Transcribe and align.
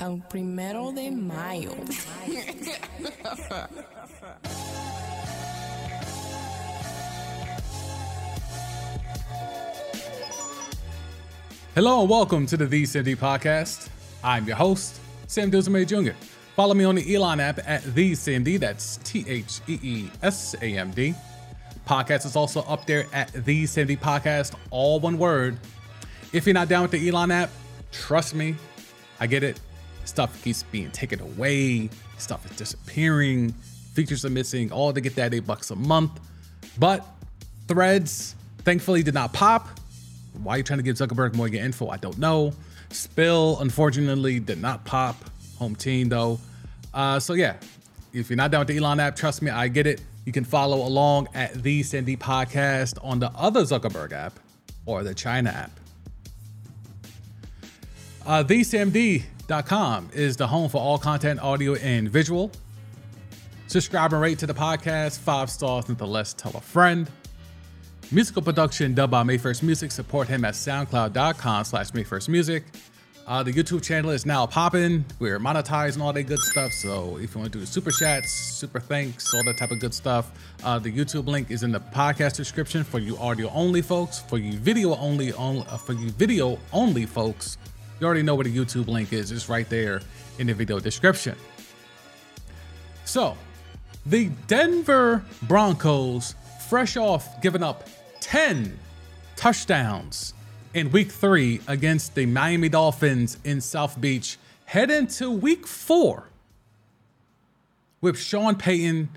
Al 0.00 0.22
primero 0.30 0.92
de 0.92 1.10
mayo. 1.10 1.74
Hello 11.74 12.00
and 12.00 12.08
welcome 12.08 12.46
to 12.46 12.56
the 12.56 12.64
TheeSamD 12.64 13.14
Podcast. 13.18 13.90
I'm 14.24 14.46
your 14.46 14.56
host, 14.56 14.98
Sam 15.26 15.50
Duzame 15.50 15.86
Jr. 15.86 16.16
Follow 16.56 16.72
me 16.72 16.84
on 16.84 16.94
the 16.94 17.14
Elon 17.14 17.38
app 17.38 17.58
at 17.66 17.82
TheeSamD. 17.82 18.58
That's 18.58 18.96
T 19.04 19.22
H 19.28 19.60
E 19.68 19.78
E 19.82 20.10
S 20.22 20.54
A 20.62 20.78
M 20.78 20.92
D. 20.92 21.14
Podcast 21.86 22.24
is 22.24 22.36
also 22.36 22.62
up 22.62 22.86
there 22.86 23.04
at 23.12 23.30
TheeSamD 23.34 23.98
Podcast, 23.98 24.54
all 24.70 24.98
one 24.98 25.18
word. 25.18 25.58
If 26.32 26.46
you're 26.46 26.54
not 26.54 26.70
down 26.70 26.80
with 26.80 26.92
the 26.92 27.06
Elon 27.06 27.30
app, 27.30 27.50
trust 27.92 28.34
me, 28.34 28.56
I 29.20 29.26
get 29.26 29.42
it. 29.42 29.60
Stuff 30.10 30.42
keeps 30.42 30.64
being 30.64 30.90
taken 30.90 31.20
away, 31.20 31.88
stuff 32.18 32.44
is 32.50 32.56
disappearing, 32.56 33.52
features 33.94 34.24
are 34.24 34.30
missing, 34.30 34.72
all 34.72 34.92
to 34.92 35.00
get 35.00 35.14
that 35.14 35.32
eight 35.32 35.46
bucks 35.46 35.70
a 35.70 35.76
month. 35.76 36.10
But 36.80 37.06
threads, 37.68 38.34
thankfully, 38.64 39.04
did 39.04 39.14
not 39.14 39.32
pop. 39.32 39.68
Why 40.42 40.54
are 40.54 40.56
you 40.58 40.64
trying 40.64 40.80
to 40.80 40.82
give 40.82 40.96
Zuckerberg 40.96 41.36
more 41.36 41.46
your 41.46 41.62
info? 41.62 41.90
I 41.90 41.96
don't 41.96 42.18
know. 42.18 42.52
Spill, 42.90 43.58
unfortunately, 43.60 44.40
did 44.40 44.60
not 44.60 44.84
pop. 44.84 45.14
Home 45.60 45.76
team, 45.76 46.08
though. 46.08 46.40
Uh, 46.92 47.20
so, 47.20 47.34
yeah, 47.34 47.54
if 48.12 48.28
you're 48.30 48.36
not 48.36 48.50
down 48.50 48.62
with 48.62 48.68
the 48.68 48.78
Elon 48.78 48.98
app, 48.98 49.14
trust 49.14 49.42
me, 49.42 49.52
I 49.52 49.68
get 49.68 49.86
it. 49.86 50.02
You 50.26 50.32
can 50.32 50.42
follow 50.42 50.84
along 50.84 51.28
at 51.34 51.54
TheeSamD 51.54 52.18
Podcast 52.18 52.98
on 53.04 53.20
the 53.20 53.30
other 53.36 53.62
Zuckerberg 53.62 54.10
app 54.10 54.40
or 54.86 55.04
the 55.04 55.14
China 55.14 55.50
app. 55.50 55.70
Uh, 58.26 58.42
TheeSamD.com 59.50 60.10
is 60.12 60.36
the 60.36 60.46
home 60.46 60.68
for 60.68 60.80
all 60.80 60.98
content, 60.98 61.40
audio, 61.40 61.74
and 61.74 62.08
visual. 62.08 62.52
Subscribe 63.66 64.12
and 64.12 64.22
rate 64.22 64.38
to 64.38 64.46
the 64.46 64.54
podcast. 64.54 65.18
Five 65.18 65.50
stars, 65.50 65.88
nonetheless. 65.88 66.32
Tell 66.34 66.52
a 66.56 66.60
friend. 66.60 67.10
Musical 68.12 68.42
production 68.42 68.94
done 68.94 69.10
by 69.10 69.22
Mayfirst 69.22 69.62
Music. 69.62 69.90
Support 69.90 70.28
him 70.28 70.44
at 70.44 70.54
soundcloud.com 70.54 71.64
slash 71.64 71.90
Mayfirst 71.90 72.28
Music. 72.28 72.64
Uh, 73.26 73.42
the 73.44 73.52
YouTube 73.52 73.82
channel 73.82 74.10
is 74.10 74.26
now 74.26 74.46
popping. 74.46 75.04
We're 75.20 75.38
monetizing 75.38 76.00
all 76.00 76.12
that 76.12 76.24
good 76.24 76.40
stuff. 76.40 76.72
So 76.72 77.16
if 77.18 77.34
you 77.34 77.40
want 77.40 77.52
to 77.52 77.58
do 77.60 77.66
super 77.66 77.92
chats, 77.92 78.32
super 78.32 78.80
thanks, 78.80 79.32
all 79.34 79.44
that 79.44 79.56
type 79.56 79.70
of 79.70 79.78
good 79.78 79.94
stuff, 79.94 80.32
uh, 80.64 80.80
the 80.80 80.92
YouTube 80.92 81.26
link 81.26 81.50
is 81.50 81.62
in 81.62 81.70
the 81.70 81.78
podcast 81.78 82.36
description 82.36 82.82
for 82.82 82.98
you 82.98 83.16
audio 83.18 83.48
only 83.50 83.82
folks. 83.82 84.20
For 84.20 84.38
you 84.38 84.58
video 84.58 84.96
only, 84.96 85.32
on, 85.32 85.58
uh, 85.58 85.76
for 85.76 85.92
you 85.92 86.10
video 86.10 86.58
only 86.72 87.06
folks, 87.06 87.56
you 88.00 88.06
already 88.06 88.22
know 88.22 88.34
where 88.34 88.44
the 88.44 88.56
YouTube 88.56 88.88
link 88.88 89.12
is. 89.12 89.30
It's 89.30 89.48
right 89.48 89.68
there 89.68 90.00
in 90.38 90.46
the 90.46 90.54
video 90.54 90.80
description. 90.80 91.36
So, 93.04 93.36
the 94.06 94.30
Denver 94.46 95.22
Broncos, 95.42 96.34
fresh 96.68 96.96
off 96.96 97.40
giving 97.42 97.62
up 97.62 97.88
10 98.20 98.78
touchdowns 99.36 100.32
in 100.72 100.90
week 100.92 101.10
three 101.10 101.60
against 101.66 102.14
the 102.14 102.26
Miami 102.26 102.68
Dolphins 102.68 103.36
in 103.44 103.60
South 103.60 104.00
Beach, 104.00 104.38
head 104.64 104.90
into 104.90 105.30
week 105.30 105.66
four 105.66 106.24
with 108.00 108.18
Sean 108.18 108.54
Payton 108.54 109.10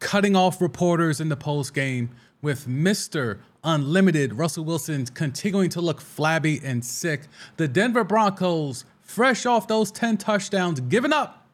cutting 0.00 0.34
off 0.34 0.60
reporters 0.60 1.20
in 1.20 1.28
the 1.28 1.36
post 1.36 1.72
game, 1.74 2.10
with 2.42 2.66
Mr. 2.66 3.38
Unlimited 3.62 4.34
Russell 4.34 4.64
Wilson 4.64 5.04
continuing 5.06 5.68
to 5.70 5.80
look 5.80 6.00
flabby 6.00 6.60
and 6.64 6.84
sick. 6.84 7.22
The 7.58 7.68
Denver 7.68 8.04
Broncos, 8.04 8.84
fresh 9.02 9.44
off 9.44 9.68
those 9.68 9.90
10 9.92 10.16
touchdowns 10.16 10.80
given 10.80 11.12
up 11.12 11.46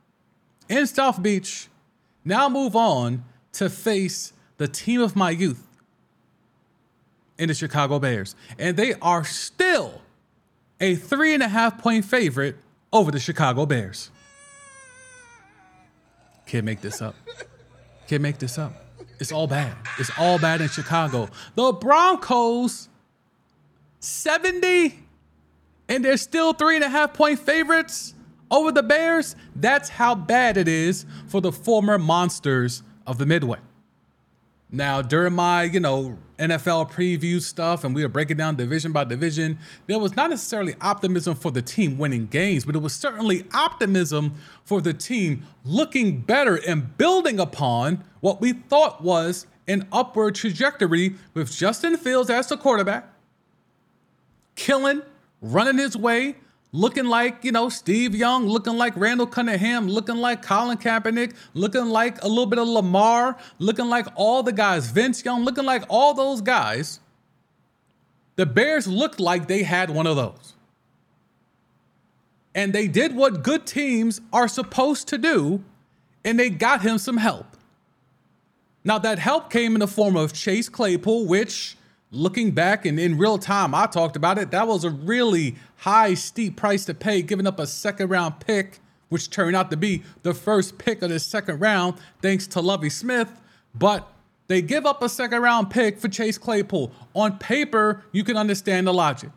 in 0.68 0.86
South 0.86 1.22
Beach, 1.22 1.68
now 2.24 2.48
move 2.48 2.76
on 2.76 3.24
to 3.52 3.68
face 3.68 4.32
the 4.56 4.68
team 4.68 5.00
of 5.00 5.16
my 5.16 5.30
youth 5.30 5.66
in 7.38 7.48
the 7.48 7.54
Chicago 7.54 7.98
Bears. 7.98 8.34
And 8.58 8.76
they 8.76 8.94
are 8.94 9.24
still 9.24 10.00
a 10.80 10.94
three 10.94 11.34
and 11.34 11.42
a 11.42 11.48
half 11.48 11.78
point 11.78 12.04
favorite 12.04 12.56
over 12.92 13.10
the 13.10 13.18
Chicago 13.20 13.66
Bears. 13.66 14.10
Can't 16.46 16.64
make 16.64 16.80
this 16.80 17.02
up. 17.02 17.16
Can't 18.06 18.22
make 18.22 18.38
this 18.38 18.58
up. 18.58 18.72
It's 19.18 19.32
all 19.32 19.46
bad. 19.46 19.74
It's 19.98 20.10
all 20.18 20.38
bad 20.38 20.60
in 20.60 20.68
Chicago. 20.68 21.28
The 21.54 21.72
Broncos, 21.72 22.88
70, 24.00 24.98
and 25.88 26.04
they're 26.04 26.16
still 26.16 26.52
three 26.52 26.76
and 26.76 26.84
a 26.84 26.88
half 26.88 27.14
point 27.14 27.38
favorites 27.38 28.14
over 28.50 28.72
the 28.72 28.82
Bears. 28.82 29.36
That's 29.54 29.88
how 29.88 30.14
bad 30.14 30.56
it 30.56 30.68
is 30.68 31.06
for 31.28 31.40
the 31.40 31.52
former 31.52 31.98
monsters 31.98 32.82
of 33.06 33.18
the 33.18 33.26
Midway. 33.26 33.58
Now, 34.70 35.00
during 35.00 35.34
my, 35.34 35.62
you 35.62 35.78
know, 35.78 36.18
NFL 36.38 36.90
preview 36.90 37.40
stuff 37.40 37.84
and 37.84 37.94
we 37.94 38.02
were 38.02 38.08
breaking 38.08 38.36
down 38.36 38.56
division 38.56 38.92
by 38.92 39.04
division, 39.04 39.58
there 39.86 39.98
was 39.98 40.16
not 40.16 40.30
necessarily 40.30 40.74
optimism 40.80 41.36
for 41.36 41.50
the 41.52 41.62
team 41.62 41.98
winning 41.98 42.26
games, 42.26 42.64
but 42.64 42.74
it 42.74 42.80
was 42.80 42.92
certainly 42.92 43.44
optimism 43.54 44.34
for 44.64 44.80
the 44.80 44.92
team 44.92 45.46
looking 45.64 46.20
better 46.20 46.56
and 46.66 46.98
building 46.98 47.38
upon 47.38 48.04
what 48.20 48.40
we 48.40 48.52
thought 48.52 49.02
was 49.02 49.46
an 49.68 49.86
upward 49.92 50.34
trajectory 50.34 51.14
with 51.34 51.54
Justin 51.56 51.96
Fields 51.96 52.28
as 52.28 52.48
the 52.48 52.56
quarterback, 52.56 53.08
killing, 54.56 55.02
running 55.40 55.78
his 55.78 55.96
way, 55.96 56.36
looking 56.76 57.06
like, 57.06 57.42
you 57.42 57.52
know, 57.52 57.70
Steve 57.70 58.14
Young, 58.14 58.46
looking 58.46 58.76
like 58.76 58.94
Randall 58.96 59.26
Cunningham, 59.26 59.88
looking 59.88 60.16
like 60.16 60.42
Colin 60.42 60.76
Kaepernick, 60.76 61.34
looking 61.54 61.86
like 61.86 62.22
a 62.22 62.28
little 62.28 62.46
bit 62.46 62.58
of 62.58 62.68
Lamar, 62.68 63.38
looking 63.58 63.86
like 63.86 64.06
all 64.14 64.42
the 64.42 64.52
guys, 64.52 64.90
Vince 64.90 65.24
Young, 65.24 65.44
looking 65.44 65.64
like 65.64 65.84
all 65.88 66.12
those 66.12 66.42
guys. 66.42 67.00
The 68.36 68.44
Bears 68.44 68.86
looked 68.86 69.18
like 69.18 69.48
they 69.48 69.62
had 69.62 69.88
one 69.88 70.06
of 70.06 70.16
those. 70.16 70.52
And 72.54 72.74
they 72.74 72.88
did 72.88 73.16
what 73.16 73.42
good 73.42 73.66
teams 73.66 74.20
are 74.30 74.46
supposed 74.46 75.08
to 75.08 75.18
do, 75.18 75.64
and 76.24 76.38
they 76.38 76.50
got 76.50 76.82
him 76.82 76.98
some 76.98 77.16
help. 77.16 77.56
Now, 78.84 78.98
that 78.98 79.18
help 79.18 79.50
came 79.50 79.74
in 79.74 79.80
the 79.80 79.88
form 79.88 80.14
of 80.16 80.34
Chase 80.34 80.68
Claypool, 80.68 81.26
which 81.26 81.76
looking 82.10 82.50
back 82.50 82.86
and 82.86 83.00
in 83.00 83.18
real 83.18 83.38
time, 83.38 83.74
I 83.74 83.86
talked 83.86 84.16
about 84.16 84.38
it. 84.38 84.50
That 84.50 84.68
was 84.68 84.84
a 84.84 84.90
really 84.90 85.56
high, 85.78 86.14
steep 86.14 86.56
price 86.56 86.84
to 86.86 86.94
pay, 86.94 87.22
giving 87.22 87.46
up 87.46 87.58
a 87.58 87.66
second 87.66 88.08
round 88.08 88.40
pick, 88.40 88.80
which 89.08 89.30
turned 89.30 89.56
out 89.56 89.70
to 89.70 89.76
be 89.76 90.02
the 90.22 90.34
first 90.34 90.78
pick 90.78 91.02
of 91.02 91.10
the 91.10 91.20
second 91.20 91.60
round, 91.60 91.94
thanks 92.22 92.46
to 92.48 92.60
Lovie 92.60 92.90
Smith. 92.90 93.40
But 93.74 94.10
they 94.48 94.62
give 94.62 94.86
up 94.86 95.02
a 95.02 95.08
second 95.08 95.42
round 95.42 95.70
pick 95.70 95.98
for 95.98 96.08
Chase 96.08 96.38
Claypool. 96.38 96.92
On 97.14 97.38
paper, 97.38 98.04
you 98.12 98.24
can 98.24 98.36
understand 98.36 98.86
the 98.86 98.94
logic. 98.94 99.30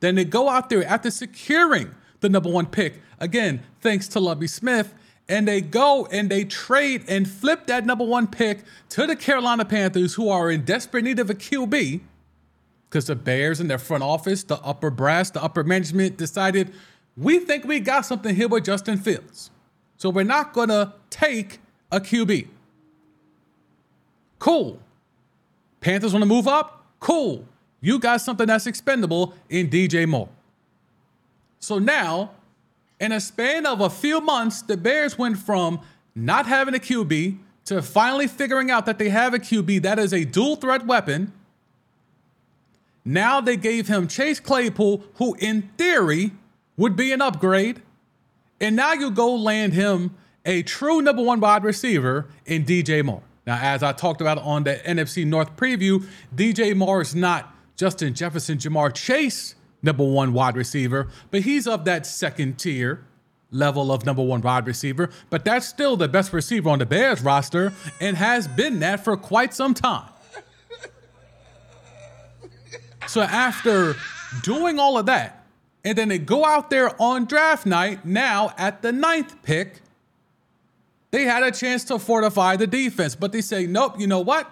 Then 0.00 0.14
they 0.14 0.24
go 0.24 0.48
out 0.48 0.68
there 0.68 0.84
after 0.84 1.10
securing 1.10 1.94
the 2.20 2.28
number 2.28 2.50
one 2.50 2.66
pick, 2.66 3.00
again, 3.18 3.62
thanks 3.80 4.08
to 4.08 4.20
Lovie 4.20 4.46
Smith, 4.46 4.94
and 5.28 5.46
they 5.48 5.60
go 5.60 6.06
and 6.06 6.30
they 6.30 6.44
trade 6.44 7.04
and 7.08 7.28
flip 7.28 7.66
that 7.66 7.84
number 7.84 8.04
one 8.04 8.26
pick 8.26 8.60
to 8.90 9.06
the 9.06 9.16
Carolina 9.16 9.64
Panthers, 9.64 10.14
who 10.14 10.28
are 10.28 10.50
in 10.50 10.64
desperate 10.64 11.04
need 11.04 11.18
of 11.18 11.30
a 11.30 11.34
QB, 11.34 12.00
because 12.96 13.08
the 13.08 13.14
Bears 13.14 13.60
and 13.60 13.68
their 13.68 13.76
front 13.76 14.02
office, 14.02 14.42
the 14.42 14.58
upper 14.62 14.88
brass, 14.88 15.28
the 15.28 15.42
upper 15.42 15.62
management 15.62 16.16
decided 16.16 16.72
we 17.14 17.38
think 17.38 17.66
we 17.66 17.78
got 17.78 18.06
something 18.06 18.34
here 18.34 18.48
with 18.48 18.64
Justin 18.64 18.96
Fields. 18.96 19.50
So 19.98 20.08
we're 20.08 20.24
not 20.24 20.54
going 20.54 20.70
to 20.70 20.94
take 21.10 21.60
a 21.92 22.00
QB. 22.00 22.48
Cool. 24.38 24.78
Panthers 25.80 26.14
want 26.14 26.22
to 26.22 26.26
move 26.26 26.48
up? 26.48 26.86
Cool. 26.98 27.44
You 27.82 27.98
got 27.98 28.22
something 28.22 28.46
that's 28.46 28.66
expendable 28.66 29.34
in 29.50 29.68
DJ 29.68 30.08
Moore. 30.08 30.30
So 31.58 31.78
now 31.78 32.30
in 32.98 33.12
a 33.12 33.20
span 33.20 33.66
of 33.66 33.82
a 33.82 33.90
few 33.90 34.22
months, 34.22 34.62
the 34.62 34.78
Bears 34.78 35.18
went 35.18 35.36
from 35.36 35.80
not 36.14 36.46
having 36.46 36.74
a 36.74 36.78
QB 36.78 37.36
to 37.66 37.82
finally 37.82 38.26
figuring 38.26 38.70
out 38.70 38.86
that 38.86 38.98
they 38.98 39.10
have 39.10 39.34
a 39.34 39.38
QB 39.38 39.82
that 39.82 39.98
is 39.98 40.14
a 40.14 40.24
dual 40.24 40.56
threat 40.56 40.86
weapon. 40.86 41.34
Now 43.06 43.40
they 43.40 43.56
gave 43.56 43.86
him 43.86 44.08
Chase 44.08 44.40
Claypool, 44.40 45.04
who 45.14 45.36
in 45.38 45.70
theory 45.78 46.32
would 46.76 46.96
be 46.96 47.12
an 47.12 47.22
upgrade. 47.22 47.80
And 48.60 48.74
now 48.74 48.94
you 48.94 49.12
go 49.12 49.32
land 49.34 49.74
him 49.74 50.16
a 50.44 50.62
true 50.64 51.00
number 51.00 51.22
one 51.22 51.38
wide 51.38 51.62
receiver 51.62 52.26
in 52.44 52.64
DJ 52.64 53.04
Moore. 53.04 53.22
Now, 53.46 53.58
as 53.62 53.84
I 53.84 53.92
talked 53.92 54.20
about 54.20 54.38
on 54.38 54.64
the 54.64 54.74
NFC 54.84 55.24
North 55.24 55.56
preview, 55.56 56.04
DJ 56.34 56.74
Moore 56.74 57.00
is 57.00 57.14
not 57.14 57.54
Justin 57.76 58.12
Jefferson, 58.12 58.58
Ja'Marr 58.58 58.92
Chase 58.92 59.54
number 59.82 60.04
one 60.04 60.32
wide 60.32 60.56
receiver, 60.56 61.08
but 61.30 61.42
he's 61.42 61.68
of 61.68 61.84
that 61.84 62.06
second 62.06 62.58
tier 62.58 63.04
level 63.52 63.92
of 63.92 64.04
number 64.04 64.22
one 64.22 64.40
wide 64.40 64.66
receiver. 64.66 65.10
But 65.30 65.44
that's 65.44 65.68
still 65.68 65.96
the 65.96 66.08
best 66.08 66.32
receiver 66.32 66.70
on 66.70 66.80
the 66.80 66.86
Bears 66.86 67.22
roster 67.22 67.72
and 68.00 68.16
has 68.16 68.48
been 68.48 68.80
that 68.80 69.04
for 69.04 69.16
quite 69.16 69.54
some 69.54 69.74
time. 69.74 70.08
So 73.06 73.22
after 73.22 73.94
doing 74.42 74.78
all 74.78 74.98
of 74.98 75.06
that 75.06 75.46
And 75.86 75.96
then 75.96 76.08
they 76.08 76.18
go 76.18 76.44
out 76.44 76.68
there 76.68 77.00
on 77.00 77.26
draft 77.26 77.64
night, 77.64 78.04
now 78.04 78.52
at 78.58 78.82
the 78.82 78.90
ninth 78.90 79.40
pick. 79.44 79.82
They 81.12 81.22
had 81.22 81.44
a 81.44 81.52
chance 81.52 81.84
to 81.84 82.00
fortify 82.00 82.56
the 82.56 82.66
defense, 82.66 83.14
but 83.14 83.30
they 83.30 83.40
say, 83.40 83.66
nope, 83.66 83.94
you 84.00 84.08
know 84.08 84.18
what? 84.18 84.50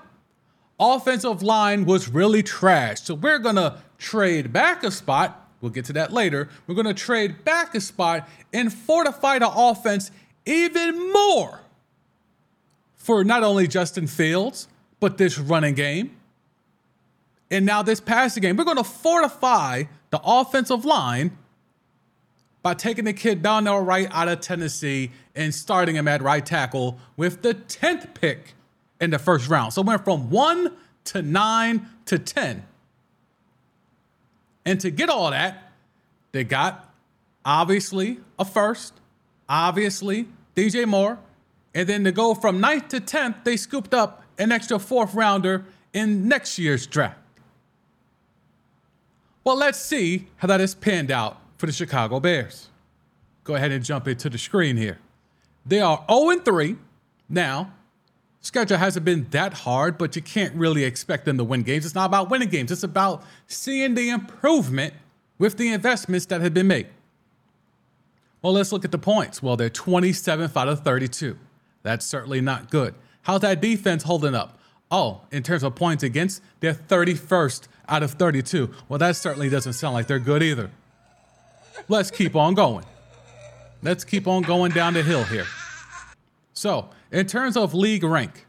Offensive 0.78 1.42
line 1.42 1.86
was 1.86 2.08
really 2.08 2.44
trash. 2.44 3.00
So 3.00 3.16
we're 3.16 3.40
going 3.40 3.56
to 3.56 3.78
trade 3.98 4.52
back 4.52 4.84
a 4.84 4.92
spot. 4.92 5.50
We'll 5.60 5.72
get 5.72 5.86
to 5.86 5.92
that 5.94 6.12
later. 6.12 6.48
We're 6.68 6.76
going 6.76 6.86
to 6.86 6.94
trade 6.94 7.44
back 7.44 7.74
a 7.74 7.80
spot 7.80 8.28
and 8.52 8.72
fortify 8.72 9.40
the 9.40 9.50
offense 9.50 10.12
even 10.46 11.12
more 11.12 11.62
for 12.94 13.24
not 13.24 13.42
only 13.42 13.66
Justin 13.66 14.06
Fields, 14.06 14.68
but 15.00 15.18
this 15.18 15.36
running 15.36 15.74
game. 15.74 16.14
And 17.50 17.66
now 17.66 17.82
this 17.82 18.00
passing 18.00 18.42
game. 18.42 18.56
We're 18.56 18.64
going 18.64 18.76
to 18.78 18.84
fortify 18.84 19.84
the 20.10 20.20
offensive 20.24 20.84
line 20.84 21.36
by 22.62 22.74
taking 22.74 23.04
the 23.04 23.12
kid 23.12 23.42
Darnell 23.42 23.80
Wright 23.80 24.08
out 24.10 24.28
of 24.28 24.40
Tennessee 24.40 25.10
and 25.34 25.54
starting 25.54 25.96
him 25.96 26.08
at 26.08 26.22
right 26.22 26.44
tackle 26.44 26.98
with 27.16 27.42
the 27.42 27.54
10th 27.54 28.14
pick 28.14 28.54
in 29.00 29.10
the 29.10 29.18
first 29.18 29.48
round. 29.48 29.74
So 29.74 29.82
went 29.82 30.04
from 30.04 30.30
one 30.30 30.72
to 31.04 31.20
nine 31.20 31.88
to 32.06 32.18
10. 32.18 32.64
And 34.64 34.80
to 34.80 34.90
get 34.90 35.10
all 35.10 35.30
that, 35.30 35.72
they 36.32 36.42
got 36.42 36.92
obviously 37.44 38.18
a 38.38 38.44
first, 38.44 38.94
obviously 39.46 40.26
DJ 40.56 40.86
Moore, 40.86 41.18
and 41.74 41.88
then 41.88 42.04
to 42.04 42.12
go 42.12 42.34
from 42.34 42.60
ninth 42.60 42.88
to 42.88 43.00
10th, 43.00 43.44
they 43.44 43.56
scooped 43.56 43.92
up 43.92 44.22
an 44.38 44.52
extra 44.52 44.78
fourth 44.78 45.14
rounder 45.14 45.66
in 45.92 46.28
next 46.28 46.58
year's 46.58 46.86
draft. 46.86 47.18
Well, 49.44 49.56
let's 49.56 49.78
see 49.78 50.28
how 50.36 50.48
that 50.48 50.60
has 50.60 50.74
panned 50.74 51.10
out 51.10 51.38
for 51.58 51.66
the 51.66 51.72
Chicago 51.72 52.18
Bears. 52.18 52.68
Go 53.44 53.54
ahead 53.54 53.72
and 53.72 53.84
jump 53.84 54.08
into 54.08 54.30
the 54.30 54.38
screen 54.38 54.78
here. 54.78 54.98
They 55.66 55.80
are 55.80 56.02
0 56.10 56.40
3 56.40 56.76
now. 57.28 57.72
Schedule 58.40 58.78
hasn't 58.78 59.04
been 59.04 59.26
that 59.30 59.52
hard, 59.52 59.96
but 59.96 60.16
you 60.16 60.22
can't 60.22 60.54
really 60.54 60.84
expect 60.84 61.24
them 61.24 61.38
to 61.38 61.44
win 61.44 61.62
games. 61.62 61.86
It's 61.86 61.94
not 61.94 62.06
about 62.06 62.30
winning 62.30 62.48
games, 62.48 62.70
it's 62.70 62.82
about 62.82 63.22
seeing 63.46 63.94
the 63.94 64.10
improvement 64.10 64.94
with 65.38 65.56
the 65.56 65.72
investments 65.72 66.26
that 66.26 66.40
have 66.40 66.54
been 66.54 66.66
made. 66.66 66.88
Well, 68.42 68.52
let's 68.52 68.72
look 68.72 68.84
at 68.84 68.92
the 68.92 68.98
points. 68.98 69.42
Well, 69.42 69.56
they're 69.56 69.70
27th 69.70 70.56
out 70.56 70.68
of 70.68 70.80
32. 70.80 71.38
That's 71.82 72.04
certainly 72.04 72.42
not 72.42 72.70
good. 72.70 72.94
How's 73.22 73.40
that 73.40 73.62
defense 73.62 74.02
holding 74.02 74.34
up? 74.34 74.58
Oh, 74.90 75.22
in 75.32 75.42
terms 75.42 75.62
of 75.62 75.74
points 75.74 76.02
against, 76.02 76.42
they're 76.60 76.74
31st 76.74 77.68
out 77.88 78.02
of 78.02 78.12
32. 78.12 78.70
Well, 78.88 78.98
that 78.98 79.16
certainly 79.16 79.48
doesn't 79.48 79.74
sound 79.74 79.94
like 79.94 80.06
they're 80.06 80.18
good 80.18 80.42
either. 80.42 80.70
Let's 81.88 82.10
keep 82.10 82.36
on 82.36 82.54
going. 82.54 82.84
Let's 83.82 84.04
keep 84.04 84.26
on 84.26 84.42
going 84.42 84.72
down 84.72 84.94
the 84.94 85.02
hill 85.02 85.24
here. 85.24 85.46
So, 86.54 86.88
in 87.12 87.26
terms 87.26 87.56
of 87.56 87.74
league 87.74 88.04
rank, 88.04 88.46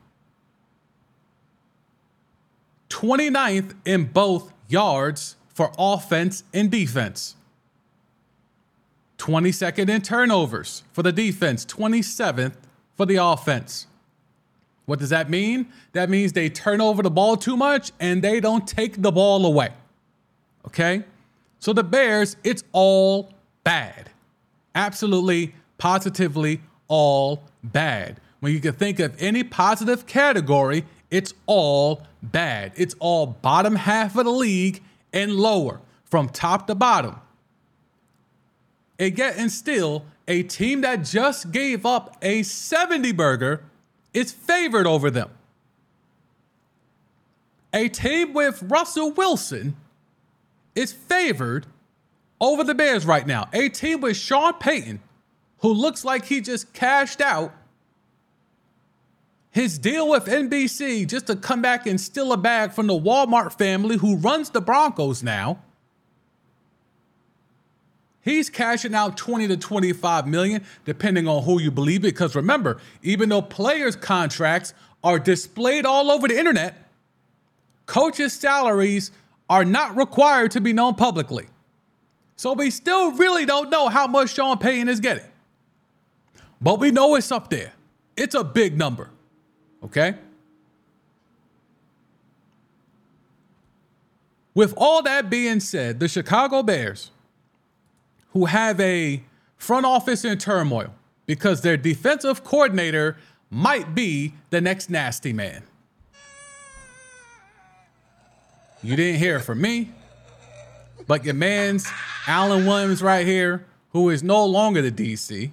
29th 2.89 3.75
in 3.83 4.05
both 4.05 4.53
yards 4.67 5.35
for 5.53 5.71
offense 5.77 6.43
and 6.53 6.71
defense. 6.71 7.35
22nd 9.17 9.89
in 9.89 10.01
turnovers 10.01 10.83
for 10.91 11.01
the 11.01 11.11
defense, 11.11 11.65
27th 11.65 12.53
for 12.95 13.05
the 13.05 13.15
offense. 13.15 13.87
What 14.85 14.99
does 14.99 15.09
that 15.09 15.29
mean? 15.29 15.67
That 15.93 16.09
means 16.09 16.33
they 16.33 16.49
turn 16.49 16.79
over 16.79 17.01
the 17.01 17.09
ball 17.09 17.37
too 17.37 17.57
much 17.57 17.91
and 17.99 18.21
they 18.21 18.39
don't 18.39 18.67
take 18.67 19.01
the 19.01 19.11
ball 19.11 19.45
away. 19.45 19.69
Okay? 20.67 21.03
So 21.59 21.73
the 21.73 21.83
Bears, 21.83 22.37
it's 22.43 22.63
all 22.71 23.31
bad. 23.63 24.11
Absolutely, 24.75 25.55
positively, 25.77 26.61
all 26.87 27.43
bad. 27.63 28.19
When 28.39 28.53
you 28.53 28.59
can 28.59 28.73
think 28.73 28.99
of 28.99 29.15
any 29.19 29.43
positive 29.43 30.05
category, 30.05 30.85
it's 31.09 31.33
all 31.45 32.03
bad. 32.21 32.73
It's 32.75 32.95
all 32.99 33.25
bottom 33.25 33.75
half 33.75 34.15
of 34.17 34.25
the 34.25 34.31
league 34.31 34.83
and 35.13 35.33
lower, 35.33 35.79
from 36.03 36.29
top 36.29 36.67
to 36.67 36.75
bottom. 36.75 37.15
And 38.99 39.17
yet, 39.17 39.37
and 39.37 39.51
still, 39.51 40.05
a 40.27 40.43
team 40.43 40.81
that 40.81 41.03
just 41.03 41.51
gave 41.51 41.85
up 41.85 42.17
a 42.21 42.43
70 42.43 43.11
burger 43.13 43.63
is 44.15 44.31
favored 44.31 44.87
over 44.87 45.11
them. 45.11 45.29
A 47.73 47.89
team 47.89 48.33
with 48.33 48.63
Russell 48.63 49.11
Wilson 49.11 49.75
is 50.73 50.93
favored 50.93 51.67
over 52.39 52.63
the 52.63 52.73
Bears 52.73 53.05
right 53.05 53.27
now. 53.27 53.49
A 53.51 53.67
team 53.67 53.99
with 53.99 54.15
Sean 54.15 54.53
Payton, 54.53 55.01
who 55.59 55.73
looks 55.73 56.05
like 56.05 56.25
he 56.25 56.39
just 56.39 56.73
cashed 56.73 57.19
out 57.19 57.53
his 59.51 59.77
deal 59.77 60.09
with 60.09 60.25
NBC 60.25 61.07
just 61.07 61.27
to 61.27 61.35
come 61.35 61.61
back 61.61 61.85
and 61.85 61.99
steal 61.99 62.31
a 62.31 62.37
bag 62.37 62.71
from 62.71 62.87
the 62.87 62.93
Walmart 62.93 63.57
family 63.57 63.97
who 63.97 64.15
runs 64.17 64.49
the 64.49 64.61
Broncos 64.61 65.23
now. 65.23 65.59
He's 68.25 68.49
cashing 68.49 68.95
out 68.95 69.17
20 69.17 69.49
to 69.49 69.55
25 69.55 70.25
million, 70.25 70.65
depending 70.83 71.27
on 71.27 71.43
who 71.43 71.61
you 71.61 71.69
believe. 71.69 72.01
Because 72.01 72.35
remember, 72.35 72.81
even 73.03 73.29
though 73.29 73.43
players' 73.43 73.95
contracts 73.95 74.73
are 75.03 75.19
displayed 75.19 75.85
all 75.85 76.09
over 76.09 76.27
the 76.27 76.37
internet, 76.37 76.89
coaches' 77.85 78.33
salaries 78.33 79.11
are 79.47 79.63
not 79.63 79.95
required 79.95 80.49
to 80.51 80.59
be 80.59 80.73
known 80.73 80.95
publicly. 80.95 81.45
So 82.35 82.53
we 82.53 82.71
still 82.71 83.11
really 83.11 83.45
don't 83.45 83.69
know 83.69 83.89
how 83.89 84.07
much 84.07 84.33
Sean 84.33 84.57
Payton 84.57 84.89
is 84.89 84.99
getting. 84.99 85.23
But 86.59 86.79
we 86.79 86.89
know 86.89 87.13
it's 87.13 87.31
up 87.31 87.51
there. 87.51 87.73
It's 88.17 88.33
a 88.33 88.43
big 88.43 88.75
number. 88.75 89.11
Okay? 89.83 90.15
With 94.55 94.73
all 94.77 95.03
that 95.03 95.29
being 95.29 95.59
said, 95.59 95.99
the 95.99 96.07
Chicago 96.07 96.63
Bears 96.63 97.11
who 98.35 98.45
have 98.45 98.79
a 98.81 99.23
front 99.55 99.85
office 99.85 100.25
in 100.25 100.37
turmoil 100.37 100.93
because 101.25 101.61
their 101.61 101.77
defensive 101.77 102.43
coordinator 102.43 103.15
might 103.49 103.95
be 103.95 104.33
the 104.49 104.59
next 104.59 104.89
nasty 104.89 105.31
man. 105.31 105.63
You 108.83 108.97
didn't 108.97 109.19
hear 109.19 109.39
from 109.39 109.61
me, 109.61 109.89
but 111.07 111.23
your 111.23 111.33
man's 111.33 111.89
Alan 112.27 112.65
Williams 112.65 113.01
right 113.01 113.25
here, 113.25 113.65
who 113.93 114.09
is 114.09 114.21
no 114.21 114.45
longer 114.45 114.81
the 114.81 114.91
DC 114.91 115.51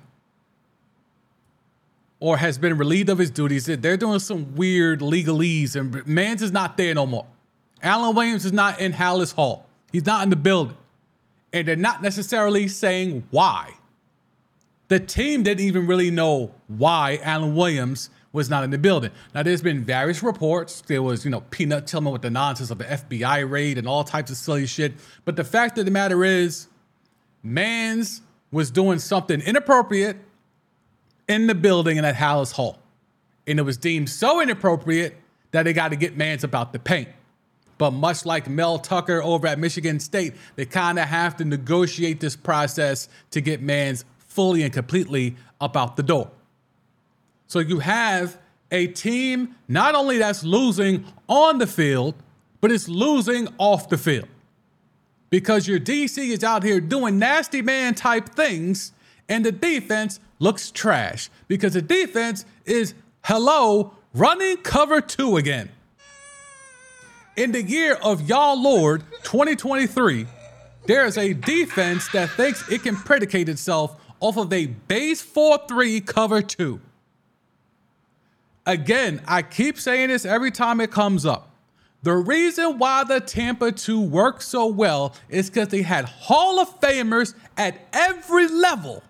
or 2.18 2.36
has 2.36 2.58
been 2.58 2.76
relieved 2.76 3.08
of 3.08 3.18
his 3.18 3.30
duties. 3.30 3.66
They're 3.66 3.96
doing 3.96 4.18
some 4.18 4.56
weird 4.56 5.00
legalese, 5.00 5.76
and 5.76 6.04
Mans 6.04 6.42
is 6.42 6.50
not 6.50 6.76
there 6.76 6.94
no 6.94 7.06
more. 7.06 7.26
Alan 7.80 8.16
Williams 8.16 8.44
is 8.44 8.52
not 8.52 8.80
in 8.80 8.92
Halas 8.92 9.32
Hall. 9.32 9.66
He's 9.92 10.04
not 10.04 10.24
in 10.24 10.30
the 10.30 10.36
building 10.36 10.76
and 11.52 11.68
they're 11.68 11.76
not 11.76 12.02
necessarily 12.02 12.68
saying 12.68 13.24
why. 13.30 13.74
The 14.88 15.00
team 15.00 15.42
didn't 15.42 15.64
even 15.64 15.86
really 15.86 16.10
know 16.10 16.54
why 16.68 17.18
Alan 17.22 17.54
Williams 17.54 18.10
was 18.32 18.48
not 18.48 18.64
in 18.64 18.70
the 18.70 18.78
building. 18.78 19.10
Now, 19.34 19.42
there's 19.42 19.62
been 19.62 19.84
various 19.84 20.22
reports. 20.22 20.82
There 20.82 21.02
was, 21.02 21.24
you 21.24 21.30
know, 21.30 21.42
Peanut 21.50 21.92
me 21.94 22.10
with 22.10 22.22
the 22.22 22.30
nonsense 22.30 22.70
of 22.70 22.78
the 22.78 22.84
FBI 22.84 23.48
raid 23.48 23.78
and 23.78 23.86
all 23.86 24.04
types 24.04 24.30
of 24.30 24.36
silly 24.36 24.66
shit. 24.66 24.94
But 25.24 25.36
the 25.36 25.44
fact 25.44 25.78
of 25.78 25.84
the 25.84 25.90
matter 25.90 26.24
is, 26.24 26.68
Mans 27.42 28.22
was 28.50 28.70
doing 28.70 28.98
something 28.98 29.40
inappropriate 29.40 30.16
in 31.28 31.46
the 31.46 31.54
building 31.54 31.98
and 31.98 32.06
at 32.06 32.14
Halas 32.14 32.52
Hall. 32.52 32.78
And 33.46 33.58
it 33.58 33.62
was 33.62 33.76
deemed 33.76 34.08
so 34.08 34.40
inappropriate 34.40 35.16
that 35.50 35.64
they 35.64 35.72
got 35.72 35.88
to 35.88 35.96
get 35.96 36.16
Mans 36.16 36.44
about 36.44 36.72
the 36.72 36.78
paint. 36.78 37.08
But 37.82 37.94
much 37.94 38.24
like 38.24 38.48
Mel 38.48 38.78
Tucker 38.78 39.20
over 39.20 39.48
at 39.48 39.58
Michigan 39.58 39.98
State, 39.98 40.34
they 40.54 40.64
kind 40.64 41.00
of 41.00 41.08
have 41.08 41.36
to 41.38 41.44
negotiate 41.44 42.20
this 42.20 42.36
process 42.36 43.08
to 43.32 43.40
get 43.40 43.60
Mans 43.60 44.04
fully 44.18 44.62
and 44.62 44.72
completely 44.72 45.34
up 45.60 45.76
out 45.76 45.96
the 45.96 46.04
door. 46.04 46.30
So 47.48 47.58
you 47.58 47.80
have 47.80 48.38
a 48.70 48.86
team 48.86 49.56
not 49.66 49.96
only 49.96 50.18
that's 50.18 50.44
losing 50.44 51.04
on 51.28 51.58
the 51.58 51.66
field, 51.66 52.14
but 52.60 52.70
it's 52.70 52.88
losing 52.88 53.48
off 53.58 53.88
the 53.88 53.98
field. 53.98 54.28
Because 55.28 55.66
your 55.66 55.80
DC 55.80 56.18
is 56.18 56.44
out 56.44 56.62
here 56.62 56.80
doing 56.80 57.18
nasty 57.18 57.62
man 57.62 57.96
type 57.96 58.28
things, 58.28 58.92
and 59.28 59.44
the 59.44 59.50
defense 59.50 60.20
looks 60.38 60.70
trash. 60.70 61.30
Because 61.48 61.72
the 61.72 61.82
defense 61.82 62.44
is, 62.64 62.94
hello, 63.24 63.94
running 64.14 64.58
cover 64.58 65.00
two 65.00 65.36
again 65.36 65.68
in 67.36 67.52
the 67.52 67.62
year 67.62 67.94
of 68.02 68.28
y'all 68.28 68.60
Lord 68.60 69.02
2023, 69.22 70.26
there 70.86 71.06
is 71.06 71.16
a 71.16 71.32
defense 71.32 72.08
that 72.08 72.30
thinks 72.30 72.68
it 72.70 72.82
can 72.82 72.96
predicate 72.96 73.48
itself 73.48 74.00
off 74.20 74.36
of 74.36 74.52
a 74.52 74.66
base 74.66 75.22
4 75.22 75.60
3 75.68 76.00
cover 76.00 76.42
2. 76.42 76.80
Again, 78.66 79.20
I 79.26 79.42
keep 79.42 79.78
saying 79.78 80.08
this 80.08 80.24
every 80.24 80.50
time 80.50 80.80
it 80.80 80.90
comes 80.90 81.26
up. 81.26 81.48
The 82.02 82.14
reason 82.14 82.78
why 82.78 83.04
the 83.04 83.20
Tampa 83.20 83.70
2 83.72 84.00
worked 84.00 84.42
so 84.42 84.66
well 84.66 85.14
is 85.28 85.48
because 85.48 85.68
they 85.68 85.82
had 85.82 86.04
Hall 86.04 86.58
of 86.58 86.80
Famers 86.80 87.34
at 87.56 87.76
every 87.92 88.48
level. 88.48 89.02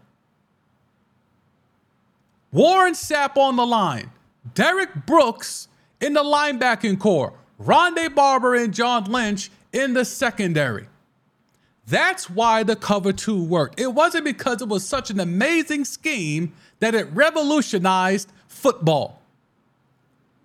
Warren 2.52 2.92
Sapp 2.92 3.38
on 3.38 3.56
the 3.56 3.64
line, 3.64 4.10
Derrick 4.54 5.06
Brooks 5.06 5.68
in 6.02 6.12
the 6.12 6.22
linebacking 6.22 6.98
corps, 6.98 7.32
Rondé 7.64 8.12
Barber 8.14 8.54
and 8.54 8.74
John 8.74 9.04
Lynch 9.04 9.50
in 9.72 9.94
the 9.94 10.04
secondary. 10.04 10.86
That's 11.86 12.30
why 12.30 12.62
the 12.62 12.76
cover 12.76 13.12
two 13.12 13.42
worked. 13.42 13.80
It 13.80 13.92
wasn't 13.92 14.24
because 14.24 14.62
it 14.62 14.68
was 14.68 14.86
such 14.86 15.10
an 15.10 15.20
amazing 15.20 15.84
scheme 15.84 16.52
that 16.80 16.94
it 16.94 17.08
revolutionized 17.12 18.30
football. 18.48 19.20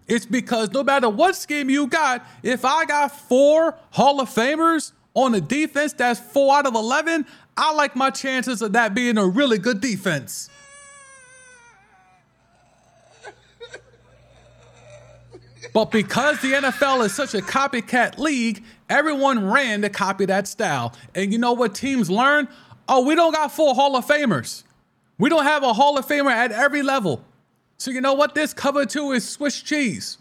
It's 0.07 0.25
because 0.25 0.71
no 0.71 0.83
matter 0.83 1.09
what 1.09 1.35
scheme 1.35 1.69
you 1.69 1.87
got, 1.87 2.25
if 2.41 2.63
I 2.63 2.85
got 2.85 3.11
four 3.11 3.75
Hall 3.91 4.21
of 4.21 4.29
Famers 4.29 4.93
on 5.13 5.35
a 5.35 5.41
defense 5.41 5.93
that's 5.93 6.19
four 6.19 6.55
out 6.55 6.65
of 6.65 6.75
11, 6.75 7.25
I 7.57 7.73
like 7.73 7.95
my 7.95 8.09
chances 8.09 8.61
of 8.61 8.73
that 8.73 8.93
being 8.93 9.17
a 9.17 9.27
really 9.27 9.57
good 9.57 9.81
defense. 9.81 10.49
But 15.73 15.91
because 15.91 16.39
the 16.41 16.53
NFL 16.53 17.05
is 17.05 17.13
such 17.13 17.33
a 17.33 17.39
copycat 17.39 18.17
league, 18.17 18.63
everyone 18.89 19.49
ran 19.49 19.81
to 19.81 19.89
copy 19.89 20.25
that 20.25 20.47
style. 20.47 20.93
And 21.15 21.31
you 21.31 21.37
know 21.37 21.53
what 21.53 21.75
teams 21.75 22.09
learn? 22.09 22.47
Oh, 22.87 23.05
we 23.05 23.15
don't 23.15 23.33
got 23.33 23.51
four 23.51 23.75
Hall 23.75 23.95
of 23.95 24.05
Famers. 24.05 24.63
We 25.17 25.29
don't 25.29 25.43
have 25.43 25.63
a 25.63 25.73
Hall 25.73 25.97
of 25.97 26.07
Famer 26.07 26.31
at 26.31 26.51
every 26.51 26.83
level. 26.83 27.23
So 27.77 27.91
you 27.91 28.01
know 28.01 28.13
what? 28.13 28.35
This 28.35 28.53
cover 28.53 28.85
two 28.85 29.11
is 29.11 29.27
Swiss 29.27 29.61
cheese. 29.61 30.17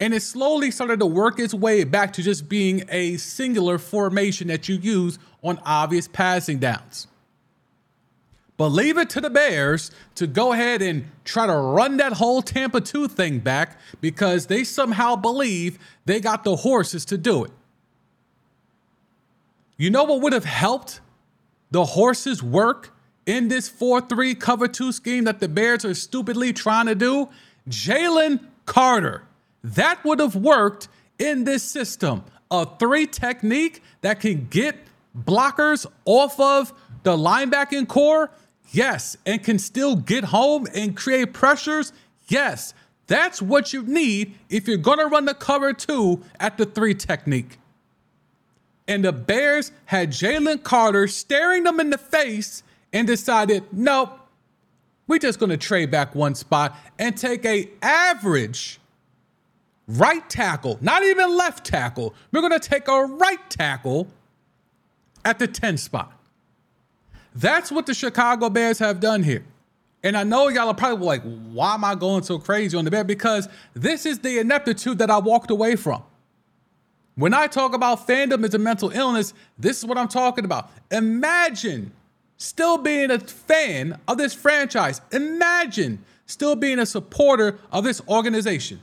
And 0.00 0.14
it 0.14 0.22
slowly 0.22 0.70
started 0.70 1.00
to 1.00 1.06
work 1.06 1.38
its 1.38 1.52
way 1.52 1.84
back 1.84 2.14
to 2.14 2.22
just 2.22 2.48
being 2.48 2.84
a 2.88 3.16
singular 3.18 3.78
formation 3.78 4.48
that 4.48 4.68
you 4.68 4.76
use 4.76 5.18
on 5.42 5.60
obvious 5.64 6.08
passing 6.08 6.58
downs. 6.58 7.06
But 8.60 8.72
leave 8.72 8.98
it 8.98 9.08
to 9.10 9.22
the 9.22 9.30
Bears 9.30 9.90
to 10.16 10.26
go 10.26 10.52
ahead 10.52 10.82
and 10.82 11.06
try 11.24 11.46
to 11.46 11.56
run 11.56 11.96
that 11.96 12.12
whole 12.12 12.42
Tampa 12.42 12.82
2 12.82 13.08
thing 13.08 13.38
back 13.38 13.78
because 14.02 14.48
they 14.48 14.64
somehow 14.64 15.16
believe 15.16 15.78
they 16.04 16.20
got 16.20 16.44
the 16.44 16.56
horses 16.56 17.06
to 17.06 17.16
do 17.16 17.42
it. 17.42 17.52
You 19.78 19.88
know 19.88 20.04
what 20.04 20.20
would 20.20 20.34
have 20.34 20.44
helped 20.44 21.00
the 21.70 21.86
horses 21.86 22.42
work 22.42 22.94
in 23.24 23.48
this 23.48 23.66
4 23.66 24.02
3 24.02 24.34
cover 24.34 24.68
2 24.68 24.92
scheme 24.92 25.24
that 25.24 25.40
the 25.40 25.48
Bears 25.48 25.86
are 25.86 25.94
stupidly 25.94 26.52
trying 26.52 26.84
to 26.84 26.94
do? 26.94 27.30
Jalen 27.66 28.44
Carter. 28.66 29.22
That 29.64 30.04
would 30.04 30.20
have 30.20 30.36
worked 30.36 30.88
in 31.18 31.44
this 31.44 31.62
system. 31.62 32.24
A 32.50 32.66
three 32.78 33.06
technique 33.06 33.82
that 34.02 34.20
can 34.20 34.48
get 34.50 34.76
blockers 35.16 35.86
off 36.04 36.38
of 36.38 36.74
the 37.04 37.16
linebacking 37.16 37.88
corps, 37.88 38.30
yes, 38.70 39.16
and 39.26 39.42
can 39.42 39.58
still 39.58 39.96
get 39.96 40.24
home 40.24 40.66
and 40.74 40.96
create 40.96 41.32
pressures, 41.32 41.92
yes. 42.28 42.74
That's 43.06 43.42
what 43.42 43.72
you 43.72 43.82
need 43.82 44.34
if 44.48 44.68
you're 44.68 44.76
going 44.76 44.98
to 44.98 45.06
run 45.06 45.24
the 45.24 45.34
cover 45.34 45.72
two 45.72 46.22
at 46.38 46.56
the 46.58 46.64
three 46.64 46.94
technique. 46.94 47.58
And 48.86 49.04
the 49.04 49.12
Bears 49.12 49.72
had 49.86 50.10
Jalen 50.10 50.62
Carter 50.62 51.08
staring 51.08 51.64
them 51.64 51.80
in 51.80 51.90
the 51.90 51.98
face 51.98 52.62
and 52.92 53.06
decided, 53.06 53.64
nope, 53.72 54.18
we're 55.06 55.18
just 55.18 55.40
going 55.40 55.50
to 55.50 55.56
trade 55.56 55.90
back 55.90 56.14
one 56.14 56.36
spot 56.36 56.76
and 56.98 57.16
take 57.16 57.44
a 57.44 57.68
average 57.82 58.80
right 59.88 60.28
tackle, 60.30 60.78
not 60.80 61.02
even 61.02 61.36
left 61.36 61.66
tackle. 61.66 62.14
We're 62.30 62.42
going 62.42 62.58
to 62.58 62.68
take 62.68 62.86
a 62.86 63.04
right 63.04 63.50
tackle 63.50 64.06
at 65.24 65.40
the 65.40 65.48
10 65.48 65.78
spot. 65.78 66.12
That's 67.34 67.70
what 67.70 67.86
the 67.86 67.94
Chicago 67.94 68.50
Bears 68.50 68.78
have 68.78 69.00
done 69.00 69.22
here. 69.22 69.44
And 70.02 70.16
I 70.16 70.24
know 70.24 70.48
y'all 70.48 70.68
are 70.68 70.74
probably 70.74 71.06
like, 71.06 71.22
why 71.52 71.74
am 71.74 71.84
I 71.84 71.94
going 71.94 72.22
so 72.22 72.38
crazy 72.38 72.76
on 72.76 72.84
the 72.84 72.90
Bears? 72.90 73.04
Because 73.04 73.48
this 73.74 74.06
is 74.06 74.20
the 74.20 74.38
ineptitude 74.38 74.98
that 74.98 75.10
I 75.10 75.18
walked 75.18 75.50
away 75.50 75.76
from. 75.76 76.02
When 77.16 77.34
I 77.34 77.48
talk 77.48 77.74
about 77.74 78.06
fandom 78.06 78.44
as 78.44 78.54
a 78.54 78.58
mental 78.58 78.90
illness, 78.90 79.34
this 79.58 79.78
is 79.78 79.84
what 79.84 79.98
I'm 79.98 80.08
talking 80.08 80.44
about. 80.44 80.70
Imagine 80.90 81.92
still 82.38 82.78
being 82.78 83.10
a 83.10 83.18
fan 83.18 83.98
of 84.08 84.16
this 84.16 84.32
franchise. 84.32 85.02
Imagine 85.12 86.02
still 86.24 86.56
being 86.56 86.78
a 86.78 86.86
supporter 86.86 87.58
of 87.70 87.84
this 87.84 88.00
organization. 88.08 88.80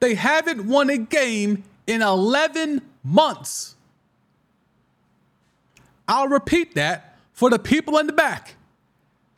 They 0.00 0.14
haven't 0.14 0.66
won 0.66 0.90
a 0.90 0.98
game 0.98 1.62
in 1.86 2.02
11 2.02 2.82
months. 3.04 3.76
I'll 6.08 6.28
repeat 6.28 6.74
that 6.74 7.18
for 7.32 7.50
the 7.50 7.58
people 7.58 7.98
in 7.98 8.06
the 8.06 8.12
back. 8.12 8.56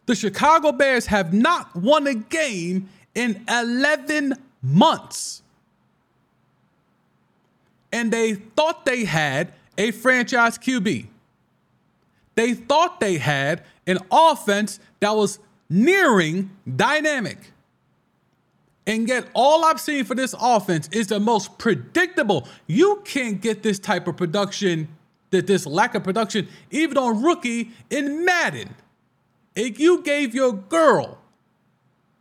The 0.06 0.14
Chicago 0.14 0.72
Bears 0.72 1.06
have 1.06 1.34
not 1.34 1.74
won 1.76 2.06
a 2.06 2.14
game 2.14 2.88
in 3.14 3.44
11 3.48 4.34
months. 4.62 5.42
And 7.92 8.12
they 8.12 8.34
thought 8.34 8.86
they 8.86 9.04
had 9.04 9.52
a 9.76 9.90
franchise 9.90 10.56
QB. 10.56 11.06
They 12.36 12.54
thought 12.54 13.00
they 13.00 13.18
had 13.18 13.64
an 13.86 13.98
offense 14.10 14.78
that 15.00 15.14
was 15.14 15.40
nearing 15.68 16.50
dynamic. 16.76 17.52
And 18.86 19.08
yet, 19.08 19.28
all 19.34 19.64
I've 19.64 19.80
seen 19.80 20.04
for 20.04 20.14
this 20.14 20.34
offense 20.40 20.88
is 20.90 21.08
the 21.08 21.20
most 21.20 21.58
predictable. 21.58 22.48
You 22.66 23.02
can't 23.04 23.40
get 23.40 23.62
this 23.62 23.78
type 23.78 24.08
of 24.08 24.16
production, 24.16 24.88
that 25.30 25.46
this 25.46 25.66
lack 25.66 25.94
of 25.94 26.04
production, 26.04 26.48
even 26.70 26.98
on 26.98 27.22
rookie 27.22 27.70
in 27.88 28.24
Madden. 28.24 28.74
If 29.54 29.78
you 29.78 30.02
gave 30.02 30.34
your 30.34 30.52
girl 30.52 31.18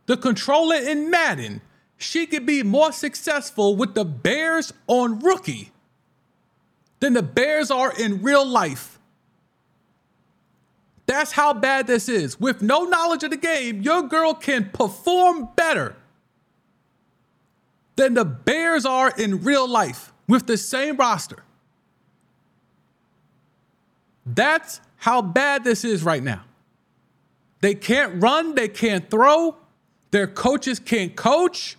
the 0.06 0.16
controller 0.16 0.76
in 0.76 1.10
Madden, 1.10 1.60
she 1.96 2.26
could 2.26 2.46
be 2.46 2.62
more 2.62 2.92
successful 2.92 3.76
with 3.76 3.94
the 3.94 4.04
Bears 4.04 4.72
on 4.86 5.18
rookie 5.18 5.70
than 7.00 7.12
the 7.12 7.22
Bears 7.22 7.70
are 7.70 7.92
in 7.98 8.22
real 8.22 8.46
life. 8.46 8.98
That's 11.06 11.32
how 11.32 11.52
bad 11.52 11.86
this 11.86 12.08
is. 12.08 12.38
With 12.38 12.62
no 12.62 12.84
knowledge 12.84 13.24
of 13.24 13.30
the 13.30 13.36
game, 13.36 13.82
your 13.82 14.02
girl 14.02 14.32
can 14.32 14.70
perform 14.70 15.48
better 15.56 15.96
than 17.96 18.14
the 18.14 18.24
Bears 18.24 18.86
are 18.86 19.10
in 19.10 19.42
real 19.42 19.68
life 19.68 20.12
with 20.28 20.46
the 20.46 20.56
same 20.56 20.96
roster. 20.96 21.42
That's 24.34 24.80
how 24.96 25.22
bad 25.22 25.64
this 25.64 25.84
is 25.84 26.02
right 26.02 26.22
now. 26.22 26.44
They 27.60 27.74
can't 27.74 28.22
run, 28.22 28.54
they 28.54 28.68
can't 28.68 29.10
throw, 29.10 29.56
their 30.10 30.26
coaches 30.26 30.78
can't 30.78 31.14
coach. 31.14 31.76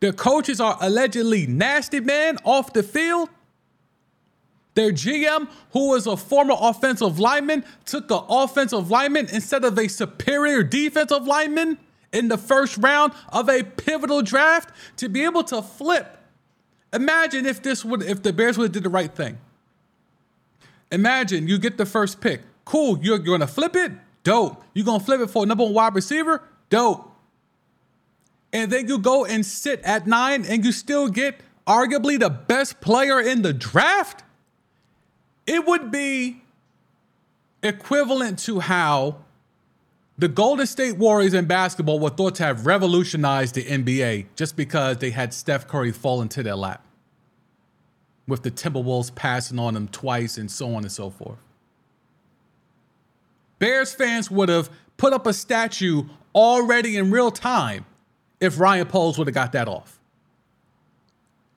Their 0.00 0.12
coaches 0.12 0.60
are 0.60 0.76
allegedly 0.80 1.46
nasty 1.46 2.00
men 2.00 2.38
off 2.44 2.72
the 2.72 2.82
field. 2.82 3.28
Their 4.74 4.90
GM, 4.90 5.48
who 5.72 5.90
was 5.90 6.06
a 6.06 6.16
former 6.16 6.54
offensive 6.58 7.18
lineman, 7.18 7.64
took 7.84 8.10
an 8.10 8.22
offensive 8.28 8.90
lineman 8.90 9.28
instead 9.32 9.64
of 9.64 9.78
a 9.78 9.86
superior 9.88 10.62
defensive 10.62 11.26
lineman 11.26 11.78
in 12.12 12.28
the 12.28 12.38
first 12.38 12.78
round 12.78 13.12
of 13.28 13.48
a 13.48 13.62
pivotal 13.62 14.22
draft 14.22 14.70
to 14.96 15.08
be 15.08 15.24
able 15.24 15.44
to 15.44 15.62
flip. 15.62 16.18
Imagine 16.92 17.46
if 17.46 17.62
this 17.62 17.84
would 17.84 18.02
if 18.02 18.22
the 18.22 18.32
Bears 18.32 18.58
would 18.58 18.64
have 18.64 18.72
did 18.72 18.82
the 18.82 18.90
right 18.90 19.14
thing. 19.14 19.38
Imagine 20.92 21.48
you 21.48 21.58
get 21.58 21.78
the 21.78 21.86
first 21.86 22.20
pick. 22.20 22.42
Cool, 22.64 22.98
you're, 23.02 23.16
you're 23.16 23.36
gonna 23.38 23.48
flip 23.48 23.74
it? 23.74 23.90
Dope. 24.22 24.62
You're 24.74 24.84
gonna 24.84 25.02
flip 25.02 25.20
it 25.20 25.30
for 25.30 25.42
a 25.42 25.46
number 25.46 25.64
one 25.64 25.72
wide 25.72 25.94
receiver? 25.94 26.42
Dope. 26.70 27.10
And 28.52 28.70
then 28.70 28.86
you 28.86 28.98
go 28.98 29.24
and 29.24 29.44
sit 29.44 29.80
at 29.80 30.06
nine 30.06 30.44
and 30.44 30.64
you 30.64 30.70
still 30.70 31.08
get 31.08 31.40
arguably 31.66 32.20
the 32.20 32.30
best 32.30 32.80
player 32.80 33.20
in 33.20 33.42
the 33.42 33.52
draft? 33.52 34.22
It 35.46 35.66
would 35.66 35.90
be 35.90 36.42
equivalent 37.62 38.38
to 38.40 38.60
how 38.60 39.16
the 40.18 40.28
Golden 40.28 40.66
State 40.66 40.98
Warriors 40.98 41.34
in 41.34 41.46
basketball 41.46 41.98
were 41.98 42.10
thought 42.10 42.34
to 42.36 42.44
have 42.44 42.66
revolutionized 42.66 43.54
the 43.54 43.64
NBA 43.64 44.26
just 44.36 44.56
because 44.56 44.98
they 44.98 45.10
had 45.10 45.32
Steph 45.32 45.66
Curry 45.66 45.90
fall 45.90 46.20
into 46.20 46.42
their 46.42 46.54
lap, 46.54 46.84
with 48.32 48.42
the 48.42 48.50
Timberwolves 48.50 49.14
passing 49.14 49.58
on 49.58 49.74
them 49.74 49.88
twice 49.88 50.38
and 50.38 50.50
so 50.50 50.74
on 50.74 50.84
and 50.84 50.90
so 50.90 51.10
forth. 51.10 51.38
Bears 53.58 53.94
fans 53.94 54.30
would 54.30 54.48
have 54.48 54.70
put 54.96 55.12
up 55.12 55.26
a 55.26 55.34
statue 55.34 56.04
already 56.34 56.96
in 56.96 57.10
real 57.10 57.30
time 57.30 57.84
if 58.40 58.58
Ryan 58.58 58.86
Poles 58.86 59.18
would 59.18 59.26
have 59.26 59.34
got 59.34 59.52
that 59.52 59.68
off. 59.68 60.00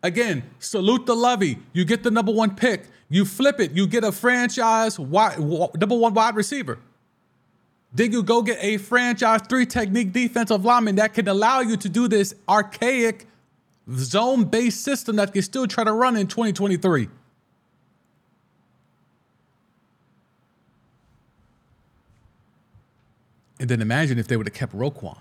Again, 0.04 0.44
salute 0.60 1.06
the 1.06 1.16
Lovie. 1.16 1.60
You 1.72 1.86
get 1.86 2.04
the 2.04 2.12
number 2.12 2.34
one 2.34 2.56
pick. 2.56 2.84
You 3.08 3.24
flip 3.24 3.62
it. 3.62 3.72
You 3.72 3.88
get 3.88 4.04
a 4.04 4.12
franchise 4.12 5.00
wide, 5.00 5.40
number 5.40 5.96
one 5.96 6.14
wide 6.14 6.36
receiver. 6.36 6.78
Then 7.94 8.12
you 8.12 8.22
go 8.22 8.42
get 8.42 8.62
a 8.62 8.76
franchise 8.78 9.42
three 9.48 9.66
technique 9.66 10.12
defensive 10.12 10.66
lineman 10.66 10.98
that 10.98 11.14
can 11.14 11.30
allow 11.30 11.62
you 11.62 11.78
to 11.78 11.88
do 11.88 12.10
this 12.10 12.36
archaic 12.50 13.28
zone 13.94 14.46
based 14.46 14.84
system 14.84 15.16
that 15.18 15.36
you 15.36 15.42
still 15.42 15.68
try 15.68 15.84
to 15.84 15.94
run 15.94 16.16
in 16.16 16.28
2023. 16.28 17.08
And 23.60 23.70
then 23.70 23.82
imagine 23.82 24.20
if 24.20 24.28
they 24.28 24.36
would 24.36 24.48
have 24.48 24.54
kept 24.54 24.76
Roquan. 24.76 25.18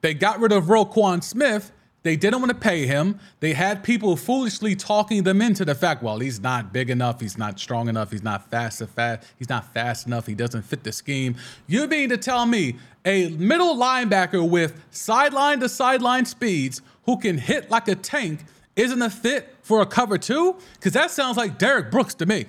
They 0.00 0.14
got 0.14 0.40
rid 0.40 0.52
of 0.52 0.64
Roquan 0.64 1.22
Smith 1.22 1.70
they 2.04 2.16
didn't 2.16 2.40
want 2.40 2.50
to 2.50 2.58
pay 2.58 2.86
him. 2.86 3.18
They 3.40 3.54
had 3.54 3.82
people 3.82 4.14
foolishly 4.14 4.76
talking 4.76 5.22
them 5.22 5.40
into 5.40 5.64
the 5.64 5.74
fact, 5.74 6.02
well, 6.02 6.18
he's 6.18 6.38
not 6.38 6.70
big 6.70 6.90
enough, 6.90 7.18
he's 7.18 7.38
not 7.38 7.58
strong 7.58 7.88
enough, 7.88 8.10
he's 8.10 8.22
not 8.22 8.50
fast 8.50 8.82
fast, 8.90 9.26
he's 9.38 9.48
not 9.48 9.72
fast 9.72 10.06
enough, 10.06 10.26
he 10.26 10.34
doesn't 10.34 10.62
fit 10.62 10.84
the 10.84 10.92
scheme. 10.92 11.34
You 11.66 11.88
mean 11.88 12.10
to 12.10 12.18
tell 12.18 12.44
me 12.44 12.76
a 13.06 13.30
middle 13.30 13.74
linebacker 13.76 14.46
with 14.46 14.78
sideline 14.90 15.60
to 15.60 15.68
sideline 15.68 16.26
speeds 16.26 16.82
who 17.06 17.18
can 17.18 17.38
hit 17.38 17.70
like 17.70 17.88
a 17.88 17.94
tank 17.94 18.40
isn't 18.76 19.00
a 19.00 19.10
fit 19.10 19.54
for 19.62 19.80
a 19.80 19.86
cover 19.86 20.18
two? 20.18 20.56
Because 20.74 20.92
that 20.94 21.10
sounds 21.10 21.36
like 21.36 21.58
Derrick 21.58 21.90
Brooks 21.90 22.14
to 22.14 22.26
me. 22.26 22.46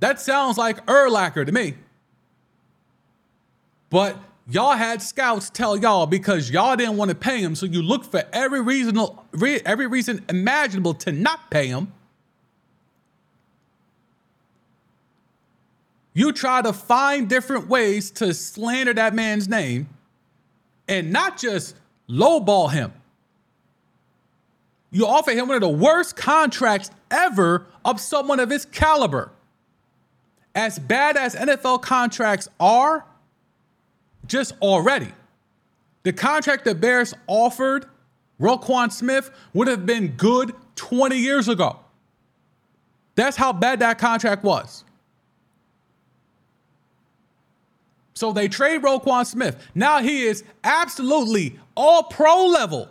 That 0.00 0.20
sounds 0.20 0.56
like 0.56 0.84
Urlacher 0.86 1.44
to 1.44 1.52
me. 1.52 1.74
But 3.90 4.16
y'all 4.48 4.76
had 4.76 5.02
scouts 5.02 5.50
tell 5.50 5.76
y'all 5.76 6.06
because 6.06 6.50
y'all 6.50 6.76
didn't 6.76 6.96
want 6.96 7.10
to 7.10 7.16
pay 7.16 7.40
him, 7.40 7.54
so 7.54 7.66
you 7.66 7.82
look 7.82 8.04
for 8.04 8.22
every 8.32 8.60
reasonable 8.60 9.24
every 9.64 9.86
reason 9.86 10.24
imaginable 10.28 10.94
to 10.94 11.12
not 11.12 11.50
pay 11.50 11.66
him. 11.66 11.92
You 16.14 16.32
try 16.32 16.62
to 16.62 16.72
find 16.72 17.28
different 17.28 17.68
ways 17.68 18.10
to 18.12 18.34
slander 18.34 18.92
that 18.94 19.14
man's 19.14 19.48
name 19.48 19.88
and 20.88 21.12
not 21.12 21.38
just 21.38 21.76
lowball 22.08 22.70
him. 22.70 22.92
You 24.90 25.06
offer 25.06 25.32
him 25.32 25.48
one 25.48 25.56
of 25.56 25.60
the 25.60 25.68
worst 25.68 26.16
contracts 26.16 26.90
ever 27.10 27.66
of 27.84 28.00
someone 28.00 28.40
of 28.40 28.50
his 28.50 28.64
caliber. 28.64 29.30
As 30.54 30.78
bad 30.78 31.16
as 31.16 31.34
NFL 31.34 31.82
contracts 31.82 32.48
are, 32.58 33.04
just 34.26 34.54
already. 34.62 35.12
The 36.02 36.12
contract 36.12 36.64
the 36.64 36.74
Bears 36.74 37.14
offered 37.26 37.86
Roquan 38.40 38.90
Smith 38.90 39.30
would 39.52 39.68
have 39.68 39.84
been 39.84 40.08
good 40.08 40.54
20 40.76 41.16
years 41.16 41.48
ago. 41.48 41.80
That's 43.14 43.36
how 43.36 43.52
bad 43.52 43.80
that 43.80 43.98
contract 43.98 44.44
was. 44.44 44.84
So 48.18 48.32
they 48.32 48.48
trade 48.48 48.82
Roquan 48.82 49.24
Smith. 49.24 49.56
Now 49.76 50.00
he 50.00 50.24
is 50.24 50.42
absolutely 50.64 51.58
all 51.76 52.02
pro 52.02 52.46
level 52.46 52.88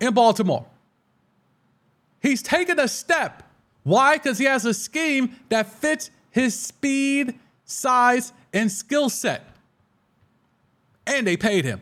in 0.00 0.12
Baltimore. 0.12 0.66
He's 2.20 2.42
taken 2.42 2.78
a 2.78 2.86
step. 2.86 3.42
Why? 3.84 4.18
Because 4.18 4.36
he 4.36 4.44
has 4.44 4.66
a 4.66 4.74
scheme 4.74 5.36
that 5.48 5.66
fits 5.66 6.10
his 6.30 6.58
speed, 6.58 7.38
size, 7.64 8.34
and 8.52 8.70
skill 8.70 9.08
set 9.08 9.46
and 11.06 11.26
they 11.26 11.38
paid 11.38 11.64
him. 11.64 11.80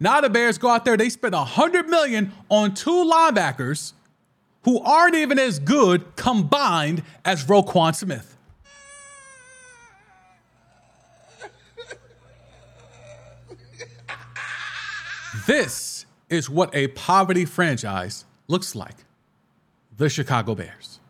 Now 0.00 0.20
the 0.20 0.28
Bears 0.28 0.58
go 0.58 0.68
out 0.68 0.84
there, 0.84 0.96
they 0.96 1.08
spend 1.08 1.36
a 1.36 1.44
hundred 1.44 1.88
million 1.88 2.32
on 2.48 2.74
two 2.74 2.90
linebackers 2.90 3.92
who 4.64 4.80
aren't 4.80 5.14
even 5.14 5.38
as 5.38 5.60
good 5.60 6.16
combined 6.16 7.04
as 7.24 7.44
Roquan 7.44 7.94
Smith. 7.94 8.37
This 15.48 16.04
is 16.28 16.50
what 16.50 16.68
a 16.74 16.88
poverty 16.88 17.46
franchise 17.46 18.26
looks 18.48 18.74
like. 18.74 18.94
The 19.96 20.10
Chicago 20.10 20.54
Bears. 20.54 21.00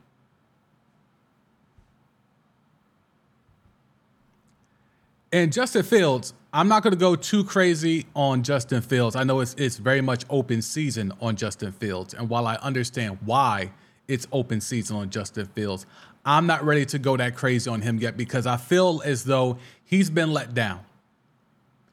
And 5.33 5.53
Justin 5.53 5.83
Fields, 5.83 6.35
I'm 6.53 6.68
not 6.68 6.85
going 6.85 6.92
to 6.92 6.98
go 6.98 7.16
too 7.16 7.42
crazy 7.42 8.07
on 8.14 8.44
Justin 8.44 8.81
Fields. 8.81 9.16
I 9.16 9.24
know 9.24 9.40
it's 9.40 9.55
it's 9.59 9.77
very 9.77 10.01
much 10.01 10.24
open 10.31 10.62
season 10.62 11.12
on 11.20 11.35
Justin 11.35 11.72
Fields, 11.72 12.14
and 12.14 12.31
while 12.31 12.46
I 12.46 12.55
understand 12.57 13.18
why 13.24 13.72
it's 14.07 14.27
open 14.33 14.61
season 14.61 14.96
on 14.96 15.11
Justin 15.11 15.46
Fields, 15.46 15.85
I'm 16.24 16.46
not 16.46 16.64
ready 16.64 16.87
to 16.87 16.98
go 16.98 17.16
that 17.16 17.35
crazy 17.35 17.68
on 17.68 17.83
him 17.83 17.98
yet 17.98 18.16
because 18.16 18.46
I 18.46 18.57
feel 18.57 19.03
as 19.05 19.24
though 19.24 19.59
he's 19.85 20.09
been 20.09 20.33
let 20.33 20.55
down. 20.55 20.85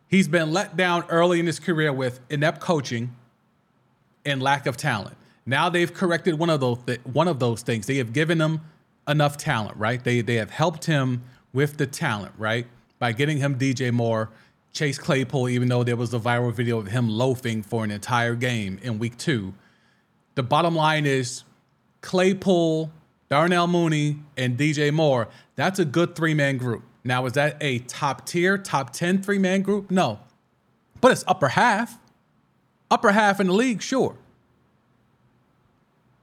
He's 0.08 0.28
been 0.28 0.52
let 0.52 0.78
down 0.78 1.06
early 1.10 1.40
in 1.40 1.46
his 1.46 1.60
career 1.60 1.92
with 1.92 2.20
inept 2.30 2.62
coaching 2.62 3.16
and 4.26 4.42
lack 4.42 4.66
of 4.66 4.78
talent. 4.78 5.18
Now 5.46 5.70
they've 5.70 5.94
corrected 5.94 6.40
one 6.40 6.50
of 6.50 6.60
those 6.60 6.80
th- 6.86 7.02
one 7.04 7.28
of 7.28 7.40
those 7.40 7.62
things. 7.62 7.88
They 7.88 7.98
have 7.98 8.14
given 8.14 8.40
him 8.40 8.62
enough 9.08 9.38
talent, 9.38 9.78
right? 9.78 10.04
They 10.04 10.22
they 10.22 10.36
have 10.36 10.52
helped 10.52 10.86
him 10.86 11.24
with 11.54 11.78
the 11.78 11.88
talent, 11.88 12.34
right? 12.38 12.68
by 13.00 13.12
getting 13.12 13.38
him 13.38 13.58
DJ 13.58 13.92
Moore, 13.92 14.30
Chase 14.74 14.98
Claypool, 14.98 15.50
even 15.50 15.70
though 15.70 15.84
there 15.84 15.96
was 15.96 16.14
a 16.14 16.20
viral 16.20 16.54
video 16.54 16.80
of 16.80 16.88
him 16.88 17.10
loafing 17.10 17.64
for 17.64 17.84
an 17.84 17.92
entire 17.92 18.36
game 18.36 18.80
in 18.82 19.00
week 19.00 19.18
two. 19.18 19.54
The 20.36 20.44
bottom 20.44 20.76
line 20.76 21.06
is 21.06 21.44
Claypool, 22.02 22.92
Darnell 23.30 23.68
Mooney, 23.68 24.18
and 24.36 24.58
DJ 24.58 24.92
Moore. 24.92 25.28
That's 25.56 25.80
a 25.80 25.86
good 25.86 26.16
three 26.16 26.34
man 26.34 26.58
group. 26.58 26.84
Now, 27.08 27.28
is 27.28 27.34
that 27.34 27.58
a 27.62 27.80
top 27.80 28.26
tier, 28.26 28.58
top 28.58 28.92
10 28.92 29.22
three 29.22 29.38
man 29.38 29.62
group? 29.62 29.92
No. 29.92 30.20
But 31.00 31.12
it's 31.12 31.24
upper 31.28 31.50
half. 31.50 32.00
Upper 32.90 33.12
half 33.12 33.40
in 33.40 33.48
the 33.48 33.54
league, 33.54 33.82
sure. 33.82 34.18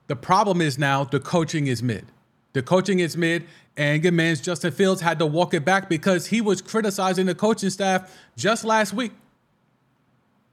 The 0.08 0.16
problem 0.16 0.60
is 0.60 0.78
now 0.78 1.04
the 1.04 1.20
coaching 1.20 1.68
is 1.68 1.82
mid. 1.82 2.06
The 2.52 2.62
coaching 2.62 2.98
is 2.98 3.16
mid, 3.16 3.46
and 3.76 4.02
good 4.02 4.12
man's 4.12 4.40
Justin 4.40 4.72
Fields 4.72 5.00
had 5.00 5.20
to 5.20 5.26
walk 5.26 5.54
it 5.54 5.64
back 5.64 5.88
because 5.88 6.26
he 6.26 6.40
was 6.40 6.60
criticizing 6.60 7.26
the 7.26 7.34
coaching 7.34 7.70
staff 7.70 8.14
just 8.36 8.64
last 8.64 8.92
week. 8.92 9.12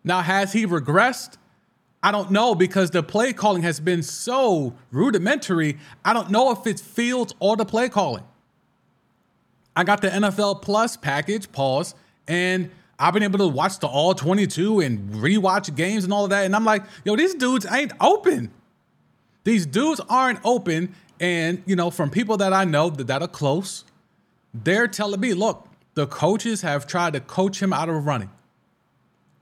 Now, 0.03 0.21
has 0.21 0.53
he 0.53 0.65
regressed? 0.65 1.37
I 2.01 2.11
don't 2.11 2.31
know 2.31 2.55
because 2.55 2.91
the 2.91 3.03
play 3.03 3.33
calling 3.33 3.63
has 3.63 3.79
been 3.79 4.03
so 4.03 4.75
rudimentary. 4.91 5.77
I 6.05 6.13
don't 6.13 6.29
know 6.29 6.51
if 6.51 6.65
it's 6.65 6.81
Fields 6.81 7.33
or 7.39 7.57
the 7.57 7.65
play 7.65 7.89
calling. 7.89 8.23
I 9.79 9.85
got 9.85 10.01
the 10.01 10.09
NFL 10.09 10.61
Plus 10.61 10.97
package, 10.97 11.49
pause, 11.53 11.95
and 12.27 12.69
I've 12.99 13.13
been 13.13 13.23
able 13.23 13.39
to 13.39 13.47
watch 13.47 13.79
the 13.79 13.87
all 13.87 14.13
22 14.13 14.81
and 14.81 15.09
rewatch 15.13 15.73
games 15.73 16.03
and 16.03 16.11
all 16.11 16.25
of 16.25 16.31
that. 16.31 16.43
And 16.43 16.53
I'm 16.53 16.65
like, 16.65 16.83
yo, 17.05 17.15
these 17.15 17.33
dudes 17.33 17.65
ain't 17.71 17.93
open. 18.01 18.51
These 19.45 19.65
dudes 19.65 20.01
aren't 20.09 20.39
open. 20.43 20.93
And, 21.21 21.63
you 21.65 21.77
know, 21.77 21.91
from 21.91 22.09
people 22.09 22.35
that 22.37 22.51
I 22.51 22.65
know 22.65 22.89
that, 22.89 23.07
that 23.07 23.21
are 23.21 23.27
close, 23.29 23.85
they're 24.53 24.89
telling 24.89 25.21
me, 25.21 25.33
look, 25.33 25.65
the 25.93 26.07
coaches 26.07 26.61
have 26.61 26.85
tried 26.85 27.13
to 27.13 27.21
coach 27.21 27.61
him 27.61 27.71
out 27.71 27.87
of 27.87 28.05
running. 28.05 28.31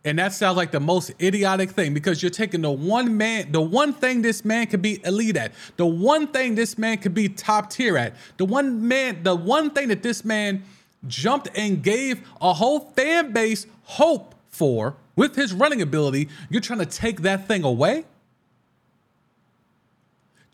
And 0.06 0.20
that 0.20 0.32
sounds 0.34 0.56
like 0.56 0.72
the 0.72 0.80
most 0.80 1.12
idiotic 1.22 1.72
thing 1.72 1.94
because 1.94 2.22
you're 2.24 2.30
taking 2.30 2.62
the 2.62 2.72
one 2.72 3.18
man, 3.18 3.52
the 3.52 3.62
one 3.62 3.94
thing 3.94 4.22
this 4.22 4.46
man 4.46 4.68
could 4.68 4.82
be 4.82 5.04
elite 5.06 5.36
at, 5.36 5.52
the 5.76 5.86
one 5.86 6.28
thing 6.28 6.56
this 6.56 6.78
man 6.78 6.98
could 6.98 7.14
be 7.14 7.28
top 7.28 7.70
tier 7.70 7.98
at, 7.98 8.16
the 8.38 8.46
one 8.46 8.88
man, 8.88 9.24
the 9.24 9.36
one 9.36 9.70
thing 9.72 9.90
that 9.90 10.04
this 10.04 10.24
man 10.24 10.64
jumped 11.08 11.50
and 11.56 11.84
gave 11.84 12.26
a 12.42 12.54
whole 12.54 12.80
fan 12.96 13.34
base 13.34 13.66
hope 13.84 14.36
for 14.48 14.96
with 15.16 15.36
his 15.36 15.52
running 15.52 15.82
ability, 15.82 16.30
you're 16.50 16.62
trying 16.62 16.80
to 16.80 16.86
take 16.86 17.22
that 17.22 17.48
thing 17.48 17.64
away? 17.64 18.06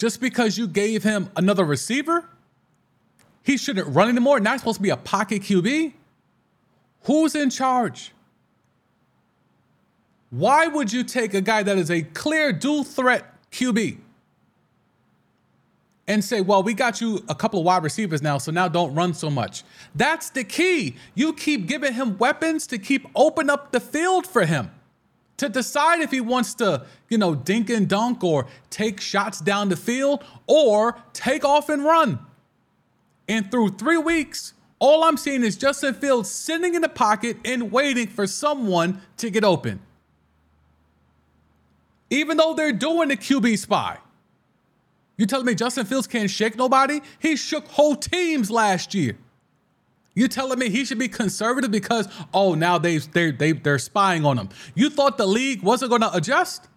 just 0.04 0.20
because 0.20 0.58
you 0.58 0.68
gave 0.68 1.02
him 1.02 1.30
another 1.38 1.64
receiver, 1.64 2.28
he 3.42 3.56
shouldn't 3.56 3.88
run 3.88 4.10
anymore. 4.10 4.40
Now 4.40 4.52
he's 4.52 4.60
supposed 4.60 4.78
to 4.78 4.84
be 4.84 4.90
a 4.90 4.98
pocket 4.98 5.44
QB. 5.44 5.94
Who's 7.04 7.36
in 7.36 7.50
charge? 7.50 8.12
Why 10.34 10.66
would 10.66 10.92
you 10.92 11.04
take 11.04 11.36
a 11.36 11.42
guy 11.42 11.62
that 11.62 11.78
is 11.78 11.92
a 11.92 12.02
clear 12.02 12.52
dual 12.52 12.84
threat 12.84 13.36
QB 13.52 14.00
and 16.08 16.24
say, 16.24 16.42
well, 16.42 16.64
we 16.64 16.74
got 16.74 17.00
you 17.00 17.24
a 17.30 17.36
couple 17.36 17.60
of 17.60 17.66
wide 17.68 17.84
receivers 17.84 18.24
now, 18.24 18.40
so 18.40 18.52
now 18.52 18.68
don't 18.68 18.96
run 18.96 19.14
so 19.14 19.30
much? 19.30 19.64
That's 19.94 20.32
the 20.32 20.44
key. 20.44 20.96
You 21.14 21.34
keep 21.34 21.68
giving 21.68 21.94
him 21.94 22.18
weapons 22.18 22.66
to 22.68 22.80
keep 22.80 23.06
open 23.14 23.48
up 23.48 23.72
the 23.72 23.80
field 23.80 24.26
for 24.26 24.44
him 24.44 24.72
to 25.38 25.50
decide 25.50 26.00
if 26.00 26.10
he 26.10 26.20
wants 26.20 26.56
to, 26.56 26.84
you 27.10 27.20
know, 27.20 27.36
dink 27.36 27.70
and 27.70 27.88
dunk 27.88 28.24
or 28.24 28.48
take 28.72 29.00
shots 29.00 29.40
down 29.40 29.70
the 29.70 29.76
field 29.76 30.24
or 30.48 30.98
take 31.14 31.46
off 31.46 31.70
and 31.70 31.84
run. 31.84 32.18
And 33.28 33.52
through 33.52 33.74
three 33.74 34.00
weeks, 34.00 34.56
all 34.80 35.04
I'm 35.04 35.18
seeing 35.18 35.44
is 35.44 35.58
Justin 35.58 35.94
Fields 35.94 36.32
sitting 36.32 36.74
in 36.74 36.82
the 36.82 36.90
pocket 36.90 37.38
and 37.46 37.72
waiting 37.72 38.08
for 38.08 38.26
someone 38.26 39.00
to 39.18 39.30
get 39.30 39.44
open. 39.44 39.80
Even 42.14 42.38
though 42.38 42.54
they're 42.54 42.72
doing 42.72 43.10
the 43.10 43.18
QB 43.18 43.58
spy. 43.58 43.98
You 45.18 45.26
telling 45.26 45.48
me 45.48 45.56
Justin 45.56 45.88
Fields 45.88 46.06
can't 46.06 46.30
shake 46.30 46.56
nobody? 46.56 47.02
He 47.18 47.36
shook 47.36 47.68
whole 47.70 47.96
teams 47.96 48.52
last 48.52 48.94
year. 48.94 49.18
You 50.14 50.28
telling 50.28 50.60
me 50.60 50.70
he 50.70 50.86
should 50.86 51.00
be 51.00 51.08
conservative 51.08 51.72
because 51.72 52.08
oh 52.32 52.54
now 52.54 52.78
they 52.78 53.00
they 53.00 53.32
they 53.32 53.54
they're 53.54 53.80
spying 53.80 54.26
on 54.26 54.38
him. 54.38 54.50
You 54.76 54.92
thought 54.92 55.18
the 55.18 55.26
league 55.26 55.64
wasn't 55.64 55.90
going 55.90 56.02
to 56.02 56.14
adjust? 56.14 56.68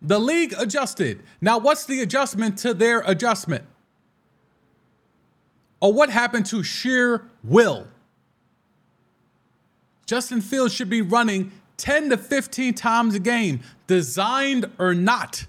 The 0.00 0.18
league 0.18 0.54
adjusted. 0.58 1.22
Now 1.42 1.58
what's 1.58 1.84
the 1.84 2.00
adjustment 2.00 2.56
to 2.58 2.72
their 2.72 3.00
adjustment? 3.00 3.64
Or 5.80 5.92
what 5.92 6.08
happened 6.08 6.46
to 6.46 6.62
sheer 6.62 7.26
will? 7.42 7.86
Justin 10.06 10.40
Fields 10.40 10.72
should 10.72 10.88
be 10.88 11.02
running 11.02 11.52
10 11.76 12.10
to 12.10 12.16
15 12.16 12.74
times 12.74 13.14
a 13.14 13.18
game, 13.18 13.60
designed 13.86 14.70
or 14.78 14.94
not. 14.94 15.46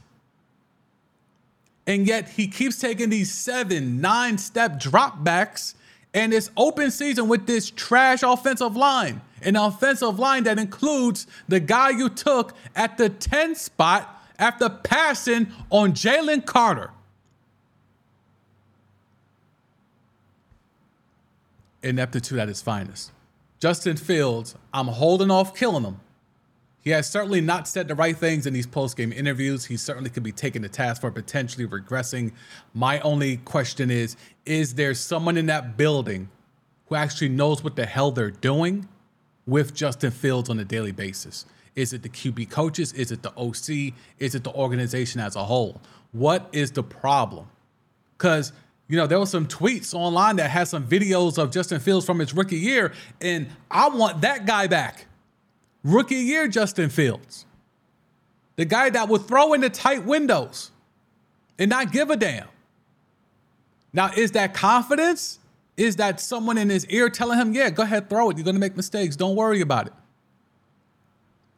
And 1.88 2.08
yet 2.08 2.30
he 2.30 2.48
keeps 2.48 2.80
taking 2.80 3.10
these 3.10 3.32
seven, 3.32 4.02
nine 4.02 4.38
step 4.38 4.80
dropbacks 4.80 5.76
and 6.16 6.34
it's 6.34 6.50
open 6.56 6.92
season 6.92 7.28
with 7.28 7.46
this 7.46 7.70
trash 7.70 8.24
offensive 8.24 8.78
line. 8.78 9.20
An 9.42 9.58
offensive 9.58 10.18
line 10.18 10.46
that 10.46 10.58
includes 10.58 11.28
the 11.50 11.60
guy 11.60 11.90
you 11.90 12.08
took 12.08 12.56
at 12.74 12.98
the 12.98 13.10
10 13.10 13.54
spot 13.56 14.24
after 14.40 14.70
passing 14.70 15.48
on 15.70 15.92
Jalen 15.92 16.46
Carter. 16.46 16.92
Ineptitude 21.84 22.40
at 22.40 22.48
its 22.48 22.62
finest. 22.62 23.12
Justin 23.60 23.98
Fields, 23.98 24.56
I'm 24.74 24.88
holding 24.88 25.30
off 25.30 25.54
killing 25.54 25.84
him 25.84 26.00
he 26.86 26.92
has 26.92 27.10
certainly 27.10 27.42
not 27.42 27.68
said 27.68 27.88
the 27.88 27.96
right 27.96 28.16
things 28.16 28.46
in 28.46 28.54
these 28.54 28.68
post 28.68 28.96
game 28.96 29.12
interviews. 29.12 29.66
He 29.66 29.76
certainly 29.76 30.12
could 30.12 30.22
be 30.22 30.32
taken 30.32 30.62
to 30.62 30.70
task 30.70 31.02
for 31.02 31.10
potentially 31.10 31.66
regressing. 31.66 32.32
My 32.76 33.00
only 33.00 33.38
question 33.38 33.90
is 33.90 34.16
Is 34.46 34.76
there 34.76 34.94
someone 34.94 35.36
in 35.36 35.48
that 35.48 35.78
building 35.78 36.30
who 36.86 36.94
actually 36.94 37.30
knows 37.30 37.64
what 37.64 37.76
the 37.76 37.88
hell 37.88 38.12
they're 38.12 38.30
doing 38.30 38.88
with 39.48 39.74
Justin 39.74 40.12
Fields 40.12 40.48
on 40.48 40.60
a 40.60 40.64
daily 40.64 40.92
basis? 40.92 41.48
Is 41.76 41.92
it 41.92 42.04
the 42.04 42.10
QB 42.10 42.52
coaches? 42.52 42.94
Is 42.94 43.12
it 43.12 43.24
the 43.24 43.34
OC? 43.36 43.96
Is 44.20 44.36
it 44.36 44.44
the 44.44 44.54
organization 44.54 45.20
as 45.20 45.36
a 45.36 45.44
whole? 45.44 45.82
What 46.12 46.48
is 46.52 46.70
the 46.70 46.84
problem? 46.84 47.48
Because 48.16 48.54
you 48.88 48.98
know, 48.98 49.08
there 49.08 49.18
were 49.18 49.26
some 49.26 49.48
tweets 49.48 49.96
online 49.96 50.36
that 50.36 50.52
had 50.52 50.68
some 50.68 50.88
videos 50.88 51.40
of 51.40 51.50
Justin 51.50 51.80
Fields 51.80 52.06
from 52.06 52.20
his 52.20 52.36
rookie 52.36 52.58
year, 52.58 52.94
and 53.20 53.48
I 53.72 53.90
want 53.90 54.22
that 54.22 54.46
guy 54.46 54.68
back. 54.68 55.08
Rookie 55.86 56.16
year, 56.16 56.48
Justin 56.48 56.90
Fields. 56.90 57.46
The 58.56 58.66
guy 58.66 58.90
that 58.90 59.08
would 59.08 59.28
throw 59.28 59.54
in 59.54 59.62
the 59.62 59.70
tight 59.70 60.04
windows 60.04 60.72
and 61.60 61.70
not 61.70 61.92
give 61.92 62.10
a 62.10 62.18
damn. 62.18 62.48
Now, 63.94 64.12
is 64.18 64.32
that 64.32 64.56
confidence? 64.56 65.40
Is 65.78 65.98
that 65.98 66.20
someone 66.20 66.58
in 66.58 66.70
his 66.70 66.88
ear 66.88 67.10
telling 67.10 67.38
him, 67.38 67.54
yeah, 67.54 67.70
go 67.70 67.84
ahead, 67.84 68.10
throw 68.10 68.32
it. 68.32 68.38
You're 68.38 68.44
going 68.46 68.56
to 68.56 68.60
make 68.60 68.76
mistakes. 68.76 69.16
Don't 69.16 69.36
worry 69.36 69.62
about 69.62 69.86
it. 69.88 69.94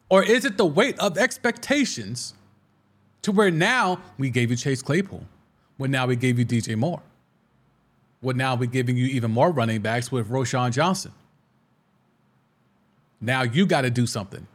Or 0.10 0.24
is 0.24 0.44
it 0.44 0.58
the 0.58 0.66
weight 0.66 1.00
of 1.00 1.18
expectations 1.18 2.34
to 3.22 3.32
where 3.32 3.50
now 3.50 4.02
we 4.18 4.30
gave 4.30 4.52
you 4.52 4.58
Chase 4.58 4.82
Claypool? 4.82 5.24
Well, 5.78 5.90
now 5.90 6.06
we 6.06 6.18
gave 6.18 6.38
you 6.38 6.46
DJ 6.46 6.76
Moore. 6.76 7.02
Well, 8.22 8.36
now 8.36 8.56
we're 8.56 8.70
giving 8.70 8.98
you 8.98 9.06
even 9.06 9.32
more 9.32 9.52
running 9.52 9.82
backs 9.82 10.12
with 10.12 10.30
Roschon 10.30 10.74
Johnson. 10.74 11.14
Now 13.20 13.44
you 13.44 13.66
got 13.66 13.82
to 13.82 13.90
do 13.90 14.06
something. 14.06 14.48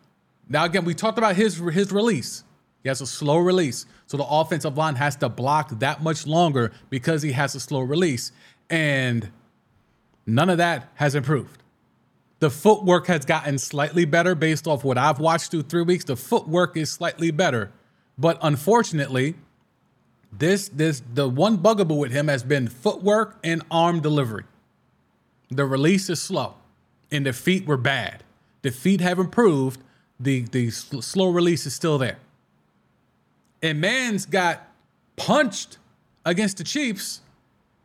Now 0.48 0.64
again, 0.64 0.85
we 0.85 0.94
talked 0.94 1.18
about 1.18 1.37
his 1.37 1.57
his 1.57 1.92
release. 1.92 2.44
He 2.83 2.88
has 2.88 3.01
a 3.01 3.07
slow 3.07 3.38
release, 3.38 3.87
so 4.07 4.16
the 4.16 4.27
offensive 4.27 4.77
line 4.77 4.96
has 4.96 5.14
to 5.16 5.29
block 5.29 5.70
that 5.79 6.03
much 6.03 6.27
longer 6.27 6.72
because 6.90 7.22
he 7.22 7.33
has 7.33 7.55
a 7.55 7.61
slow 7.61 7.81
release, 7.81 8.33
and 8.68 9.31
none 10.27 10.51
of 10.51 10.59
that 10.59 10.90
has 10.94 11.14
improved. 11.14 11.62
The 12.40 12.51
footwork 12.51 13.07
has 13.07 13.25
gotten 13.25 13.57
slightly 13.59 14.05
better 14.05 14.35
based 14.35 14.66
off 14.66 14.83
what 14.83 14.98
I've 14.98 15.20
watched 15.20 15.53
through 15.53 15.62
three 15.62 15.83
weeks. 15.83 16.05
The 16.05 16.16
footwork 16.16 16.77
is 16.77 16.90
slightly 16.90 17.31
better, 17.31 17.70
but 18.18 18.37
unfortunately, 18.42 19.37
this 20.33 20.68
this 20.68 21.03
the 21.14 21.29
one 21.29 21.59
bugaboo 21.59 21.94
with 21.94 22.11
him 22.11 22.27
has 22.27 22.42
been 22.42 22.66
footwork 22.66 23.38
and 23.44 23.62
arm 23.70 24.01
delivery. 24.01 24.44
The 25.51 25.64
release 25.64 26.11
is 26.11 26.20
slow, 26.20 26.55
and 27.12 27.25
the 27.27 27.33
feet 27.33 27.64
were 27.64 27.77
bad. 27.77 28.25
The 28.62 28.70
feet 28.70 29.01
have 29.01 29.18
improved. 29.18 29.81
The 30.18 30.42
the 30.42 30.70
slow 30.70 31.29
release 31.29 31.66
is 31.66 31.75
still 31.75 31.98
there. 31.98 32.18
And 33.62 33.81
Man's 33.81 34.27
got 34.27 34.68
punched 35.16 35.79
against 36.25 36.59
the 36.59 36.64
Chiefs, 36.64 37.20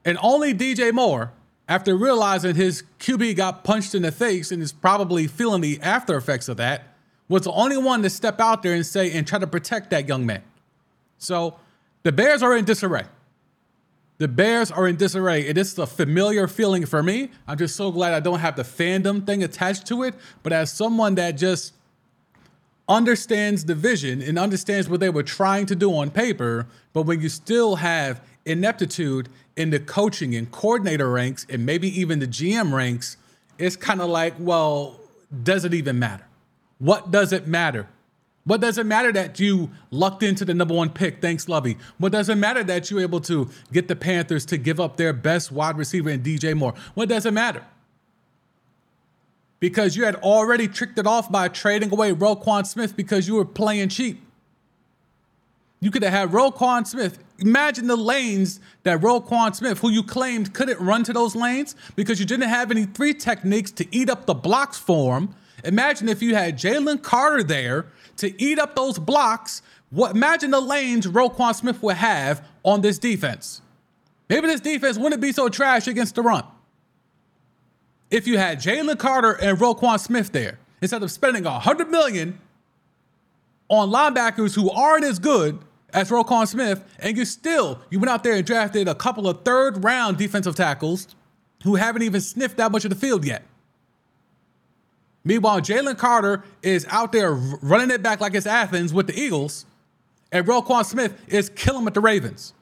and 0.06 0.18
only 0.22 0.54
DJ 0.54 0.94
Moore, 0.94 1.32
after 1.68 1.96
realizing 1.96 2.56
his 2.56 2.84
QB 3.00 3.36
got 3.36 3.63
punched 3.63 3.94
in 3.94 4.04
the 4.04 4.12
face 4.12 4.52
and 4.52 4.62
is 4.62 4.72
probably 4.72 5.28
feeling 5.28 5.62
the 5.62 5.80
after 5.82 6.16
effects 6.16 6.48
of 6.48 6.58
that, 6.58 6.96
was 7.28 7.44
the 7.44 7.52
only 7.52 7.78
one 7.78 8.02
to 8.04 8.10
step 8.10 8.40
out 8.40 8.63
there 8.63 8.74
and 8.74 8.86
say 8.86 9.12
and 9.12 9.28
try 9.28 9.38
to 9.38 9.48
protect 9.48 9.90
that 9.90 10.08
young 10.08 10.26
man. 10.26 10.44
So 11.18 11.60
the 12.04 12.12
Bears 12.12 12.42
are 12.42 12.56
in 12.56 12.66
disarray. 12.66 13.06
The 14.20 14.28
Bears 14.28 14.72
are 14.72 14.88
in 14.88 14.96
disarray. 14.96 15.46
It 15.46 15.58
is 15.58 15.78
a 15.78 15.86
familiar 15.86 16.48
feeling 16.48 16.86
for 16.86 17.04
me. 17.04 17.30
I'm 17.48 17.58
just 17.58 17.76
so 17.76 17.92
glad 17.92 18.14
I 18.14 18.20
don't 18.20 18.40
have 18.40 18.56
the 18.56 18.64
fandom 18.64 19.26
thing 19.26 19.44
attached 19.44 19.86
to 19.88 20.04
it. 20.04 20.16
But 20.42 20.54
as 20.54 20.72
someone 20.72 21.16
that 21.16 21.32
just 21.32 21.74
understands 22.90 23.66
the 23.66 23.76
vision 23.76 24.22
and 24.22 24.40
understands 24.40 24.90
what 24.90 25.02
they 25.02 25.10
were 25.10 25.24
trying 25.24 25.68
to 25.68 25.76
do 25.76 25.94
on 25.94 26.10
paper, 26.10 26.68
but 26.94 27.04
when 27.04 27.22
you 27.22 27.30
still 27.30 27.76
have 27.76 28.22
ineptitude 28.46 29.30
in 29.56 29.70
the 29.70 29.80
coaching 29.80 30.36
and 30.36 30.52
coordinator 30.52 31.12
ranks 31.12 31.46
and 31.50 31.66
maybe 31.66 31.88
even 32.00 32.20
the 32.20 32.28
GM 32.28 32.74
ranks, 32.74 33.18
it's 33.60 33.76
kind 33.76 34.02
of 34.02 34.10
like, 34.10 34.34
well, 34.40 35.00
does 35.44 35.64
it 35.66 35.74
even 35.74 36.00
matter? 36.00 36.26
What 36.80 37.12
does 37.12 37.34
it 37.34 37.46
matter? 37.46 37.88
What 38.48 38.62
does 38.62 38.78
it 38.78 38.86
matter 38.86 39.12
that 39.12 39.42
you 39.42 39.70
lucked 39.92 40.24
into 40.24 40.46
the 40.46 40.54
number 40.54 40.74
one 40.74 40.90
pick? 40.90 41.20
Thanks, 41.22 41.50
Lovie. 41.50 41.78
What 41.98 42.14
does 42.14 42.30
it 42.30 42.36
matter 42.36 42.64
that 42.64 42.90
you're 42.90 43.02
able 43.02 43.20
to 43.22 43.50
get 43.74 43.90
the 43.90 43.96
Panthers 43.96 44.46
to 44.46 44.58
give 44.58 44.80
up 44.80 44.96
their 44.96 45.12
best 45.12 45.52
wide 45.52 45.78
receiver 45.78 46.10
in 46.10 46.24
DJ 46.24 46.56
Moore? 46.56 46.74
What 46.94 47.10
does 47.10 47.26
it 47.26 47.34
matter? 47.34 47.62
Because 49.60 49.98
you 49.98 50.06
had 50.06 50.16
already 50.16 50.70
tricked 50.70 50.98
it 50.98 51.06
off 51.06 51.30
by 51.30 51.50
trading 51.50 51.92
away 51.92 52.14
Roquan 52.14 52.66
Smith 52.66 52.96
because 52.96 53.28
you 53.28 53.36
were 53.36 53.44
playing 53.44 53.90
cheap. 53.90 54.22
You 55.82 55.92
could 55.92 56.04
have 56.04 56.14
had 56.14 56.32
Roquan 56.32 56.88
Smith. 56.88 57.20
Imagine 57.40 57.88
the 57.88 57.98
lanes 57.98 58.62
that 58.84 59.02
Roquan 59.02 59.58
Smith, 59.58 59.80
who 59.80 59.90
you 59.90 60.04
claimed 60.04 60.54
couldn't 60.54 60.80
run 60.80 61.04
to 61.04 61.12
those 61.12 61.36
lanes 61.36 61.76
because 61.98 62.18
you 62.18 62.26
didn't 62.26 62.48
have 62.48 62.72
any 62.72 62.86
three 62.86 63.14
techniques 63.14 63.72
to 63.72 63.86
eat 63.94 64.10
up 64.10 64.26
the 64.26 64.34
blocks 64.34 64.78
for 64.78 65.18
him. 65.18 65.36
Imagine 65.66 66.08
if 66.08 66.22
you 66.22 66.34
had 66.34 66.58
Jalen 66.58 67.02
Carter 67.02 67.44
there 67.44 67.88
to 68.18 68.42
eat 68.42 68.60
up 68.60 68.76
those 68.76 69.00
blocks, 69.00 69.62
what 69.90 70.16
imagine 70.16 70.52
the 70.52 70.60
lanes 70.62 71.08
Roquan 71.08 71.56
Smith 71.56 71.82
would 71.82 71.98
have 71.98 72.46
on 72.64 72.82
this 72.82 73.00
defense. 73.00 73.62
Maybe 74.30 74.48
this 74.48 74.62
defense 74.62 74.98
wouldn't 74.98 75.22
be 75.22 75.32
so 75.32 75.50
trash 75.50 75.88
against 75.88 76.16
the 76.16 76.22
run. 76.22 76.44
If 78.10 78.28
you 78.28 78.38
had 78.38 78.60
Jalen 78.60 79.00
Carter 79.00 79.34
and 79.34 79.58
Roquan 79.58 80.00
Smith 80.00 80.32
there, 80.32 80.60
instead 80.82 81.04
of 81.04 81.12
spending 81.12 81.46
a 81.46 81.60
hundred 81.60 81.90
million 81.90 82.40
on 83.70 83.90
linebackers 83.90 84.56
who 84.56 84.70
aren't 84.72 85.04
as 85.04 85.20
good 85.20 85.60
as 85.94 86.10
Roquan 86.10 86.48
Smith, 86.48 86.84
and 87.00 87.18
you 87.18 87.26
still 87.26 87.80
you 87.90 88.00
went 88.00 88.10
out 88.10 88.24
there 88.24 88.34
and 88.34 88.46
drafted 88.46 88.88
a 88.88 88.96
couple 88.96 89.28
of 89.28 89.44
third 89.44 89.84
round 89.84 90.18
defensive 90.18 90.56
tackles 90.56 91.16
who 91.64 91.76
haven't 91.76 92.02
even 92.02 92.22
sniffed 92.22 92.58
that 92.58 92.72
much 92.72 92.86
of 92.86 92.90
the 92.90 92.96
field 92.96 93.26
yet. 93.26 93.44
Meanwhile, 95.28 95.60
Jalen 95.60 95.98
Carter 95.98 96.46
is 96.63 96.88
out 96.90 97.12
there 97.12 97.34
running 97.34 97.92
it 97.92 98.02
back 98.02 98.22
like 98.22 98.34
it's 98.34 98.46
Athens 98.46 98.94
with 98.94 99.08
the 99.08 99.20
Eagles, 99.20 99.66
and 100.32 100.48
Roquan 100.48 100.86
Smith 100.86 101.22
is 101.28 101.50
killing 101.50 101.84
with 101.84 101.94
the 101.94 102.00
Ravens. 102.00 102.54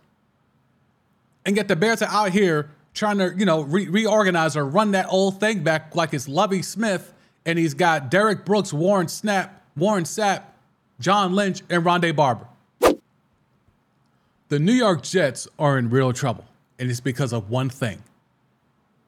And 1.45 1.55
yet 1.55 1.67
the 1.67 1.75
Bears 1.75 2.01
are 2.01 2.09
out 2.09 2.31
here 2.31 2.71
trying 2.95 3.19
to, 3.19 3.35
you 3.37 3.45
know, 3.45 3.61
re- 3.61 3.87
reorganize 3.87 4.57
or 4.57 4.65
run 4.65 4.91
that 4.91 5.05
old 5.09 5.39
thing 5.39 5.63
back 5.63 5.95
like 5.95 6.11
it's 6.11 6.27
Lovie 6.27 6.63
Smith, 6.63 7.13
and 7.45 7.59
he's 7.59 7.75
got 7.75 8.09
Derrick 8.09 8.45
Brooks, 8.45 8.73
Warren 8.73 9.09
Snap, 9.09 9.61
Warren 9.77 10.03
Sapp, 10.03 10.45
John 10.99 11.35
Lynch, 11.35 11.61
and 11.69 11.83
Rondé 11.83 12.15
Barber. 12.15 12.47
The 14.47 14.57
New 14.57 14.73
York 14.73 15.03
Jets 15.03 15.47
are 15.59 15.77
in 15.77 15.91
real 15.91 16.13
trouble, 16.13 16.45
and 16.79 16.89
it's 16.89 16.99
because 16.99 17.31
of 17.31 17.51
one 17.51 17.69
thing. 17.69 18.01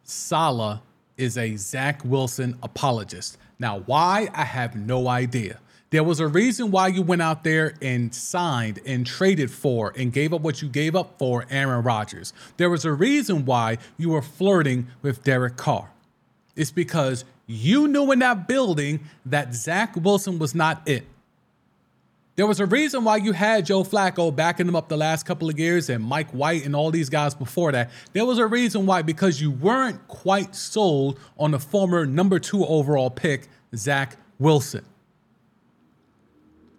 Saleh 0.04 0.80
is 1.18 1.38
a 1.38 1.56
Zach 1.56 2.04
Wilson 2.06 2.58
apologist. 2.64 3.38
Now, 3.60 3.80
why? 3.80 4.30
I 4.34 4.44
have 4.44 4.76
no 4.76 5.08
idea. 5.08 5.60
There 5.90 6.04
was 6.04 6.20
a 6.20 6.28
reason 6.28 6.70
why 6.70 6.90
you 6.90 7.02
went 7.02 7.22
out 7.22 7.44
there 7.44 7.74
and 7.82 8.14
signed 8.14 8.80
and 8.86 9.06
traded 9.06 9.50
for 9.50 9.94
and 9.96 10.12
gave 10.12 10.34
up 10.34 10.42
what 10.42 10.62
you 10.62 10.68
gave 10.68 10.96
up 10.96 11.18
for 11.18 11.46
Aaron 11.50 11.84
Rodgers. 11.84 12.34
There 12.58 12.70
was 12.70 12.84
a 12.84 12.92
reason 12.92 13.46
why 13.46 13.78
you 13.98 14.10
were 14.10 14.22
flirting 14.22 14.88
with 15.02 15.24
Derek 15.24 15.56
Carr. 15.56 15.90
It's 16.58 16.72
because 16.72 17.24
you 17.46 17.88
knew 17.88 18.12
in 18.12 18.20
that 18.20 18.48
building 18.48 19.00
that 19.26 19.56
Zach 19.56 19.96
Wilson 19.96 20.40
was 20.40 20.54
not 20.54 20.82
it. 20.86 21.06
There 22.38 22.46
was 22.46 22.60
a 22.60 22.68
reason 22.68 23.04
why 23.04 23.18
you 23.18 23.32
had 23.32 23.66
Joe 23.66 23.84
Flacco 23.84 24.34
backing 24.34 24.68
them 24.68 24.76
up 24.76 24.90
the 24.90 24.96
last 24.96 25.26
couple 25.26 25.50
of 25.50 25.58
years 25.58 25.90
and 25.90 26.04
Mike 26.04 26.30
White 26.30 26.66
and 26.66 26.76
all 26.76 26.92
these 26.92 27.10
guys 27.10 27.34
before 27.34 27.72
that. 27.72 27.90
There 28.14 28.26
was 28.26 28.38
a 28.38 28.46
reason 28.46 28.86
why 28.86 29.02
because 29.02 29.42
you 29.42 29.50
weren't 29.50 30.08
quite 30.08 30.56
sold 30.56 31.20
on 31.40 31.50
the 31.50 31.58
former 31.58 32.06
number 32.06 32.38
two 32.38 32.64
overall 32.64 33.10
pick, 33.10 33.48
Zach 33.76 34.18
Wilson. 34.38 34.86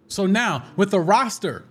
So 0.07 0.25
now, 0.25 0.63
with 0.77 0.91
the 0.91 1.01
roster, 1.01 1.65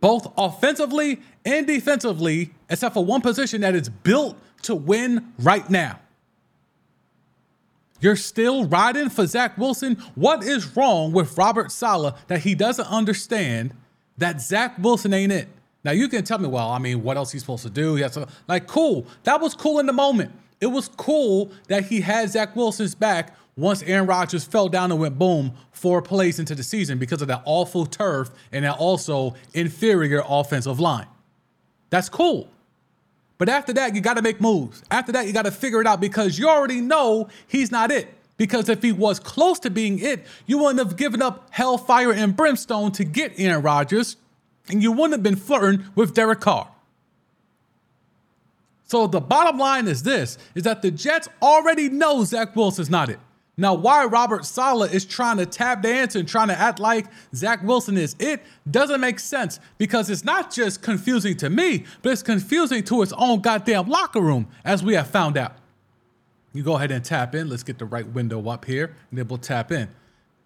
both 0.00 0.32
offensively 0.38 1.20
and 1.44 1.66
defensively, 1.66 2.54
except 2.70 2.94
for 2.94 3.04
one 3.04 3.20
position 3.20 3.60
that 3.60 3.74
is 3.74 3.90
built 3.90 4.38
to 4.62 4.74
win 4.74 5.30
right 5.38 5.68
now, 5.68 6.00
you're 8.04 8.16
still 8.16 8.66
riding 8.66 9.08
for 9.08 9.26
Zach 9.26 9.56
Wilson. 9.56 9.94
What 10.14 10.44
is 10.44 10.76
wrong 10.76 11.12
with 11.12 11.38
Robert 11.38 11.72
Saleh 11.72 12.14
that 12.26 12.40
he 12.40 12.54
doesn't 12.54 12.86
understand 12.86 13.72
that 14.18 14.42
Zach 14.42 14.76
Wilson 14.78 15.14
ain't 15.14 15.32
it? 15.32 15.48
Now 15.84 15.92
you 15.92 16.08
can 16.08 16.22
tell 16.22 16.38
me, 16.38 16.46
well, 16.46 16.70
I 16.70 16.78
mean, 16.78 17.02
what 17.02 17.16
else 17.16 17.32
he's 17.32 17.40
supposed 17.40 17.62
to 17.62 17.70
do? 17.70 17.94
He 17.94 18.02
has 18.02 18.12
to 18.12 18.28
like 18.46 18.66
cool. 18.66 19.06
That 19.22 19.40
was 19.40 19.54
cool 19.54 19.78
in 19.78 19.86
the 19.86 19.94
moment. 19.94 20.32
It 20.60 20.66
was 20.66 20.88
cool 20.88 21.50
that 21.68 21.86
he 21.86 22.02
had 22.02 22.28
Zach 22.28 22.54
Wilson's 22.54 22.94
back 22.94 23.34
once 23.56 23.82
Aaron 23.82 24.06
Rodgers 24.06 24.44
fell 24.44 24.68
down 24.68 24.92
and 24.92 25.00
went 25.00 25.18
boom 25.18 25.52
four 25.72 26.02
plays 26.02 26.38
into 26.38 26.54
the 26.54 26.62
season 26.62 26.98
because 26.98 27.22
of 27.22 27.28
that 27.28 27.40
awful 27.46 27.86
turf 27.86 28.30
and 28.52 28.66
that 28.66 28.76
also 28.76 29.34
inferior 29.54 30.22
offensive 30.28 30.78
line. 30.78 31.06
That's 31.88 32.10
cool. 32.10 32.50
But 33.44 33.52
after 33.52 33.74
that, 33.74 33.94
you 33.94 34.00
got 34.00 34.14
to 34.14 34.22
make 34.22 34.40
moves. 34.40 34.82
After 34.90 35.12
that, 35.12 35.26
you 35.26 35.34
got 35.34 35.42
to 35.42 35.50
figure 35.50 35.78
it 35.78 35.86
out 35.86 36.00
because 36.00 36.38
you 36.38 36.48
already 36.48 36.80
know 36.80 37.28
he's 37.46 37.70
not 37.70 37.90
it. 37.90 38.08
Because 38.38 38.70
if 38.70 38.80
he 38.80 38.90
was 38.90 39.20
close 39.20 39.58
to 39.58 39.70
being 39.70 39.98
it, 39.98 40.24
you 40.46 40.56
wouldn't 40.56 40.78
have 40.78 40.96
given 40.96 41.20
up 41.20 41.48
hellfire 41.50 42.10
and 42.10 42.34
brimstone 42.34 42.90
to 42.92 43.04
get 43.04 43.38
Aaron 43.38 43.60
Rodgers, 43.60 44.16
and 44.70 44.82
you 44.82 44.92
wouldn't 44.92 45.12
have 45.12 45.22
been 45.22 45.36
flirting 45.36 45.84
with 45.94 46.14
Derek 46.14 46.40
Carr. 46.40 46.70
So 48.84 49.06
the 49.06 49.20
bottom 49.20 49.58
line 49.58 49.88
is 49.88 50.04
this: 50.04 50.38
is 50.54 50.62
that 50.62 50.80
the 50.80 50.90
Jets 50.90 51.28
already 51.42 51.90
know 51.90 52.24
Zach 52.24 52.56
Wilson's 52.56 52.88
not 52.88 53.10
it. 53.10 53.20
Now, 53.56 53.74
why 53.74 54.04
Robert 54.06 54.44
Saleh 54.44 54.92
is 54.92 55.04
trying 55.04 55.36
to 55.36 55.46
tap 55.46 55.82
dance 55.82 56.16
and 56.16 56.26
trying 56.28 56.48
to 56.48 56.58
act 56.58 56.80
like 56.80 57.06
Zach 57.34 57.62
Wilson 57.62 57.96
is 57.96 58.16
it 58.18 58.42
doesn't 58.68 59.00
make 59.00 59.20
sense 59.20 59.60
because 59.78 60.10
it's 60.10 60.24
not 60.24 60.52
just 60.52 60.82
confusing 60.82 61.36
to 61.36 61.48
me, 61.50 61.84
but 62.02 62.12
it's 62.12 62.22
confusing 62.22 62.82
to 62.84 63.02
its 63.02 63.12
own 63.12 63.40
goddamn 63.40 63.88
locker 63.88 64.20
room, 64.20 64.48
as 64.64 64.82
we 64.82 64.94
have 64.94 65.06
found 65.06 65.36
out. 65.36 65.54
You 66.52 66.64
go 66.64 66.74
ahead 66.76 66.90
and 66.90 67.04
tap 67.04 67.34
in. 67.34 67.48
Let's 67.48 67.62
get 67.62 67.78
the 67.78 67.84
right 67.84 68.06
window 68.06 68.48
up 68.48 68.64
here, 68.64 68.96
and 69.10 69.18
then 69.18 69.28
we'll 69.28 69.38
tap 69.38 69.70
in. 69.70 69.88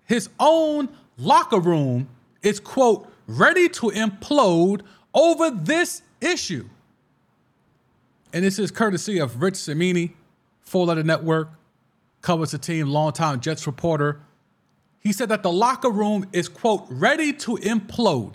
His 0.05 0.29
own 0.39 0.91
locker 1.17 1.61
room 1.61 2.09
is, 2.43 2.61
quote, 2.61 3.11
ready 3.27 3.71
to 3.71 3.91
implode 3.91 4.83
over 5.15 5.51
this 5.51 6.03
issue. 6.21 6.69
And 8.35 8.45
this 8.45 8.59
is 8.59 8.71
courtesy 8.71 9.19
of 9.19 9.41
Rich 9.41 9.57
Cimini, 9.57 10.15
Four 10.61 10.87
Letter 10.87 11.03
Network 11.03 11.49
covers 12.23 12.51
the 12.51 12.59
team, 12.59 12.89
longtime 12.89 13.41
Jets 13.41 13.67
reporter. 13.67 14.21
He 15.01 15.13
said 15.13 15.29
that 15.29 15.43
the 15.43 15.53
locker 15.53 15.91
room 15.91 16.27
is, 16.33 16.49
quote, 16.49 16.87
ready 16.89 17.33
to 17.35 17.57
implode. 17.57 18.35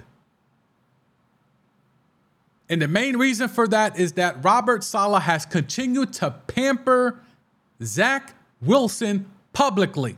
And 2.69 2.81
the 2.81 2.87
main 2.87 3.17
reason 3.17 3.49
for 3.49 3.67
that 3.67 3.99
is 3.99 4.13
that 4.13 4.43
Robert 4.43 4.83
Saleh 4.83 5.23
has 5.23 5.45
continued 5.45 6.13
to 6.13 6.31
pamper 6.47 7.21
Zach 7.83 8.33
Wilson 8.61 9.29
publicly. 9.51 10.17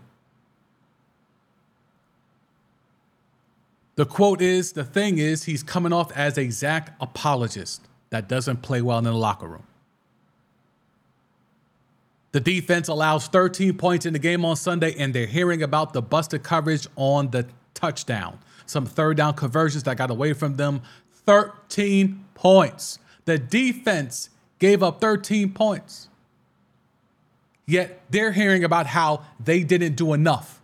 The 3.95 4.05
quote 4.05 4.41
is 4.41 4.73
the 4.73 4.83
thing 4.83 5.17
is, 5.17 5.45
he's 5.45 5.63
coming 5.63 5.93
off 5.93 6.11
as 6.15 6.37
a 6.37 6.49
Zach 6.49 6.95
apologist 6.99 7.81
that 8.09 8.27
doesn't 8.27 8.61
play 8.61 8.81
well 8.81 8.97
in 8.99 9.05
the 9.05 9.13
locker 9.13 9.47
room. 9.47 9.63
The 12.35 12.41
defense 12.41 12.89
allows 12.89 13.27
13 13.29 13.77
points 13.77 14.05
in 14.05 14.11
the 14.11 14.19
game 14.19 14.43
on 14.43 14.57
Sunday, 14.57 14.93
and 14.99 15.13
they're 15.13 15.25
hearing 15.25 15.63
about 15.63 15.93
the 15.93 16.01
busted 16.01 16.43
coverage 16.43 16.85
on 16.97 17.31
the 17.31 17.47
touchdown. 17.73 18.39
Some 18.65 18.85
third 18.85 19.15
down 19.15 19.35
conversions 19.35 19.83
that 19.83 19.95
got 19.95 20.11
away 20.11 20.33
from 20.33 20.57
them. 20.57 20.81
13 21.25 22.25
points. 22.33 22.99
The 23.23 23.37
defense 23.37 24.31
gave 24.59 24.83
up 24.83 24.99
13 24.99 25.53
points. 25.53 26.09
Yet 27.65 28.01
they're 28.09 28.33
hearing 28.33 28.65
about 28.65 28.87
how 28.87 29.23
they 29.39 29.63
didn't 29.63 29.95
do 29.95 30.11
enough. 30.11 30.59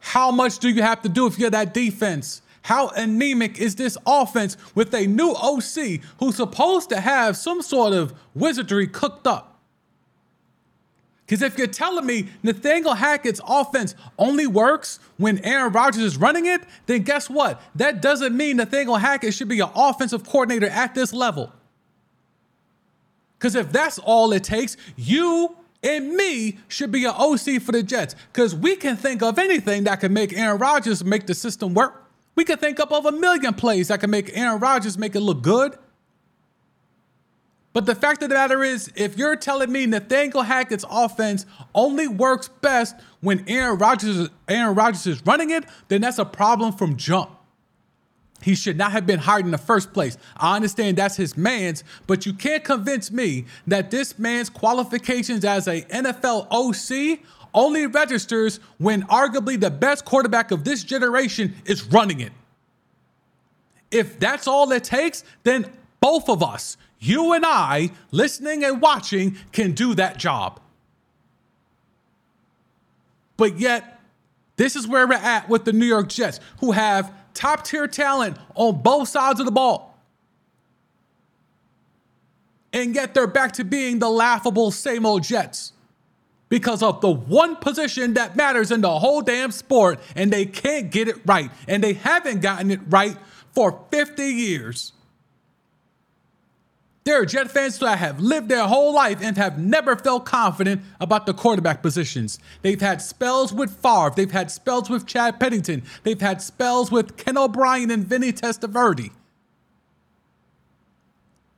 How 0.00 0.30
much 0.30 0.58
do 0.58 0.68
you 0.68 0.82
have 0.82 1.00
to 1.00 1.08
do 1.08 1.26
if 1.26 1.38
you're 1.38 1.48
that 1.48 1.72
defense? 1.72 2.42
How 2.60 2.88
anemic 2.88 3.58
is 3.58 3.76
this 3.76 3.96
offense 4.06 4.58
with 4.74 4.92
a 4.92 5.06
new 5.06 5.30
OC 5.30 6.02
who's 6.18 6.36
supposed 6.36 6.90
to 6.90 7.00
have 7.00 7.38
some 7.38 7.62
sort 7.62 7.94
of 7.94 8.12
wizardry 8.34 8.86
cooked 8.86 9.26
up? 9.26 9.55
Because 11.26 11.42
if 11.42 11.58
you're 11.58 11.66
telling 11.66 12.06
me 12.06 12.28
Nathaniel 12.44 12.94
Hackett's 12.94 13.40
offense 13.46 13.96
only 14.16 14.46
works 14.46 15.00
when 15.16 15.38
Aaron 15.44 15.72
Rodgers 15.72 16.02
is 16.02 16.16
running 16.16 16.46
it, 16.46 16.62
then 16.86 17.02
guess 17.02 17.28
what? 17.28 17.60
That 17.74 18.00
doesn't 18.00 18.36
mean 18.36 18.58
Nathaniel 18.58 18.94
Hackett 18.96 19.34
should 19.34 19.48
be 19.48 19.58
an 19.58 19.70
offensive 19.74 20.24
coordinator 20.24 20.68
at 20.68 20.94
this 20.94 21.12
level. 21.12 21.52
Because 23.38 23.56
if 23.56 23.72
that's 23.72 23.98
all 23.98 24.32
it 24.32 24.44
takes, 24.44 24.76
you 24.94 25.56
and 25.82 26.14
me 26.14 26.58
should 26.68 26.92
be 26.92 27.04
an 27.04 27.14
OC 27.16 27.60
for 27.60 27.72
the 27.72 27.82
Jets. 27.82 28.14
Because 28.32 28.54
we 28.54 28.76
can 28.76 28.96
think 28.96 29.20
of 29.20 29.38
anything 29.38 29.84
that 29.84 30.00
can 30.00 30.12
make 30.12 30.32
Aaron 30.32 30.58
Rodgers 30.58 31.04
make 31.04 31.26
the 31.26 31.34
system 31.34 31.74
work. 31.74 32.04
We 32.36 32.44
can 32.44 32.58
think 32.58 32.78
up 32.78 32.92
of 32.92 33.04
a 33.04 33.12
million 33.12 33.54
plays 33.54 33.88
that 33.88 33.98
can 33.98 34.10
make 34.10 34.30
Aaron 34.36 34.60
Rodgers 34.60 34.96
make 34.96 35.16
it 35.16 35.20
look 35.20 35.42
good. 35.42 35.76
But 37.76 37.84
the 37.84 37.94
fact 37.94 38.22
of 38.22 38.30
the 38.30 38.34
matter 38.34 38.64
is, 38.64 38.90
if 38.96 39.18
you're 39.18 39.36
telling 39.36 39.70
me 39.70 39.84
Nathaniel 39.84 40.40
Hackett's 40.40 40.86
offense 40.90 41.44
only 41.74 42.08
works 42.08 42.48
best 42.48 42.96
when 43.20 43.44
Aaron 43.46 43.76
Rodgers, 43.76 44.30
Aaron 44.48 44.74
Rodgers 44.74 45.06
is 45.06 45.26
running 45.26 45.50
it, 45.50 45.66
then 45.88 46.00
that's 46.00 46.18
a 46.18 46.24
problem 46.24 46.72
from 46.72 46.96
jump. 46.96 47.28
He 48.40 48.54
should 48.54 48.78
not 48.78 48.92
have 48.92 49.06
been 49.06 49.18
hired 49.18 49.44
in 49.44 49.50
the 49.50 49.58
first 49.58 49.92
place. 49.92 50.16
I 50.38 50.56
understand 50.56 50.96
that's 50.96 51.16
his 51.16 51.36
man's, 51.36 51.84
but 52.06 52.24
you 52.24 52.32
can't 52.32 52.64
convince 52.64 53.10
me 53.10 53.44
that 53.66 53.90
this 53.90 54.18
man's 54.18 54.48
qualifications 54.48 55.44
as 55.44 55.68
a 55.68 55.82
NFL 55.82 56.46
OC 56.50 57.20
only 57.52 57.86
registers 57.86 58.58
when 58.78 59.02
arguably 59.02 59.60
the 59.60 59.70
best 59.70 60.06
quarterback 60.06 60.50
of 60.50 60.64
this 60.64 60.82
generation 60.82 61.54
is 61.66 61.84
running 61.84 62.20
it. 62.20 62.32
If 63.90 64.18
that's 64.18 64.48
all 64.48 64.72
it 64.72 64.82
takes, 64.84 65.24
then 65.42 65.70
both 66.06 66.28
of 66.28 66.40
us, 66.40 66.76
you 67.00 67.32
and 67.32 67.44
I, 67.44 67.90
listening 68.12 68.62
and 68.62 68.80
watching, 68.80 69.36
can 69.50 69.72
do 69.72 69.92
that 69.96 70.18
job. 70.18 70.60
But 73.36 73.58
yet, 73.58 74.00
this 74.54 74.76
is 74.76 74.86
where 74.86 75.04
we're 75.08 75.14
at 75.14 75.48
with 75.48 75.64
the 75.64 75.72
New 75.72 75.84
York 75.84 76.08
Jets, 76.08 76.38
who 76.60 76.70
have 76.70 77.12
top 77.34 77.64
tier 77.64 77.88
talent 77.88 78.36
on 78.54 78.82
both 78.82 79.08
sides 79.08 79.40
of 79.40 79.46
the 79.46 79.52
ball. 79.52 79.98
And 82.72 82.94
yet 82.94 83.12
they're 83.12 83.26
back 83.26 83.50
to 83.54 83.64
being 83.64 83.98
the 83.98 84.08
laughable 84.08 84.70
same 84.70 85.04
old 85.04 85.24
Jets 85.24 85.72
because 86.48 86.84
of 86.84 87.00
the 87.00 87.10
one 87.10 87.56
position 87.56 88.14
that 88.14 88.36
matters 88.36 88.70
in 88.70 88.80
the 88.80 88.96
whole 89.00 89.22
damn 89.22 89.50
sport, 89.50 89.98
and 90.14 90.32
they 90.32 90.46
can't 90.46 90.92
get 90.92 91.08
it 91.08 91.16
right. 91.26 91.50
And 91.66 91.82
they 91.82 91.94
haven't 91.94 92.42
gotten 92.42 92.70
it 92.70 92.78
right 92.86 93.16
for 93.52 93.84
50 93.90 94.22
years. 94.22 94.92
There 97.06 97.22
are 97.22 97.24
Jet 97.24 97.52
fans 97.52 97.78
that 97.78 98.00
have 98.00 98.18
lived 98.18 98.48
their 98.48 98.66
whole 98.66 98.92
life 98.92 99.18
and 99.22 99.36
have 99.36 99.60
never 99.60 99.94
felt 99.94 100.24
confident 100.24 100.82
about 101.00 101.24
the 101.24 101.32
quarterback 101.32 101.80
positions. 101.80 102.40
They've 102.62 102.80
had 102.80 103.00
spells 103.00 103.52
with 103.52 103.70
Favre. 103.80 104.12
They've 104.16 104.28
had 104.28 104.50
spells 104.50 104.90
with 104.90 105.06
Chad 105.06 105.38
Pennington. 105.38 105.84
They've 106.02 106.20
had 106.20 106.42
spells 106.42 106.90
with 106.90 107.16
Ken 107.16 107.38
O'Brien 107.38 107.92
and 107.92 108.04
Vinny 108.04 108.32
Testaverde. 108.32 109.12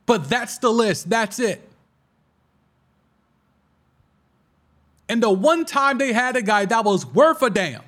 But 0.05 0.29
that's 0.29 0.59
the 0.59 0.69
list. 0.69 1.09
That's 1.09 1.39
it. 1.39 1.67
And 5.09 5.23
the 5.23 5.31
one 5.31 5.65
time 5.65 5.97
they 5.97 6.13
had 6.13 6.35
a 6.35 6.43
guy 6.43 6.65
that 6.65 6.85
was 6.85 7.07
worth 7.07 7.41
a 7.41 7.49
damn, 7.49 7.81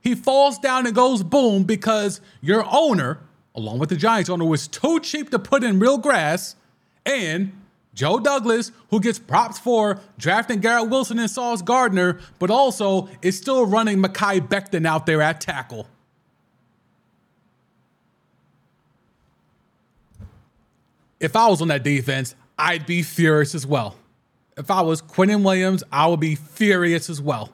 he 0.00 0.16
falls 0.16 0.58
down 0.58 0.86
and 0.86 0.94
goes 0.94 1.22
boom 1.22 1.62
because 1.62 2.20
your 2.40 2.66
owner 2.68 3.20
along 3.54 3.78
with 3.78 3.88
the 3.88 3.96
Giants 3.96 4.28
owner, 4.28 4.44
was 4.44 4.66
too 4.66 5.00
cheap 5.00 5.30
to 5.30 5.38
put 5.38 5.62
in 5.62 5.78
real 5.78 5.98
grass, 5.98 6.56
and 7.06 7.52
Joe 7.94 8.18
Douglas, 8.18 8.72
who 8.90 9.00
gets 9.00 9.18
props 9.18 9.58
for 9.58 10.00
drafting 10.18 10.60
Garrett 10.60 10.88
Wilson 10.88 11.18
and 11.18 11.30
Sauce 11.30 11.62
Gardner, 11.62 12.18
but 12.38 12.50
also 12.50 13.08
is 13.22 13.38
still 13.38 13.64
running 13.66 13.98
Mekhi 13.98 14.40
Becton 14.40 14.86
out 14.86 15.06
there 15.06 15.22
at 15.22 15.40
tackle. 15.40 15.86
If 21.20 21.36
I 21.36 21.46
was 21.48 21.62
on 21.62 21.68
that 21.68 21.84
defense, 21.84 22.34
I'd 22.58 22.84
be 22.84 23.02
furious 23.02 23.54
as 23.54 23.66
well. 23.66 23.96
If 24.56 24.70
I 24.70 24.82
was 24.82 25.00
Quinnen 25.00 25.44
Williams, 25.44 25.82
I 25.90 26.06
would 26.06 26.20
be 26.20 26.34
furious 26.34 27.08
as 27.08 27.20
well. 27.22 27.52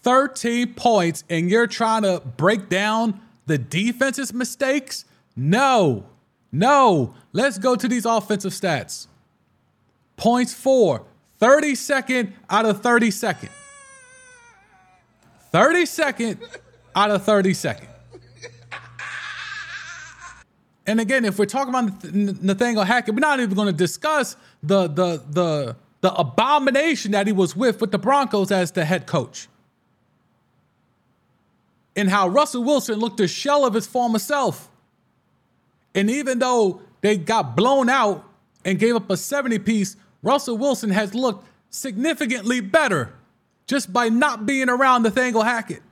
13 0.00 0.74
points 0.74 1.24
and 1.28 1.50
you're 1.50 1.66
trying 1.66 2.02
to 2.02 2.22
break 2.36 2.68
down 2.68 3.20
the 3.48 3.58
defense's 3.58 4.32
mistakes? 4.32 5.04
No, 5.34 6.06
no. 6.52 7.14
Let's 7.32 7.58
go 7.58 7.76
to 7.76 7.88
these 7.88 8.04
offensive 8.04 8.52
stats. 8.52 9.06
Points 10.16 10.54
for 10.54 11.04
32nd 11.40 12.32
out 12.48 12.66
of 12.66 12.82
32nd. 12.82 13.50
32nd 15.52 16.58
out 16.94 17.10
of 17.10 17.24
32nd. 17.24 17.88
And 20.86 21.00
again, 21.00 21.26
if 21.26 21.38
we're 21.38 21.44
talking 21.44 21.68
about 21.68 22.02
Nathaniel 22.14 22.82
Hackett, 22.82 23.14
we're 23.14 23.20
not 23.20 23.40
even 23.40 23.54
going 23.54 23.66
to 23.66 23.74
discuss 23.74 24.36
the 24.62 24.88
the 24.88 25.22
the 25.28 25.76
the 26.00 26.14
abomination 26.14 27.12
that 27.12 27.26
he 27.26 27.32
was 27.32 27.54
with 27.54 27.80
with 27.82 27.92
the 27.92 27.98
Broncos 27.98 28.50
as 28.50 28.72
the 28.72 28.86
head 28.86 29.06
coach. 29.06 29.48
And 31.98 32.08
how 32.08 32.28
Russell 32.28 32.62
Wilson 32.62 33.00
looked 33.00 33.18
a 33.18 33.26
shell 33.26 33.66
of 33.66 33.74
his 33.74 33.84
former 33.84 34.20
self. 34.20 34.70
And 35.96 36.08
even 36.08 36.38
though 36.38 36.80
they 37.00 37.16
got 37.16 37.56
blown 37.56 37.88
out 37.88 38.24
and 38.64 38.78
gave 38.78 38.94
up 38.94 39.10
a 39.10 39.16
70 39.16 39.58
piece, 39.58 39.96
Russell 40.22 40.56
Wilson 40.56 40.90
has 40.90 41.12
looked 41.12 41.44
significantly 41.70 42.60
better 42.60 43.14
just 43.66 43.92
by 43.92 44.08
not 44.08 44.46
being 44.46 44.68
around 44.68 45.02
Nathaniel 45.02 45.42
Hackett. 45.42 45.82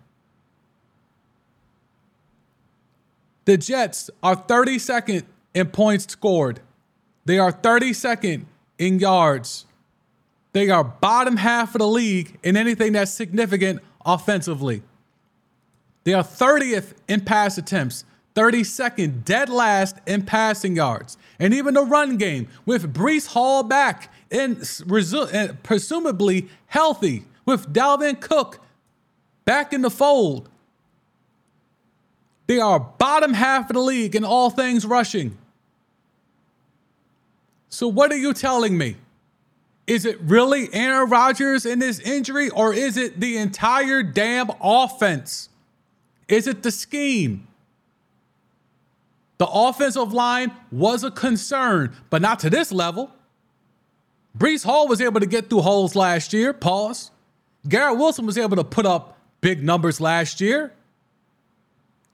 The 3.44 3.56
Jets 3.56 4.08
are 4.22 4.36
32nd 4.36 5.24
in 5.54 5.66
points 5.70 6.12
scored. 6.12 6.60
They 7.24 7.40
are 7.40 7.50
32nd 7.50 8.44
in 8.78 9.00
yards. 9.00 9.66
They 10.52 10.70
are 10.70 10.84
bottom 10.84 11.38
half 11.38 11.74
of 11.74 11.80
the 11.80 11.88
league 11.88 12.38
in 12.44 12.56
anything 12.56 12.92
that's 12.92 13.10
significant 13.12 13.82
offensively. 14.04 14.84
They 16.06 16.14
are 16.14 16.22
30th 16.22 16.92
in 17.08 17.22
pass 17.22 17.58
attempts, 17.58 18.04
32nd 18.36 19.24
dead 19.24 19.48
last 19.48 19.96
in 20.06 20.22
passing 20.22 20.76
yards. 20.76 21.18
And 21.40 21.52
even 21.52 21.74
the 21.74 21.82
run 21.82 22.16
game 22.16 22.46
with 22.64 22.94
Breece 22.94 23.26
Hall 23.26 23.64
back 23.64 24.12
and, 24.30 24.58
resu- 24.58 25.56
presumably 25.64 26.48
healthy 26.66 27.24
with 27.44 27.72
Dalvin 27.72 28.20
Cook 28.20 28.60
back 29.44 29.72
in 29.72 29.82
the 29.82 29.90
fold. 29.90 30.48
They 32.46 32.60
are 32.60 32.78
bottom 32.78 33.34
half 33.34 33.68
of 33.68 33.74
the 33.74 33.82
league 33.82 34.14
in 34.14 34.24
all 34.24 34.50
things 34.50 34.86
rushing. 34.86 35.36
So, 37.68 37.88
what 37.88 38.12
are 38.12 38.16
you 38.16 38.32
telling 38.32 38.78
me? 38.78 38.94
Is 39.88 40.04
it 40.04 40.20
really 40.20 40.72
Aaron 40.72 41.10
Rodgers 41.10 41.66
in 41.66 41.80
this 41.80 41.98
injury, 41.98 42.48
or 42.50 42.72
is 42.72 42.96
it 42.96 43.18
the 43.18 43.38
entire 43.38 44.04
damn 44.04 44.50
offense? 44.60 45.48
Is 46.28 46.46
it 46.46 46.62
the 46.62 46.70
scheme? 46.70 47.46
The 49.38 49.46
offensive 49.46 50.12
line 50.12 50.52
was 50.72 51.04
a 51.04 51.10
concern, 51.10 51.94
but 52.10 52.22
not 52.22 52.38
to 52.40 52.50
this 52.50 52.72
level. 52.72 53.12
Breece 54.36 54.64
Hall 54.64 54.88
was 54.88 55.00
able 55.00 55.20
to 55.20 55.26
get 55.26 55.50
through 55.50 55.62
holes 55.62 55.94
last 55.94 56.32
year. 56.32 56.52
Pause. 56.52 57.10
Garrett 57.68 57.98
Wilson 57.98 58.26
was 58.26 58.38
able 58.38 58.56
to 58.56 58.64
put 58.64 58.86
up 58.86 59.18
big 59.40 59.62
numbers 59.62 60.00
last 60.00 60.40
year. 60.40 60.72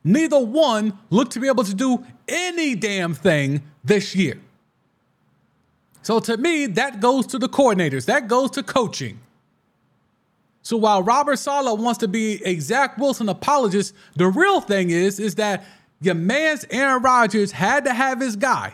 Neither 0.04 0.38
one 0.38 0.98
looked 1.10 1.32
to 1.32 1.40
be 1.40 1.46
able 1.46 1.64
to 1.64 1.74
do 1.74 2.04
any 2.28 2.74
damn 2.74 3.14
thing 3.14 3.62
this 3.84 4.16
year. 4.16 4.40
So 6.02 6.18
to 6.20 6.36
me, 6.36 6.66
that 6.66 7.00
goes 7.00 7.26
to 7.28 7.38
the 7.38 7.48
coordinators, 7.48 8.06
that 8.06 8.26
goes 8.26 8.50
to 8.52 8.62
coaching. 8.62 9.20
So 10.62 10.76
while 10.76 11.02
Robert 11.02 11.36
Saleh 11.36 11.78
wants 11.78 11.98
to 11.98 12.08
be 12.08 12.40
a 12.44 12.58
Zach 12.60 12.96
Wilson 12.96 13.28
apologist, 13.28 13.94
the 14.14 14.28
real 14.28 14.60
thing 14.60 14.90
is, 14.90 15.18
is 15.18 15.34
that 15.34 15.64
your 16.00 16.14
man's 16.14 16.64
Aaron 16.70 17.02
Rodgers 17.02 17.52
had 17.52 17.84
to 17.84 17.92
have 17.92 18.20
his 18.20 18.36
guy 18.36 18.72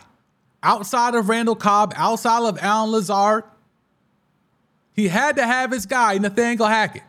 outside 0.61 1.15
of 1.15 1.29
Randall 1.29 1.55
Cobb, 1.55 1.93
outside 1.95 2.43
of 2.43 2.59
Allen 2.61 2.91
Lazard. 2.91 3.43
He 4.93 5.07
had 5.07 5.35
to 5.37 5.45
have 5.45 5.71
his 5.71 5.85
guy, 5.85 6.17
Nathaniel 6.17 6.67
Hackett. 6.67 7.03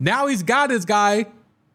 Now 0.00 0.26
he's 0.26 0.42
got 0.42 0.70
his 0.70 0.84
guy 0.84 1.26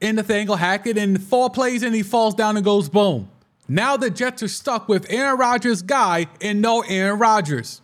in 0.01 0.17
Nathaniel 0.17 0.57
Hackett, 0.57 0.97
and 0.97 1.21
four 1.21 1.49
plays 1.49 1.83
and 1.83 1.95
he 1.95 2.03
falls 2.03 2.35
down 2.35 2.57
and 2.57 2.65
goes 2.65 2.89
boom. 2.89 3.29
Now 3.69 3.95
the 3.95 4.09
Jets 4.09 4.43
are 4.43 4.47
stuck 4.47 4.89
with 4.89 5.05
Aaron 5.09 5.37
Rodgers' 5.37 5.81
guy 5.81 6.27
and 6.41 6.61
no 6.61 6.81
Aaron 6.81 7.19
Rodgers. 7.19 7.81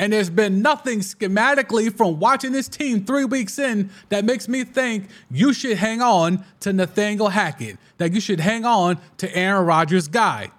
And 0.00 0.14
there's 0.14 0.30
been 0.30 0.62
nothing 0.62 1.00
schematically 1.00 1.94
from 1.94 2.18
watching 2.18 2.52
this 2.52 2.68
team 2.68 3.04
three 3.04 3.26
weeks 3.26 3.58
in 3.58 3.90
that 4.08 4.24
makes 4.24 4.48
me 4.48 4.64
think 4.64 5.10
you 5.30 5.52
should 5.52 5.76
hang 5.76 6.00
on 6.00 6.42
to 6.60 6.72
Nathaniel 6.72 7.28
Hackett, 7.28 7.76
that 7.98 8.14
you 8.14 8.18
should 8.18 8.40
hang 8.40 8.64
on 8.64 8.98
to 9.18 9.36
Aaron 9.36 9.66
Rodgers' 9.66 10.08
guy. 10.08 10.52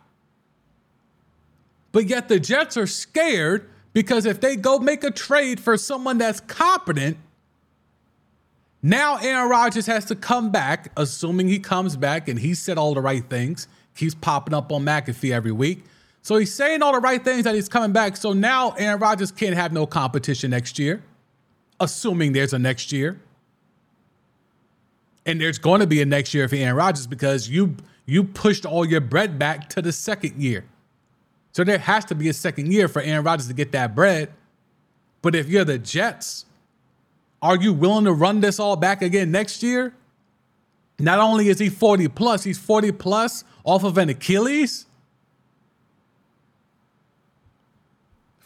But 1.91 2.06
yet 2.06 2.30
the 2.30 2.39
Jets 2.39 2.77
are 2.77 2.86
scared 2.86 3.67
because 3.93 4.27
if 4.27 4.39
they 4.41 4.56
go 4.56 4.77
make 4.77 5.04
a 5.04 5.10
trade 5.10 5.60
for 5.60 5.75
someone 5.75 6.19
that's 6.19 6.41
competent, 6.41 7.17
now 8.84 9.17
Aaron 9.17 9.49
Rodgers 9.49 9.88
has 9.88 10.06
to 10.06 10.15
come 10.15 10.51
back, 10.51 10.91
assuming 10.95 11.47
he 11.47 11.58
comes 11.58 11.97
back 11.97 12.27
and 12.27 12.38
he 12.38 12.54
said 12.54 12.77
all 12.77 12.93
the 12.93 13.01
right 13.01 13.27
things. 13.27 13.67
He's 13.95 14.13
popping 14.13 14.54
up 14.54 14.71
on 14.71 14.86
McAfee 14.86 15.32
every 15.32 15.51
week. 15.51 15.84
So 16.21 16.38
he's 16.38 16.53
saying 16.53 16.81
all 16.81 16.93
the 16.93 16.99
right 16.99 17.23
things 17.23 17.45
that 17.45 17.55
he's 17.55 17.67
coming 17.67 17.91
back. 17.91 18.15
So 18.15 18.34
now 18.34 18.71
Aaron 18.71 18.99
Rodgers 18.99 19.31
can't 19.31 19.55
have 19.55 19.73
no 19.73 19.86
competition 19.86 20.51
next 20.51 20.77
year, 20.77 21.03
assuming 21.79 22.34
there's 22.34 22.53
a 22.53 22.60
next 22.60 22.91
year. 22.91 23.19
And 25.25 25.39
there's 25.39 25.57
going 25.57 25.81
to 25.81 25.88
be 25.88 26.01
a 26.01 26.05
next 26.05 26.34
year 26.34 26.47
for 26.47 26.55
Aaron 26.55 26.75
Rodgers 26.75 27.07
because 27.07 27.49
you 27.49 27.75
you 28.05 28.23
pushed 28.23 28.65
all 28.65 28.86
your 28.86 29.01
bread 29.01 29.38
back 29.38 29.69
to 29.69 29.81
the 29.81 29.91
second 29.91 30.41
year. 30.41 30.65
So 31.53 31.63
there 31.63 31.77
has 31.77 32.05
to 32.05 32.15
be 32.15 32.29
a 32.29 32.34
second 32.34 32.71
year 32.71 32.88
for 32.88 33.01
Aaron 33.01 33.23
Rodgers 33.23 33.47
to 33.47 33.53
get 33.53 33.71
that 33.73 33.93
bread. 33.93 34.31
But 35.21 35.36
if 35.36 35.47
you're 35.47 35.65
the 35.65 35.77
Jets, 35.77 36.45
are 37.41 37.55
you 37.55 37.73
willing 37.73 38.05
to 38.05 38.13
run 38.13 38.39
this 38.39 38.60
all 38.60 38.75
back 38.75 39.01
again 39.01 39.31
next 39.31 39.62
year? 39.62 39.93
Not 40.99 41.19
only 41.19 41.49
is 41.49 41.60
he 41.60 41.69
40 41.69 42.07
plus, 42.10 42.43
he's 42.43 42.60
40 42.60 42.91
plus 42.93 43.43
off 43.63 43.84
of 43.84 43.97
an 43.97 44.10
Achilles. 44.10 44.86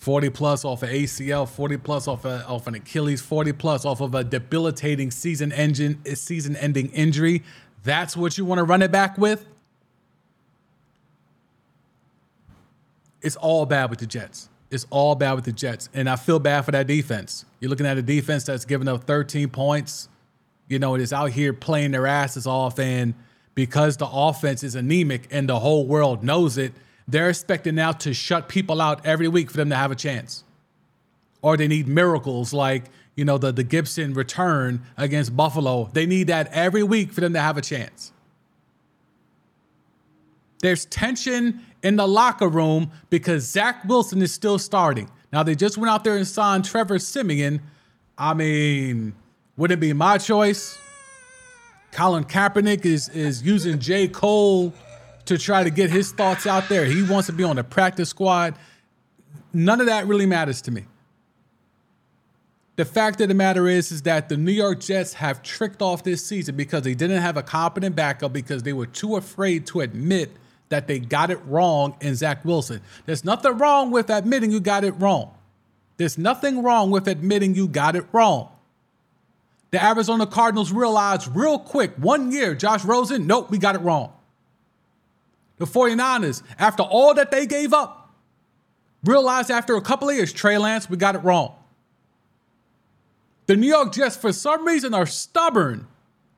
40 0.06 0.30
plus 0.30 0.64
off 0.64 0.84
of 0.84 0.90
ACL, 0.90 1.50
40 1.50 1.78
plus 1.78 2.08
off 2.08 2.28
of, 2.28 2.48
off 2.48 2.68
an 2.68 2.76
Achilles, 2.76 3.22
40 3.22 3.54
plus 3.54 3.86
off 3.86 4.02
of 4.02 4.14
a 4.14 4.24
debilitating 4.24 5.10
season 5.10 5.52
engine 5.52 6.00
season 6.14 6.56
ending 6.58 6.92
injury. 6.92 7.42
That's 7.84 8.16
what 8.16 8.38
you 8.38 8.46
want 8.46 8.60
to 8.60 8.66
run 8.66 8.84
it 8.84 8.92
back 8.92 9.18
with? 9.18 9.48
It's 13.24 13.36
all 13.38 13.66
bad 13.66 13.90
with 13.90 13.98
the 13.98 14.06
Jets. 14.06 14.48
It's 14.70 14.86
all 14.92 15.16
bad 15.16 15.34
with 15.34 15.46
the 15.46 15.52
Jets. 15.52 15.90
And 15.92 16.08
I 16.08 16.18
feel 16.18 16.38
bad 16.38 16.66
for 16.66 16.72
that 16.72 16.86
defense. 16.86 17.44
You're 17.60 17.70
looking 17.70 17.88
at 17.88 17.98
a 17.98 18.04
defense 18.04 18.44
that's 18.44 18.64
giving 18.64 18.88
up 18.88 19.06
13 19.06 19.50
points. 19.50 20.08
You 20.68 20.78
know, 20.78 20.94
it 20.94 21.02
is 21.02 21.14
out 21.14 21.32
here 21.32 21.52
playing 21.52 21.90
their 21.90 22.06
asses 22.06 22.46
off. 22.46 22.78
And 22.78 23.16
because 23.56 23.98
the 23.98 24.08
offense 24.08 24.64
is 24.64 24.76
anemic 24.76 25.28
and 25.32 25.50
the 25.50 25.60
whole 25.60 25.88
world 25.88 26.24
knows 26.24 26.60
it, 26.60 26.74
they're 27.08 27.30
expecting 27.30 27.76
now 27.76 27.92
to 27.92 28.14
shut 28.14 28.50
people 28.50 28.82
out 28.82 29.06
every 29.06 29.28
week 29.28 29.52
for 29.52 29.58
them 29.58 29.70
to 29.70 29.76
have 29.76 29.92
a 29.92 29.96
chance. 29.96 30.44
Or 31.42 31.58
they 31.58 31.68
need 31.68 31.88
miracles 31.88 32.54
like, 32.54 32.86
you 33.16 33.26
know, 33.26 33.38
the, 33.38 33.52
the 33.52 33.64
Gipson 33.64 34.16
return 34.16 34.82
against 34.98 35.36
Buffalo. 35.36 35.90
They 35.94 36.06
need 36.06 36.28
that 36.28 36.48
every 36.52 36.84
week 36.84 37.12
for 37.12 37.22
them 37.22 37.34
to 37.34 37.40
have 37.40 37.58
a 37.58 37.62
chance. 37.62 38.12
There's 40.62 40.86
tension 40.86 41.62
in 41.84 41.96
the 41.96 42.08
locker 42.08 42.48
room 42.48 42.92
because 43.12 43.44
Zach 43.44 43.86
Wilson 43.86 44.22
is 44.22 44.34
still 44.34 44.58
starting. 44.58 45.10
Now, 45.32 45.44
they 45.44 45.54
just 45.54 45.78
went 45.78 45.92
out 45.92 46.04
there 46.04 46.18
and 46.18 46.28
signed 46.28 46.66
Trevor 46.66 46.98
Siemian. 46.98 47.62
I 48.18 48.34
mean, 48.34 49.14
would 49.58 49.72
it 49.72 49.80
be 49.80 49.94
my 49.94 50.18
choice? 50.18 50.78
Colin 51.92 52.24
Kaepernick 52.24 52.86
is, 52.86 53.10
is 53.10 53.44
using 53.44 53.80
J. 53.80 54.08
Cole 54.08 54.74
to 55.26 55.38
try 55.38 55.64
to 55.64 55.70
get 55.70 55.90
his 55.90 56.12
thoughts 56.12 56.48
out 56.48 56.70
there. 56.70 56.86
He 56.86 57.04
wants 57.04 57.28
to 57.28 57.34
be 57.34 57.44
on 57.44 57.56
the 57.56 57.64
practice 57.64 58.10
squad. 58.10 58.56
None 59.54 59.80
of 59.80 59.88
that 59.88 60.08
really 60.08 60.26
matters 60.26 60.62
to 60.64 60.72
me. 60.72 60.86
The 62.76 62.86
fact 62.86 63.22
of 63.22 63.30
the 63.30 63.34
matter 63.34 63.68
is, 63.68 63.92
is 63.92 64.02
that 64.02 64.28
the 64.28 64.36
New 64.36 64.52
York 64.52 64.82
Jets 64.82 65.14
have 65.14 65.42
tricked 65.42 65.82
off 65.82 66.04
this 66.04 66.26
season 66.26 66.58
because 66.58 66.84
they 66.84 66.94
didn't 66.94 67.22
have 67.22 67.38
a 67.38 67.44
competent 67.44 67.96
backup 67.96 68.34
because 68.34 68.64
they 68.64 68.74
were 68.74 68.86
too 68.86 69.16
afraid 69.16 69.66
to 69.68 69.80
admit 69.80 70.32
that 70.70 70.88
they 70.88 71.00
got 71.00 71.32
it 71.32 71.40
wrong 71.46 71.96
in 72.02 72.16
Zach 72.16 72.44
Wilson. 72.44 72.82
There's 73.06 73.24
nothing 73.24 73.58
wrong 73.58 73.92
with 73.92 74.10
admitting 74.10 74.52
you 74.52 74.60
got 74.60 74.84
it 74.84 74.92
wrong. 74.94 75.34
There's 75.98 76.18
nothing 76.18 76.64
wrong 76.64 76.92
with 76.92 77.08
admitting 77.08 77.56
you 77.56 77.70
got 77.70 77.96
it 77.96 78.06
wrong. 78.12 78.50
The 79.72 79.84
Arizona 79.84 80.26
Cardinals 80.26 80.72
realized 80.72 81.34
real 81.34 81.60
quick, 81.60 81.94
one 81.96 82.32
year, 82.32 82.56
Josh 82.56 82.84
Rosen, 82.84 83.26
nope, 83.26 83.52
we 83.52 83.58
got 83.58 83.76
it 83.76 83.82
wrong. 83.82 84.12
The 85.58 85.66
49ers, 85.66 86.44
after 86.60 86.84
all 86.84 87.14
that 87.14 87.32
they 87.32 87.46
gave 87.46 87.74
up, 87.74 88.14
realized 89.04 89.50
after 89.50 89.76
a 89.76 89.82
couple 89.82 90.10
of 90.10 90.16
years, 90.16 90.34
Trey 90.34 90.58
Lance, 90.58 90.90
we 90.90 90.98
got 90.98 91.16
it 91.16 91.20
wrong. 91.20 91.56
The 93.46 93.56
New 93.56 93.68
York 93.68 93.94
Jets, 93.94 94.18
for 94.18 94.34
some 94.34 94.66
reason, 94.66 94.94
are 94.94 95.06
stubborn 95.06 95.88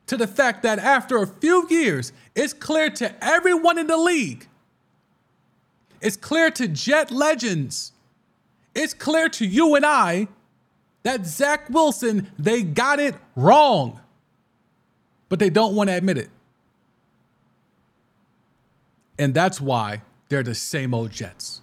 to 0.07 0.17
the 0.17 0.27
fact 0.27 0.63
that 0.63 0.79
after 0.79 1.17
a 1.17 1.27
few 1.27 1.67
years, 1.69 2.11
it's 2.35 2.53
clear 2.53 2.89
to 2.91 3.23
everyone 3.23 3.77
in 3.77 3.87
the 3.87 3.97
league, 3.97 4.47
it's 6.01 6.17
clear 6.17 6.51
to 6.51 6.67
Jet 6.67 7.11
legends, 7.11 7.91
it's 8.75 8.93
clear 8.93 9.29
to 9.29 9.45
you 9.45 9.75
and 9.75 9.85
I 9.85 10.27
that 11.03 11.25
Zach 11.25 11.69
Wilson, 11.69 12.29
they 12.37 12.61
got 12.61 12.99
it 12.99 13.15
wrong, 13.35 13.99
but 15.29 15.39
they 15.39 15.49
don't 15.49 15.73
want 15.73 15.89
to 15.89 15.95
admit 15.95 16.17
it. 16.17 16.29
And 19.19 19.33
that's 19.33 19.59
why 19.59 20.01
they're 20.29 20.43
the 20.43 20.55
same 20.55 20.93
old 20.93 21.11
Jets. 21.11 21.61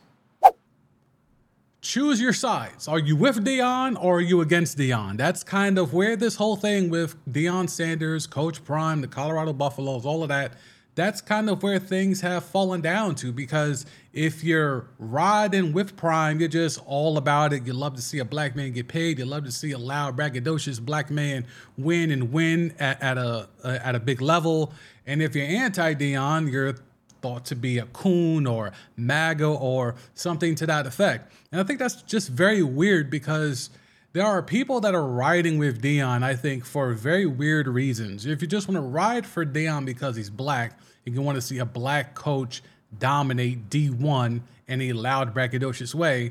Choose 1.81 2.19
your 2.19 2.33
sides. 2.33 2.89
Are 2.89 2.99
you 2.99 3.15
with 3.15 3.45
Deion 3.45 4.03
or 4.03 4.17
are 4.17 4.21
you 4.21 4.41
against 4.41 4.79
Deion? 4.79 5.19
That's 5.19 5.45
kind 5.45 5.79
of 5.79 5.93
where 5.93 6.17
this 6.17 6.37
whole 6.37 6.57
thing 6.57 6.89
with 6.89 7.15
Deion 7.31 7.69
Sanders, 7.69 8.27
Coach 8.27 8.65
Prime, 8.65 9.03
the 9.03 9.07
Colorado 9.07 9.53
Buffaloes, 9.53 10.07
all 10.07 10.23
of 10.23 10.31
that, 10.31 10.55
that's 10.95 11.21
kind 11.21 11.51
of 11.51 11.63
where 11.63 11.79
things 11.79 12.21
have 12.21 12.45
fallen 12.45 12.81
down 12.81 13.17
to 13.17 13.33
because 13.33 13.85
if 14.13 14.45
you're 14.45 14.87
riding 14.99 15.73
with 15.73 15.97
Prime, 15.97 16.39
you're 16.39 16.49
just 16.49 16.81
all 16.87 17.19
about 17.19 17.53
it. 17.53 17.67
You 17.67 17.73
love 17.73 17.97
to 17.97 18.03
see 18.03 18.21
a 18.21 18.25
black 18.25 18.55
man 18.55 18.73
get 18.73 18.87
paid. 18.87 19.19
You 19.19 19.25
love 19.25 19.45
to 19.45 19.53
see 19.53 19.73
a 19.73 19.79
loud, 19.79 20.17
braggadocious 20.17 20.81
black 20.81 21.11
man 21.11 21.47
win 21.77 22.11
and 22.13 22.33
win 22.33 22.75
at, 22.79 23.03
at 23.03 23.19
a, 23.19 23.49
a 23.65 23.87
at 23.87 23.95
a 23.95 24.01
big 24.01 24.21
level. 24.21 24.73
And 25.07 25.21
if 25.21 25.35
you're 25.35 25.47
anti 25.47 25.95
Deion, 25.95 26.51
you're 26.51 26.77
thought 27.25 27.47
to 27.47 27.57
be 27.57 27.79
a 27.79 27.87
coon 27.87 28.47
or 28.47 28.71
MAGA 28.99 29.47
or 29.47 29.95
something 30.13 30.55
to 30.57 30.67
that 30.67 30.87
effect. 30.87 31.33
And 31.51 31.59
I 31.59 31.65
think 31.65 31.79
that's 31.79 32.03
just 32.03 32.29
very 32.29 32.63
weird 32.63 33.09
because 33.09 33.71
there 34.13 34.27
are 34.27 34.43
people 34.43 34.79
that 34.81 34.95
are 34.95 35.07
riding 35.07 35.57
with 35.57 35.81
Deion, 35.81 36.23
I 36.23 36.37
think, 36.37 36.67
for 36.67 36.93
very 36.93 37.25
weird 37.25 37.67
reasons. 37.67 38.27
If 38.27 38.43
you 38.43 38.47
just 38.47 38.69
want 38.69 38.77
to 38.77 38.87
ride 38.87 39.25
for 39.25 39.47
Deion 39.47 39.87
because 39.87 40.17
he's 40.17 40.29
black, 40.29 40.79
and 41.07 41.15
you 41.15 41.23
want 41.23 41.37
to 41.37 41.41
see 41.41 41.61
a 41.61 41.65
black 41.65 42.15
coach 42.15 42.63
dominate 42.99 43.71
D1 43.71 44.43
in 44.69 44.83
a 44.83 44.93
loud, 44.93 45.35
braggadocious 45.35 45.95
way, 45.95 46.31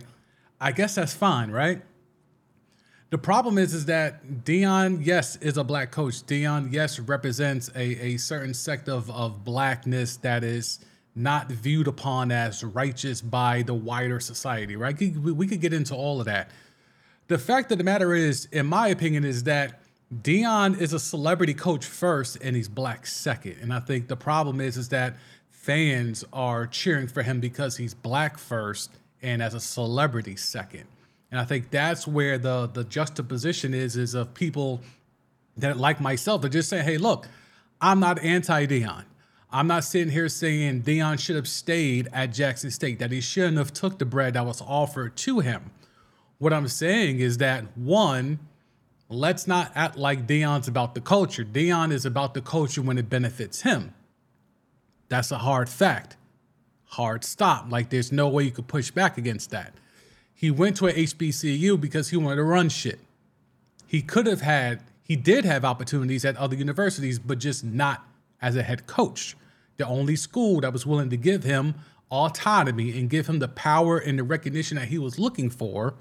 I 0.62 0.74
guess 0.74 0.94
that's 0.94 1.16
fine, 1.16 1.50
right? 1.50 1.82
The 3.14 3.20
problem 3.20 3.60
is, 3.60 3.76
is 3.76 3.86
that 3.86 4.44
Deion, 4.44 5.06
yes, 5.06 5.36
is 5.36 5.58
a 5.58 5.64
black 5.64 5.92
coach. 5.92 6.24
Deion, 6.24 6.74
yes, 6.74 6.98
represents 6.98 7.70
a, 7.76 8.06
a 8.06 8.18
certain 8.18 8.56
sect 8.56 8.90
of, 8.90 9.08
of 9.12 9.46
blackness 9.46 10.18
that 10.18 10.44
is 10.44 10.80
not 11.14 11.48
viewed 11.48 11.88
upon 11.88 12.32
as 12.32 12.64
righteous 12.64 13.22
by 13.22 13.62
the 13.62 13.74
wider 13.76 14.20
society, 14.20 14.76
right? 14.76 15.00
We, 15.00 15.46
could 15.46 15.62
get 15.62 15.74
into 15.74 15.94
all 15.94 16.22
of 16.22 16.26
that. 16.26 16.50
The 17.28 17.38
fact 17.38 17.72
of 17.72 17.78
the 17.78 17.84
matter 17.84 18.16
is, 18.16 18.48
in 18.52 18.66
my 18.66 18.88
opinion, 18.88 19.26
is 19.26 19.44
that 19.44 19.80
Deion 20.12 20.82
is 20.82 20.94
a 20.94 21.00
celebrity 21.00 21.54
coach 21.54 21.86
first 21.86 22.40
and 22.42 22.56
he's 22.56 22.68
black 22.68 23.06
second. 23.06 23.58
And 23.62 23.72
I 23.72 23.80
think 23.80 24.08
the 24.08 24.18
problem 24.18 24.60
is, 24.60 24.76
is 24.76 24.90
that 24.90 25.18
fans 25.52 26.26
are 26.34 26.66
cheering 26.66 27.08
for 27.08 27.22
him 27.22 27.40
because 27.40 27.78
he's 27.78 27.94
black 27.94 28.40
first 28.40 28.90
and 29.22 29.44
as 29.44 29.54
a 29.54 29.60
celebrity 29.60 30.36
second. 30.36 30.88
And 31.34 31.40
I 31.40 31.46
think 31.46 31.72
that's 31.72 32.06
where 32.08 32.38
the 32.38 32.70
the 32.72 32.84
juxtaposition 32.84 33.74
is 33.74 33.98
is 33.98 34.14
of 34.14 34.36
people 34.36 34.82
that 35.58 35.78
like 35.80 36.00
myself 36.00 36.44
are 36.44 36.50
just 36.50 36.70
saying, 36.70 36.86
hey, 36.86 37.00
look, 37.00 37.28
I'm 37.82 38.00
not 38.00 38.20
anti 38.24 38.68
Deion. 38.68 39.06
I'm 39.52 39.66
not 39.66 39.84
sitting 39.84 40.14
here 40.14 40.30
saying 40.30 40.84
Deion 40.84 41.18
should 41.18 41.36
have 41.36 41.48
stayed 41.48 42.08
at 42.14 42.28
Jackson 42.28 42.70
State, 42.70 43.00
that 43.00 43.12
he 43.12 43.20
shouldn't 43.20 43.58
have 43.58 43.74
took 43.74 43.98
the 43.98 44.06
bread 44.06 44.36
that 44.36 44.46
was 44.46 44.62
offered 44.62 45.16
to 45.16 45.40
him. 45.40 45.72
What 46.38 46.54
I'm 46.54 46.68
saying 46.68 47.20
is 47.20 47.40
that 47.40 47.76
one, 47.76 48.38
let's 49.10 49.48
not 49.48 49.72
act 49.74 49.98
like 49.98 50.28
Deion's 50.28 50.68
about 50.68 50.94
the 50.94 51.02
culture. 51.02 51.44
Deion 51.44 51.92
is 51.92 52.06
about 52.06 52.36
the 52.36 52.42
culture 52.42 52.84
when 52.84 53.00
it 53.00 53.10
benefits 53.10 53.62
him. 53.62 53.96
That's 55.10 55.32
a 55.32 55.40
hard 55.40 55.68
fact. 55.68 56.16
Hard 56.90 57.24
stop. 57.24 57.72
Like 57.72 57.90
there's 57.90 58.12
no 58.12 58.30
way 58.30 58.44
you 58.44 58.52
could 58.52 58.68
push 58.68 58.92
back 58.92 59.18
against 59.18 59.50
that. 59.50 59.74
He 60.44 60.52
went 60.52 60.76
to 60.76 60.88
a 60.88 60.92
HBCU 60.92 61.80
because 61.80 62.10
he 62.10 62.18
wanted 62.18 62.36
to 62.36 62.44
run 62.44 62.68
shit. 62.68 63.00
He 63.88 64.02
could 64.02 64.28
have 64.28 64.42
had, 64.42 64.82
he 65.02 65.16
did 65.16 65.46
have 65.46 65.64
opportunities 65.64 66.26
at 66.26 66.36
other 66.36 66.58
universities, 66.58 67.18
but 67.18 67.40
just 67.40 67.64
not 67.64 68.06
as 68.42 68.58
a 68.58 68.62
head 68.62 68.86
coach. 68.86 69.38
The 69.78 69.88
only 69.88 70.18
school 70.18 70.60
that 70.60 70.74
was 70.74 70.86
willing 70.86 71.10
to 71.12 71.16
give 71.16 71.46
him 71.46 71.76
autonomy 72.12 72.92
and 73.00 73.10
give 73.10 73.28
him 73.28 73.40
the 73.40 73.48
power 73.48 73.98
and 73.98 74.20
the 74.20 74.24
recognition 74.26 74.76
that 74.76 74.90
he 74.90 74.98
was 74.98 75.18
looking 75.18 75.50
for 75.50 75.94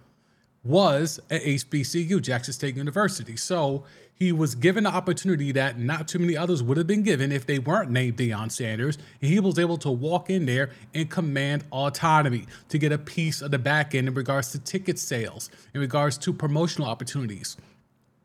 was 0.64 1.18
at 1.30 1.42
HBCU, 1.42 2.20
Jackson 2.22 2.54
State 2.54 2.76
University. 2.76 3.36
So 3.36 3.84
he 4.14 4.30
was 4.30 4.54
given 4.54 4.84
the 4.84 4.90
opportunity 4.90 5.50
that 5.52 5.78
not 5.78 6.06
too 6.06 6.20
many 6.20 6.36
others 6.36 6.62
would 6.62 6.76
have 6.76 6.86
been 6.86 7.02
given 7.02 7.32
if 7.32 7.44
they 7.46 7.58
weren't 7.58 7.90
named 7.90 8.16
Deion 8.16 8.52
Sanders. 8.52 8.96
And 9.20 9.30
he 9.30 9.40
was 9.40 9.58
able 9.58 9.76
to 9.78 9.90
walk 9.90 10.30
in 10.30 10.46
there 10.46 10.70
and 10.94 11.10
command 11.10 11.64
autonomy 11.72 12.46
to 12.68 12.78
get 12.78 12.92
a 12.92 12.98
piece 12.98 13.42
of 13.42 13.50
the 13.50 13.58
back 13.58 13.94
end 13.94 14.06
in 14.06 14.14
regards 14.14 14.52
to 14.52 14.60
ticket 14.60 14.98
sales, 14.98 15.50
in 15.74 15.80
regards 15.80 16.18
to 16.18 16.32
promotional 16.32 16.88
opportunities. 16.88 17.56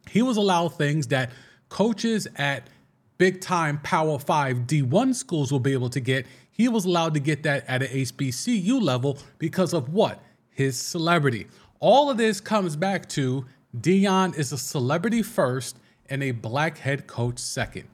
He 0.07 0.21
was 0.21 0.37
allowed 0.37 0.69
things 0.69 1.07
that 1.07 1.31
coaches 1.69 2.27
at 2.35 2.69
big 3.17 3.41
time 3.41 3.79
Power 3.79 4.19
5 4.19 4.57
D1 4.59 5.15
schools 5.15 5.51
will 5.51 5.59
be 5.59 5.73
able 5.73 5.89
to 5.89 5.99
get. 5.99 6.27
He 6.51 6.67
was 6.67 6.85
allowed 6.85 7.15
to 7.15 7.19
get 7.19 7.43
that 7.43 7.65
at 7.67 7.81
an 7.81 7.89
HBCU 7.89 8.81
level 8.81 9.17
because 9.39 9.73
of 9.73 9.93
what? 9.93 10.23
His 10.51 10.79
celebrity. 10.79 11.47
All 11.79 12.09
of 12.09 12.17
this 12.17 12.41
comes 12.41 12.75
back 12.75 13.07
to 13.09 13.45
Deion 13.75 14.37
is 14.37 14.51
a 14.51 14.57
celebrity 14.57 15.21
first 15.21 15.77
and 16.09 16.23
a 16.23 16.31
black 16.31 16.79
head 16.79 17.07
coach 17.07 17.39
second. 17.39 17.87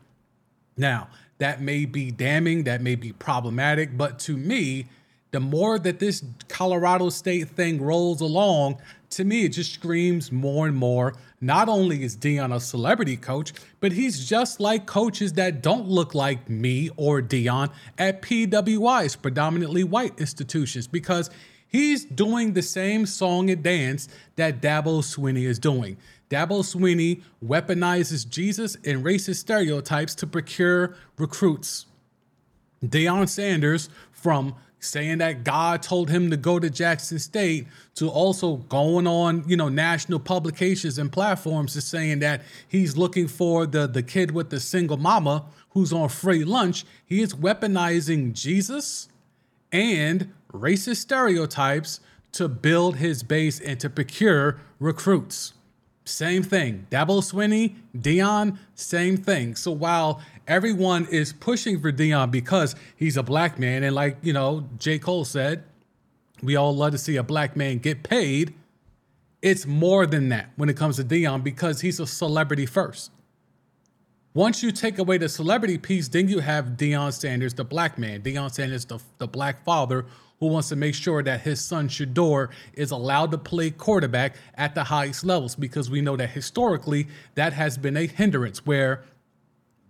Now, 0.77 1.09
that 1.39 1.61
may 1.61 1.85
be 1.85 2.11
damning, 2.11 2.63
that 2.63 2.81
may 2.81 2.95
be 2.95 3.11
problematic, 3.11 3.97
but 3.97 4.19
to 4.19 4.37
me, 4.37 4.87
the 5.31 5.39
more 5.39 5.79
that 5.79 5.99
this 5.99 6.23
Colorado 6.47 7.09
State 7.09 7.49
thing 7.49 7.81
rolls 7.81 8.21
along, 8.21 8.79
to 9.09 9.23
me, 9.23 9.45
it 9.45 9.49
just 9.49 9.73
screams 9.73 10.31
more 10.31 10.67
and 10.67 10.75
more. 10.75 11.15
Not 11.41 11.67
only 11.67 12.03
is 12.03 12.15
Deion 12.15 12.55
a 12.55 12.59
celebrity 12.59 13.17
coach, 13.17 13.51
but 13.79 13.91
he's 13.91 14.25
just 14.25 14.59
like 14.59 14.85
coaches 14.85 15.33
that 15.33 15.61
don't 15.61 15.87
look 15.87 16.15
like 16.15 16.49
me 16.49 16.89
or 16.97 17.21
Deion 17.21 17.71
at 17.97 18.21
PWIs, 18.21 19.19
predominantly 19.21 19.83
white 19.83 20.17
institutions, 20.19 20.87
because 20.87 21.31
He's 21.73 22.05
doing 22.05 22.53
the 22.53 22.61
same 22.61 23.07
song 23.07 23.49
and 23.49 23.63
dance 23.63 24.07
that 24.35 24.61
Dabo 24.61 25.01
Swinney 25.01 25.45
is 25.45 25.57
doing. 25.57 25.97
Dabo 26.29 26.61
Swinney 26.61 27.23
weaponizes 27.43 28.29
Jesus 28.29 28.75
and 28.85 29.03
racist 29.03 29.37
stereotypes 29.37 30.13
to 30.15 30.27
procure 30.27 30.95
recruits. 31.17 31.87
Deion 32.85 33.27
Sanders, 33.27 33.89
from 34.11 34.53
saying 34.79 35.17
that 35.17 35.43
God 35.43 35.81
told 35.81 36.11
him 36.11 36.29
to 36.29 36.37
go 36.37 36.59
to 36.59 36.69
Jackson 36.69 37.17
State 37.17 37.65
to 37.95 38.07
also 38.07 38.57
going 38.57 39.07
on, 39.07 39.43
you 39.47 39.57
know, 39.57 39.69
national 39.69 40.19
publications 40.19 40.99
and 40.99 41.11
platforms 41.11 41.73
to 41.73 41.81
saying 41.81 42.19
that 42.19 42.43
he's 42.67 42.95
looking 42.97 43.27
for 43.27 43.65
the 43.65 43.87
the 43.87 44.03
kid 44.03 44.29
with 44.29 44.51
the 44.51 44.59
single 44.59 44.97
mama 44.97 45.45
who's 45.71 45.91
on 45.91 46.09
free 46.09 46.43
lunch. 46.43 46.85
He 47.03 47.21
is 47.21 47.33
weaponizing 47.33 48.33
Jesus 48.33 49.07
and 49.71 50.31
racist 50.53 50.97
stereotypes 50.97 51.99
to 52.33 52.47
build 52.47 52.97
his 52.97 53.23
base 53.23 53.59
and 53.59 53.79
to 53.79 53.89
procure 53.89 54.59
recruits. 54.79 55.53
Same 56.05 56.43
thing. 56.43 56.85
Dabo 56.91 57.21
Swinney, 57.21 57.75
Deion, 57.97 58.57
same 58.75 59.17
thing. 59.17 59.55
So 59.55 59.71
while 59.71 60.21
everyone 60.47 61.07
is 61.09 61.31
pushing 61.31 61.79
for 61.79 61.91
Deion 61.91 62.29
because 62.29 62.75
he's 62.95 63.15
a 63.15 63.23
black 63.23 63.57
man, 63.57 63.83
and 63.83 63.95
like, 63.95 64.17
you 64.21 64.33
know, 64.33 64.67
J. 64.77 64.99
Cole 64.99 65.25
said, 65.25 65.63
we 66.41 66.57
all 66.57 66.75
love 66.75 66.91
to 66.91 66.97
see 66.97 67.15
a 67.15 67.23
black 67.23 67.55
man 67.55 67.77
get 67.77 68.03
paid. 68.03 68.53
It's 69.41 69.65
more 69.65 70.05
than 70.05 70.27
that 70.29 70.49
when 70.57 70.67
it 70.67 70.75
comes 70.75 70.97
to 70.97 71.03
Deion 71.03 71.41
because 71.43 71.81
he's 71.81 72.01
a 72.01 72.07
celebrity 72.07 72.65
first. 72.65 73.11
Once 74.35 74.63
you 74.63 74.71
take 74.71 74.97
away 74.97 75.19
the 75.19 75.29
celebrity 75.29 75.77
piece, 75.77 76.07
then 76.07 76.27
you 76.27 76.39
have 76.39 76.69
Deion 76.69 77.13
Sanders, 77.13 77.53
the 77.53 77.63
black 77.63 77.99
man. 77.99 78.21
Deion 78.23 78.51
Sanders, 78.51 78.83
the, 78.85 78.99
the 79.19 79.27
black 79.27 79.63
father 79.63 80.07
who 80.39 80.47
wants 80.47 80.69
to 80.69 80.75
make 80.75 80.95
sure 80.95 81.21
that 81.21 81.41
his 81.41 81.63
son 81.63 81.87
Shedeur 81.87 82.49
is 82.73 82.89
allowed 82.89 83.29
to 83.29 83.37
play 83.37 83.69
quarterback 83.69 84.35
at 84.55 84.73
the 84.73 84.85
highest 84.85 85.23
levels 85.23 85.55
because 85.55 85.91
we 85.91 86.01
know 86.01 86.17
that 86.17 86.31
historically 86.31 87.07
that 87.35 87.53
has 87.53 87.77
been 87.77 87.95
a 87.95 88.07
hindrance 88.07 88.65
where 88.65 89.03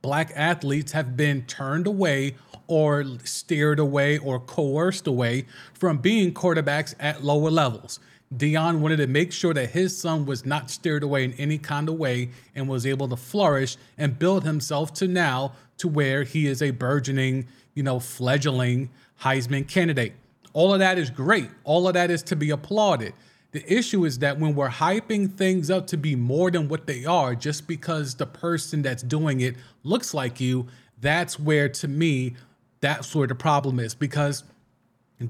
black 0.02 0.34
athletes 0.36 0.92
have 0.92 1.16
been 1.16 1.44
turned 1.44 1.88
away 1.88 2.36
or 2.68 3.06
steered 3.24 3.80
away 3.80 4.18
or 4.18 4.42
coerced 4.42 5.08
away 5.08 5.46
from 5.74 6.00
being 6.00 6.34
quarterbacks 6.34 6.94
at 7.00 7.24
lower 7.24 7.50
levels. 7.50 8.02
Deion 8.36 8.80
wanted 8.80 8.98
to 8.98 9.08
make 9.08 9.32
sure 9.32 9.54
that 9.54 9.72
his 9.72 9.96
son 9.98 10.26
was 10.26 10.46
not 10.46 10.70
steered 10.70 11.04
away 11.04 11.24
in 11.24 11.34
any 11.34 11.58
kind 11.58 11.88
of 11.90 11.96
way 11.96 12.30
and 12.56 12.68
was 12.68 12.86
able 12.86 13.08
to 13.10 13.16
flourish 13.16 13.78
and 13.98 14.18
build 14.18 14.44
himself 14.44 14.94
to 14.96 15.08
now 15.08 15.54
to 15.78 15.88
where 15.88 16.24
he 16.24 16.48
is 16.48 16.62
a 16.62 16.72
burgeoning, 16.72 17.48
you 17.74 17.84
know, 17.84 18.00
fledgling 18.00 18.90
Heisman 19.22 19.68
candidate. 19.68 20.14
All 20.54 20.74
of 20.74 20.80
that 20.80 20.98
is 20.98 21.10
great. 21.10 21.50
All 21.64 21.88
of 21.88 21.94
that 21.96 22.12
is 22.12 22.24
to 22.24 22.36
be 22.36 22.50
applauded. 22.50 23.14
The 23.52 23.72
issue 23.72 24.06
is 24.06 24.20
that 24.20 24.40
when 24.40 24.56
we're 24.56 24.70
hyping 24.70 25.32
things 25.32 25.70
up 25.70 25.86
to 25.88 25.98
be 25.98 26.16
more 26.16 26.50
than 26.50 26.68
what 26.68 26.88
they 26.88 27.06
are, 27.06 27.36
just 27.36 27.68
because 27.68 28.16
the 28.16 28.26
person 28.26 28.82
that's 28.82 29.04
doing 29.04 29.42
it 29.42 29.56
looks 29.84 30.14
like 30.14 30.42
you, 30.42 30.68
that's 31.00 31.40
where, 31.40 31.70
to 31.70 31.88
me, 31.88 32.36
that's 32.82 33.14
where 33.14 33.28
the 33.28 33.36
problem 33.36 33.80
is. 33.80 33.94
Because 33.94 34.44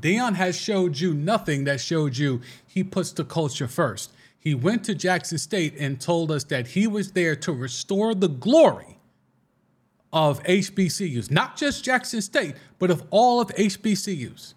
Deion 0.02 0.36
has 0.36 0.60
showed 0.60 1.00
you 1.00 1.14
nothing 1.14 1.64
that 1.66 1.82
showed 1.82 2.18
you 2.18 2.42
he 2.66 2.84
puts 2.84 3.12
the 3.12 3.26
culture 3.26 3.68
first. 3.68 4.12
He 4.40 4.54
went 4.54 4.84
to 4.86 4.96
Jackson 4.96 5.38
State 5.38 5.76
and 5.80 6.02
told 6.02 6.32
us 6.32 6.44
that 6.46 6.68
he 6.68 6.86
was 6.86 7.14
there 7.14 7.36
to 7.38 7.52
restore 7.52 8.14
the 8.14 8.28
glory 8.28 8.98
of 10.12 10.44
HBCUs, 10.44 11.32
not 11.32 11.58
just 11.58 11.84
Jackson 11.84 12.22
State, 12.22 12.56
but 12.78 12.92
of 12.92 13.04
all 13.10 13.40
of 13.42 13.48
HBCUs. 13.50 14.54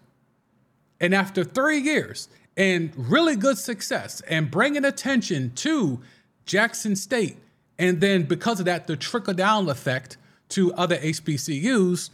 And 1.00 1.14
after 1.14 1.44
three 1.44 1.78
years 1.78 2.28
and 2.56 2.92
really 2.96 3.36
good 3.36 3.58
success 3.58 4.20
and 4.22 4.50
bringing 4.50 4.84
attention 4.84 5.52
to 5.56 6.00
Jackson 6.44 6.96
State, 6.96 7.36
and 7.78 8.00
then 8.00 8.24
because 8.24 8.58
of 8.58 8.66
that, 8.66 8.86
the 8.86 8.96
trickle 8.96 9.34
down 9.34 9.68
effect 9.68 10.16
to 10.50 10.72
other 10.74 10.96
HBCUs, 10.96 12.10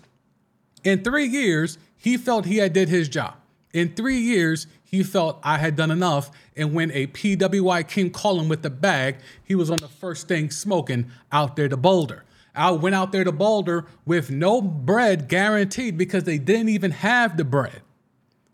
in 0.84 1.04
three 1.04 1.26
years, 1.26 1.78
he 2.02 2.16
felt 2.16 2.46
he 2.46 2.56
had 2.56 2.72
did 2.72 2.88
his 2.88 3.08
job. 3.08 3.34
In 3.72 3.94
three 3.94 4.18
years, 4.18 4.66
he 4.82 5.04
felt 5.04 5.38
I 5.44 5.58
had 5.58 5.76
done 5.76 5.92
enough. 5.92 6.32
And 6.56 6.74
when 6.74 6.90
a 6.90 7.06
PWI 7.06 7.86
came 7.86 8.10
calling 8.10 8.48
with 8.48 8.62
the 8.62 8.70
bag, 8.70 9.18
he 9.44 9.54
was 9.54 9.70
on 9.70 9.78
the 9.78 9.86
first 9.86 10.26
thing 10.26 10.50
smoking 10.50 11.12
out 11.30 11.54
there 11.54 11.68
to 11.68 11.76
Boulder. 11.76 12.24
I 12.56 12.72
went 12.72 12.96
out 12.96 13.12
there 13.12 13.22
to 13.22 13.30
Boulder 13.30 13.86
with 14.04 14.32
no 14.32 14.60
bread 14.60 15.28
guaranteed 15.28 15.96
because 15.96 16.24
they 16.24 16.38
didn't 16.38 16.70
even 16.70 16.90
have 16.90 17.36
the 17.36 17.44
bread. 17.44 17.82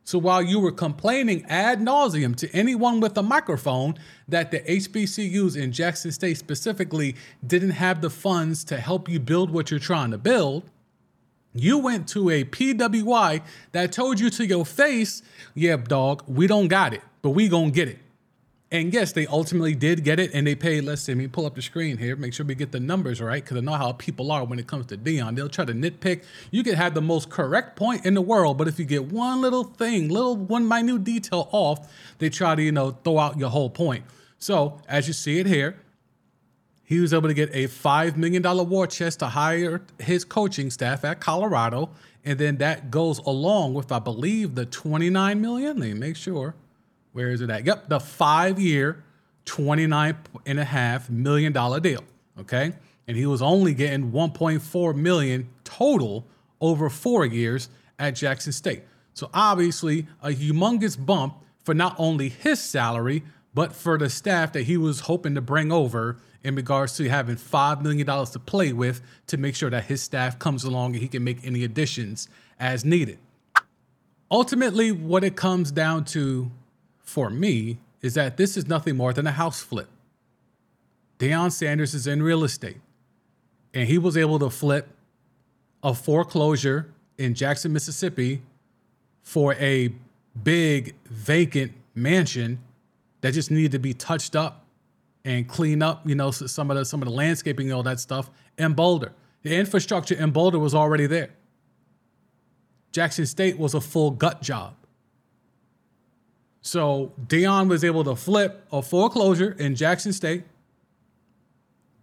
So 0.04 0.18
while 0.18 0.42
you 0.42 0.60
were 0.60 0.70
complaining 0.70 1.46
ad 1.46 1.80
nauseum 1.80 2.36
to 2.36 2.50
anyone 2.54 3.00
with 3.00 3.16
a 3.16 3.22
microphone 3.22 3.94
that 4.28 4.50
the 4.50 4.60
HBCUs 4.60 5.56
in 5.56 5.72
Jackson 5.72 6.12
State 6.12 6.36
specifically 6.36 7.16
didn't 7.46 7.70
have 7.70 8.02
the 8.02 8.10
funds 8.10 8.62
to 8.64 8.76
help 8.76 9.08
you 9.08 9.18
build 9.18 9.50
what 9.50 9.70
you're 9.70 9.80
trying 9.80 10.10
to 10.10 10.18
build, 10.18 10.68
you 11.60 11.78
went 11.78 12.08
to 12.08 12.30
a 12.30 12.44
PWI 12.44 13.42
that 13.72 13.92
told 13.92 14.20
you 14.20 14.30
to 14.30 14.46
your 14.46 14.64
face, 14.66 15.22
yeah, 15.54 15.76
dog, 15.76 16.24
we 16.26 16.46
don't 16.46 16.68
got 16.68 16.94
it, 16.94 17.02
but 17.22 17.30
we 17.30 17.48
gonna 17.48 17.70
get 17.70 17.88
it. 17.88 17.98
And 18.70 18.92
yes, 18.92 19.12
they 19.12 19.26
ultimately 19.26 19.74
did 19.74 20.04
get 20.04 20.20
it, 20.20 20.32
and 20.34 20.46
they 20.46 20.54
paid. 20.54 20.84
Let's 20.84 21.00
see, 21.00 21.12
let 21.12 21.18
me 21.18 21.26
pull 21.26 21.46
up 21.46 21.54
the 21.54 21.62
screen 21.62 21.96
here, 21.96 22.16
make 22.16 22.34
sure 22.34 22.44
we 22.44 22.54
get 22.54 22.70
the 22.70 22.80
numbers 22.80 23.18
right, 23.18 23.42
because 23.42 23.56
I 23.56 23.60
know 23.60 23.72
how 23.72 23.92
people 23.92 24.30
are 24.30 24.44
when 24.44 24.58
it 24.58 24.66
comes 24.66 24.84
to 24.86 24.98
Deion. 24.98 25.36
They'll 25.36 25.48
try 25.48 25.64
to 25.64 25.72
nitpick. 25.72 26.22
You 26.50 26.62
can 26.62 26.74
have 26.74 26.92
the 26.92 27.00
most 27.00 27.30
correct 27.30 27.76
point 27.76 28.04
in 28.04 28.12
the 28.12 28.20
world, 28.20 28.58
but 28.58 28.68
if 28.68 28.78
you 28.78 28.84
get 28.84 29.06
one 29.06 29.40
little 29.40 29.64
thing, 29.64 30.10
little 30.10 30.36
one 30.36 30.68
minute 30.68 31.02
detail 31.02 31.48
off, 31.50 31.90
they 32.18 32.28
try 32.28 32.54
to 32.54 32.62
you 32.62 32.72
know 32.72 32.90
throw 32.90 33.18
out 33.18 33.38
your 33.38 33.48
whole 33.48 33.70
point. 33.70 34.04
So 34.38 34.80
as 34.86 35.06
you 35.06 35.14
see 35.14 35.38
it 35.38 35.46
here, 35.46 35.80
he 36.88 37.00
was 37.00 37.12
able 37.12 37.28
to 37.28 37.34
get 37.34 37.50
a 37.52 37.66
five 37.66 38.16
million 38.16 38.40
dollar 38.40 38.64
war 38.64 38.86
chest 38.86 39.18
to 39.18 39.26
hire 39.26 39.82
his 39.98 40.24
coaching 40.24 40.70
staff 40.70 41.04
at 41.04 41.20
Colorado, 41.20 41.90
and 42.24 42.38
then 42.38 42.56
that 42.56 42.90
goes 42.90 43.18
along 43.18 43.74
with, 43.74 43.92
I 43.92 43.98
believe, 43.98 44.54
the 44.54 44.64
twenty 44.64 45.10
nine 45.10 45.42
million. 45.42 45.76
Let 45.76 45.88
me 45.88 45.92
make 45.92 46.16
sure. 46.16 46.54
Where 47.12 47.28
is 47.28 47.42
it 47.42 47.50
at? 47.50 47.66
Yep, 47.66 47.90
the 47.90 48.00
five 48.00 48.58
year, 48.58 49.04
$29.5 49.44 51.10
million 51.10 51.52
deal. 51.82 52.04
Okay. 52.40 52.72
And 53.06 53.16
he 53.16 53.26
was 53.26 53.42
only 53.42 53.74
getting 53.74 54.12
1.4 54.12 54.94
million 54.94 55.48
total 55.64 56.26
over 56.60 56.88
four 56.88 57.26
years 57.26 57.68
at 57.98 58.12
Jackson 58.12 58.52
State. 58.52 58.84
So 59.12 59.28
obviously 59.34 60.06
a 60.22 60.28
humongous 60.28 61.04
bump 61.04 61.34
for 61.64 61.74
not 61.74 61.96
only 61.98 62.30
his 62.30 62.60
salary, 62.60 63.24
but 63.52 63.74
for 63.74 63.98
the 63.98 64.08
staff 64.08 64.52
that 64.52 64.62
he 64.62 64.76
was 64.78 65.00
hoping 65.00 65.34
to 65.34 65.40
bring 65.40 65.70
over 65.70 66.18
in 66.44 66.54
regards 66.54 66.96
to 66.96 67.08
having 67.08 67.36
$5 67.36 67.82
million 67.82 68.06
to 68.06 68.38
play 68.38 68.72
with 68.72 69.00
to 69.26 69.36
make 69.36 69.54
sure 69.54 69.70
that 69.70 69.84
his 69.84 70.02
staff 70.02 70.38
comes 70.38 70.64
along 70.64 70.94
and 70.94 71.02
he 71.02 71.08
can 71.08 71.24
make 71.24 71.44
any 71.44 71.64
additions 71.64 72.28
as 72.58 72.84
needed. 72.84 73.18
Ultimately, 74.30 74.92
what 74.92 75.24
it 75.24 75.36
comes 75.36 75.72
down 75.72 76.04
to 76.06 76.50
for 76.98 77.30
me 77.30 77.78
is 78.02 78.14
that 78.14 78.36
this 78.36 78.56
is 78.56 78.68
nothing 78.68 78.96
more 78.96 79.12
than 79.12 79.26
a 79.26 79.32
house 79.32 79.60
flip. 79.60 79.88
Deion 81.18 81.50
Sanders 81.50 81.94
is 81.94 82.06
in 82.06 82.22
real 82.22 82.44
estate, 82.44 82.80
and 83.74 83.88
he 83.88 83.98
was 83.98 84.16
able 84.16 84.38
to 84.38 84.50
flip 84.50 84.88
a 85.82 85.94
foreclosure 85.94 86.92
in 87.16 87.34
Jackson, 87.34 87.72
Mississippi 87.72 88.42
for 89.22 89.54
a 89.54 89.92
big 90.42 90.94
vacant 91.06 91.72
mansion 91.94 92.60
that 93.20 93.34
just 93.34 93.50
needed 93.50 93.72
to 93.72 93.78
be 93.78 93.92
touched 93.92 94.36
up 94.36 94.64
and 95.28 95.46
clean 95.46 95.82
up, 95.82 96.08
you 96.08 96.14
know, 96.14 96.30
some 96.30 96.70
of 96.70 96.76
the 96.78 96.84
some 96.86 97.02
of 97.02 97.08
the 97.08 97.14
landscaping 97.14 97.66
and 97.66 97.74
all 97.74 97.82
that 97.82 98.00
stuff 98.00 98.30
in 98.56 98.72
Boulder. 98.72 99.12
The 99.42 99.54
infrastructure 99.54 100.14
in 100.14 100.30
Boulder 100.30 100.58
was 100.58 100.74
already 100.74 101.06
there. 101.06 101.30
Jackson 102.92 103.26
State 103.26 103.58
was 103.58 103.74
a 103.74 103.80
full 103.80 104.10
gut 104.10 104.40
job. 104.40 104.74
So 106.62 107.12
Deion 107.26 107.68
was 107.68 107.84
able 107.84 108.04
to 108.04 108.16
flip 108.16 108.66
a 108.72 108.80
foreclosure 108.80 109.54
in 109.58 109.74
Jackson 109.74 110.14
State, 110.14 110.44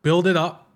build 0.04 0.28
it 0.28 0.38
up, 0.38 0.68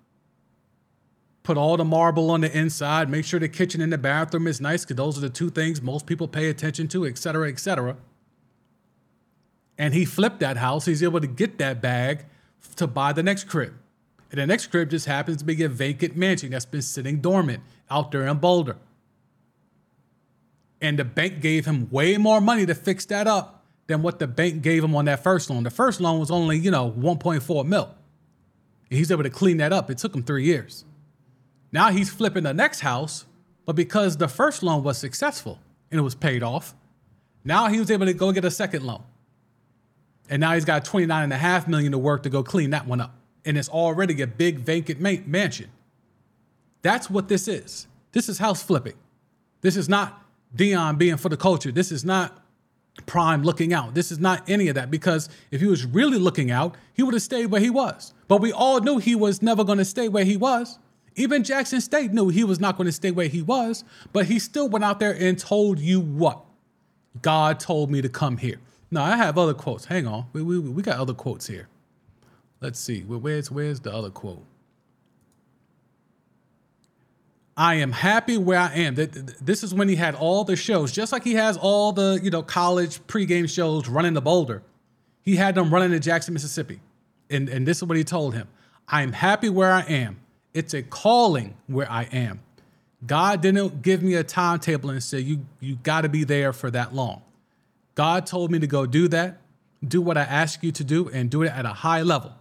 put 1.44 1.56
all 1.56 1.76
the 1.76 1.84
marble 1.84 2.32
on 2.32 2.40
the 2.40 2.56
inside, 2.56 3.08
make 3.08 3.24
sure 3.24 3.38
the 3.38 3.48
kitchen 3.48 3.80
and 3.80 3.92
the 3.92 3.98
bathroom 3.98 4.48
is 4.48 4.60
nice, 4.60 4.84
because 4.84 4.96
those 4.96 5.16
are 5.16 5.20
the 5.20 5.30
two 5.30 5.50
things 5.50 5.80
most 5.80 6.04
people 6.04 6.26
pay 6.26 6.50
attention 6.50 6.88
to, 6.88 7.06
et 7.06 7.16
cetera, 7.16 7.48
et 7.48 7.60
cetera. 7.60 7.96
And 9.78 9.94
he 9.94 10.04
flipped 10.04 10.40
that 10.40 10.56
house. 10.56 10.86
He's 10.86 11.02
able 11.04 11.20
to 11.20 11.28
get 11.28 11.58
that 11.58 11.80
bag 11.80 12.26
to 12.76 12.86
buy 12.86 13.12
the 13.12 13.22
next 13.22 13.44
crib. 13.44 13.74
And 14.30 14.40
the 14.40 14.46
next 14.46 14.68
crib 14.68 14.90
just 14.90 15.06
happens 15.06 15.38
to 15.38 15.44
be 15.44 15.62
a 15.62 15.68
vacant 15.68 16.16
mansion 16.16 16.50
that's 16.50 16.64
been 16.64 16.82
sitting 16.82 17.20
dormant 17.20 17.62
out 17.90 18.12
there 18.12 18.26
in 18.26 18.38
Boulder. 18.38 18.76
And 20.80 20.98
the 20.98 21.04
bank 21.04 21.40
gave 21.40 21.66
him 21.66 21.88
way 21.90 22.16
more 22.16 22.40
money 22.40 22.64
to 22.66 22.74
fix 22.74 23.04
that 23.06 23.26
up 23.26 23.64
than 23.86 24.02
what 24.02 24.18
the 24.18 24.26
bank 24.26 24.62
gave 24.62 24.84
him 24.84 24.94
on 24.94 25.06
that 25.06 25.22
first 25.22 25.50
loan. 25.50 25.64
The 25.64 25.70
first 25.70 26.00
loan 26.00 26.20
was 26.20 26.30
only, 26.30 26.58
you 26.58 26.70
know, 26.70 26.92
1.4 26.92 27.66
mil. 27.66 27.94
And 28.88 28.98
he's 28.98 29.10
able 29.10 29.24
to 29.24 29.30
clean 29.30 29.58
that 29.58 29.72
up. 29.72 29.90
It 29.90 29.98
took 29.98 30.14
him 30.14 30.22
three 30.22 30.44
years. 30.44 30.84
Now 31.72 31.90
he's 31.90 32.10
flipping 32.10 32.44
the 32.44 32.54
next 32.54 32.80
house, 32.80 33.26
but 33.66 33.76
because 33.76 34.16
the 34.16 34.28
first 34.28 34.62
loan 34.62 34.82
was 34.82 34.98
successful 34.98 35.58
and 35.90 35.98
it 35.98 36.02
was 36.02 36.14
paid 36.14 36.42
off, 36.42 36.74
now 37.44 37.68
he 37.68 37.78
was 37.78 37.90
able 37.90 38.06
to 38.06 38.14
go 38.14 38.32
get 38.32 38.44
a 38.44 38.50
second 38.50 38.84
loan. 38.84 39.02
And 40.30 40.40
now 40.40 40.54
he's 40.54 40.64
got 40.64 40.84
29 40.84 41.24
and 41.24 41.32
a 41.32 41.36
half 41.36 41.68
million 41.68 41.92
to 41.92 41.98
work 41.98 42.22
to 42.22 42.30
go 42.30 42.42
clean 42.42 42.70
that 42.70 42.86
one 42.86 43.00
up. 43.00 43.14
And 43.44 43.58
it's 43.58 43.68
already 43.68 44.22
a 44.22 44.26
big 44.26 44.60
vacant 44.60 45.00
ma- 45.00 45.16
mansion. 45.26 45.70
That's 46.82 47.10
what 47.10 47.28
this 47.28 47.48
is. 47.48 47.88
This 48.12 48.28
is 48.28 48.38
house 48.38 48.62
flipping. 48.62 48.94
This 49.60 49.76
is 49.76 49.88
not 49.88 50.24
Deion 50.56 50.96
being 50.96 51.16
for 51.16 51.28
the 51.28 51.36
culture. 51.36 51.72
This 51.72 51.92
is 51.92 52.04
not 52.04 52.42
Prime 53.06 53.42
looking 53.42 53.72
out. 53.72 53.94
This 53.94 54.12
is 54.12 54.18
not 54.18 54.48
any 54.48 54.68
of 54.68 54.74
that 54.76 54.90
because 54.90 55.28
if 55.50 55.60
he 55.60 55.66
was 55.66 55.84
really 55.84 56.18
looking 56.18 56.50
out, 56.50 56.76
he 56.92 57.02
would 57.02 57.14
have 57.14 57.22
stayed 57.22 57.46
where 57.46 57.60
he 57.60 57.70
was. 57.70 58.14
But 58.28 58.40
we 58.40 58.52
all 58.52 58.80
knew 58.80 58.98
he 58.98 59.14
was 59.14 59.42
never 59.42 59.64
going 59.64 59.78
to 59.78 59.84
stay 59.84 60.08
where 60.08 60.24
he 60.24 60.36
was. 60.36 60.78
Even 61.16 61.42
Jackson 61.42 61.80
State 61.80 62.12
knew 62.12 62.28
he 62.28 62.44
was 62.44 62.60
not 62.60 62.76
going 62.76 62.86
to 62.86 62.92
stay 62.92 63.10
where 63.10 63.26
he 63.26 63.42
was, 63.42 63.84
but 64.12 64.26
he 64.26 64.38
still 64.38 64.68
went 64.68 64.84
out 64.84 65.00
there 65.00 65.12
and 65.12 65.38
told 65.38 65.78
you 65.78 66.00
what? 66.00 66.44
God 67.20 67.58
told 67.58 67.90
me 67.90 68.00
to 68.00 68.08
come 68.08 68.36
here. 68.36 68.60
Now, 68.90 69.04
I 69.04 69.16
have 69.16 69.38
other 69.38 69.54
quotes. 69.54 69.84
Hang 69.84 70.06
on. 70.06 70.26
We, 70.32 70.42
we, 70.42 70.58
we 70.58 70.82
got 70.82 70.98
other 70.98 71.14
quotes 71.14 71.46
here. 71.46 71.68
Let's 72.60 72.78
see. 72.78 73.02
Where's, 73.02 73.50
where's 73.50 73.80
the 73.80 73.92
other 73.92 74.10
quote? 74.10 74.44
I 77.56 77.74
am 77.74 77.92
happy 77.92 78.38
where 78.38 78.58
I 78.58 78.72
am. 78.74 78.94
This 78.94 79.62
is 79.62 79.74
when 79.74 79.88
he 79.88 79.96
had 79.96 80.14
all 80.14 80.44
the 80.44 80.56
shows, 80.56 80.92
just 80.92 81.12
like 81.12 81.24
he 81.24 81.34
has 81.34 81.58
all 81.58 81.92
the 81.92 82.18
you 82.22 82.30
know 82.30 82.42
college 82.42 83.06
pregame 83.06 83.46
shows 83.46 83.86
running 83.86 84.14
the 84.14 84.22
Boulder. 84.22 84.62
He 85.22 85.36
had 85.36 85.56
them 85.56 85.72
running 85.72 85.92
in 85.92 86.00
Jackson, 86.00 86.32
Mississippi, 86.32 86.80
and 87.28 87.50
and 87.50 87.68
this 87.68 87.76
is 87.76 87.84
what 87.84 87.98
he 87.98 88.04
told 88.04 88.32
him: 88.34 88.48
I 88.88 89.02
am 89.02 89.12
happy 89.12 89.50
where 89.50 89.72
I 89.72 89.82
am. 89.82 90.20
It's 90.54 90.72
a 90.72 90.82
calling 90.82 91.54
where 91.66 91.90
I 91.90 92.04
am. 92.04 92.40
God 93.06 93.42
didn't 93.42 93.82
give 93.82 94.02
me 94.02 94.14
a 94.14 94.24
timetable 94.24 94.88
and 94.88 95.02
say 95.02 95.18
you 95.20 95.44
you 95.60 95.76
got 95.76 96.02
to 96.02 96.08
be 96.08 96.24
there 96.24 96.54
for 96.54 96.70
that 96.70 96.94
long. 96.94 97.20
God 97.94 98.26
told 98.26 98.50
me 98.50 98.58
to 98.58 98.66
go 98.66 98.86
do 98.86 99.08
that, 99.08 99.40
do 99.86 100.00
what 100.00 100.16
I 100.16 100.22
ask 100.22 100.62
you 100.62 100.72
to 100.72 100.84
do, 100.84 101.08
and 101.08 101.30
do 101.30 101.42
it 101.42 101.52
at 101.52 101.64
a 101.64 101.72
high 101.72 102.02
level. 102.02 102.32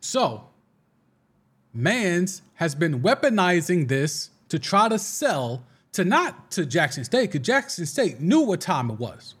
So 0.00 0.44
Mans 1.74 2.42
has 2.54 2.74
been 2.74 3.02
weaponizing 3.02 3.88
this 3.88 4.30
to 4.48 4.58
try 4.58 4.88
to 4.88 4.98
sell 4.98 5.64
to 5.92 6.04
not 6.04 6.50
to 6.52 6.66
Jackson 6.66 7.04
State, 7.04 7.32
because 7.32 7.46
Jackson 7.46 7.86
State 7.86 8.20
knew 8.20 8.40
what 8.40 8.60
time 8.60 8.90
it 8.90 8.98
was, 8.98 9.34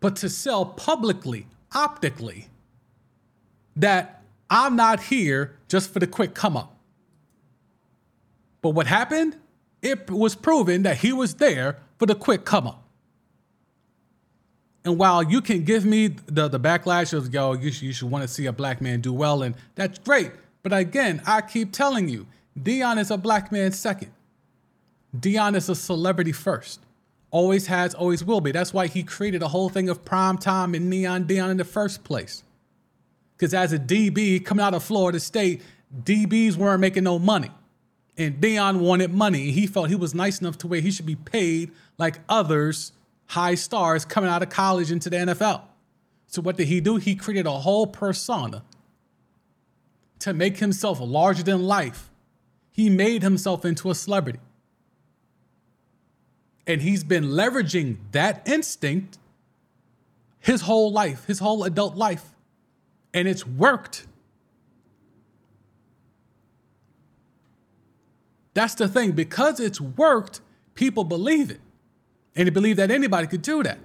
but 0.00 0.16
to 0.16 0.28
sell 0.28 0.64
publicly, 0.64 1.46
optically, 1.74 2.48
that 3.76 4.22
I'm 4.50 4.74
not 4.74 5.00
here 5.04 5.56
just 5.68 5.92
for 5.92 5.98
the 5.98 6.06
quick 6.06 6.34
come 6.34 6.56
up. 6.56 6.74
But 8.62 8.70
what 8.70 8.86
happened? 8.86 9.36
It 9.82 10.10
was 10.10 10.34
proven 10.34 10.82
that 10.82 10.98
he 10.98 11.12
was 11.12 11.34
there 11.34 11.78
for 11.98 12.06
the 12.06 12.14
quick 12.14 12.44
come 12.44 12.66
up. 12.66 12.84
And 14.84 14.98
while 14.98 15.22
you 15.22 15.40
can 15.40 15.64
give 15.64 15.84
me 15.84 16.08
the, 16.08 16.48
the 16.48 16.58
backlash 16.58 17.12
of, 17.12 17.32
yo, 17.32 17.52
you 17.52 17.70
should, 17.70 17.82
you 17.82 17.92
should 17.92 18.10
want 18.10 18.22
to 18.22 18.28
see 18.28 18.46
a 18.46 18.52
black 18.52 18.80
man 18.80 19.00
do 19.00 19.12
well, 19.12 19.42
and 19.42 19.54
that's 19.74 19.98
great. 19.98 20.32
But 20.62 20.72
again, 20.72 21.20
I 21.26 21.42
keep 21.42 21.72
telling 21.72 22.08
you, 22.08 22.26
Deion 22.58 22.98
is 22.98 23.10
a 23.10 23.16
black 23.16 23.52
man 23.52 23.72
second. 23.72 24.12
Deion 25.16 25.54
is 25.56 25.68
a 25.68 25.74
celebrity 25.74 26.32
first. 26.32 26.80
Always 27.30 27.66
has, 27.66 27.94
always 27.94 28.24
will 28.24 28.40
be. 28.40 28.52
That's 28.52 28.72
why 28.72 28.86
he 28.86 29.02
created 29.02 29.42
a 29.42 29.48
whole 29.48 29.68
thing 29.68 29.88
of 29.88 30.04
prime 30.04 30.38
time 30.38 30.74
and 30.74 30.88
neon 30.88 31.24
Deion 31.24 31.50
in 31.50 31.56
the 31.58 31.64
first 31.64 32.02
place. 32.02 32.42
Because 33.36 33.54
as 33.54 33.72
a 33.72 33.78
DB 33.78 34.44
coming 34.44 34.64
out 34.64 34.74
of 34.74 34.82
Florida 34.82 35.20
State, 35.20 35.62
DBs 36.02 36.56
weren't 36.56 36.80
making 36.80 37.04
no 37.04 37.18
money. 37.18 37.50
And 38.18 38.40
Deion 38.40 38.80
wanted 38.80 39.14
money. 39.14 39.52
He 39.52 39.68
felt 39.68 39.88
he 39.88 39.94
was 39.94 40.12
nice 40.12 40.40
enough 40.40 40.58
to 40.58 40.66
where 40.66 40.80
he 40.80 40.90
should 40.90 41.06
be 41.06 41.14
paid 41.14 41.70
like 41.98 42.18
others, 42.28 42.92
high 43.26 43.54
stars 43.54 44.04
coming 44.04 44.28
out 44.28 44.42
of 44.42 44.50
college 44.50 44.90
into 44.90 45.08
the 45.08 45.18
NFL. 45.18 45.62
So 46.26 46.42
what 46.42 46.56
did 46.56 46.66
he 46.66 46.80
do? 46.80 46.96
He 46.96 47.14
created 47.14 47.46
a 47.46 47.52
whole 47.52 47.86
persona 47.86 48.64
to 50.18 50.34
make 50.34 50.58
himself 50.58 50.98
larger 51.00 51.44
than 51.44 51.62
life. 51.62 52.10
He 52.72 52.90
made 52.90 53.22
himself 53.22 53.64
into 53.64 53.88
a 53.88 53.94
celebrity. 53.94 54.40
And 56.66 56.82
he's 56.82 57.04
been 57.04 57.26
leveraging 57.26 57.98
that 58.12 58.46
instinct 58.46 59.16
his 60.40 60.62
whole 60.62 60.90
life, 60.90 61.24
his 61.26 61.38
whole 61.38 61.62
adult 61.62 61.96
life. 61.96 62.34
And 63.14 63.28
it's 63.28 63.46
worked. 63.46 64.06
That's 68.58 68.74
the 68.74 68.88
thing. 68.88 69.12
Because 69.12 69.60
it's 69.60 69.80
worked, 69.80 70.40
people 70.74 71.04
believe 71.04 71.48
it. 71.48 71.60
And 72.34 72.48
they 72.48 72.50
believe 72.50 72.74
that 72.78 72.90
anybody 72.90 73.28
could 73.28 73.42
do 73.42 73.62
that. 73.62 73.78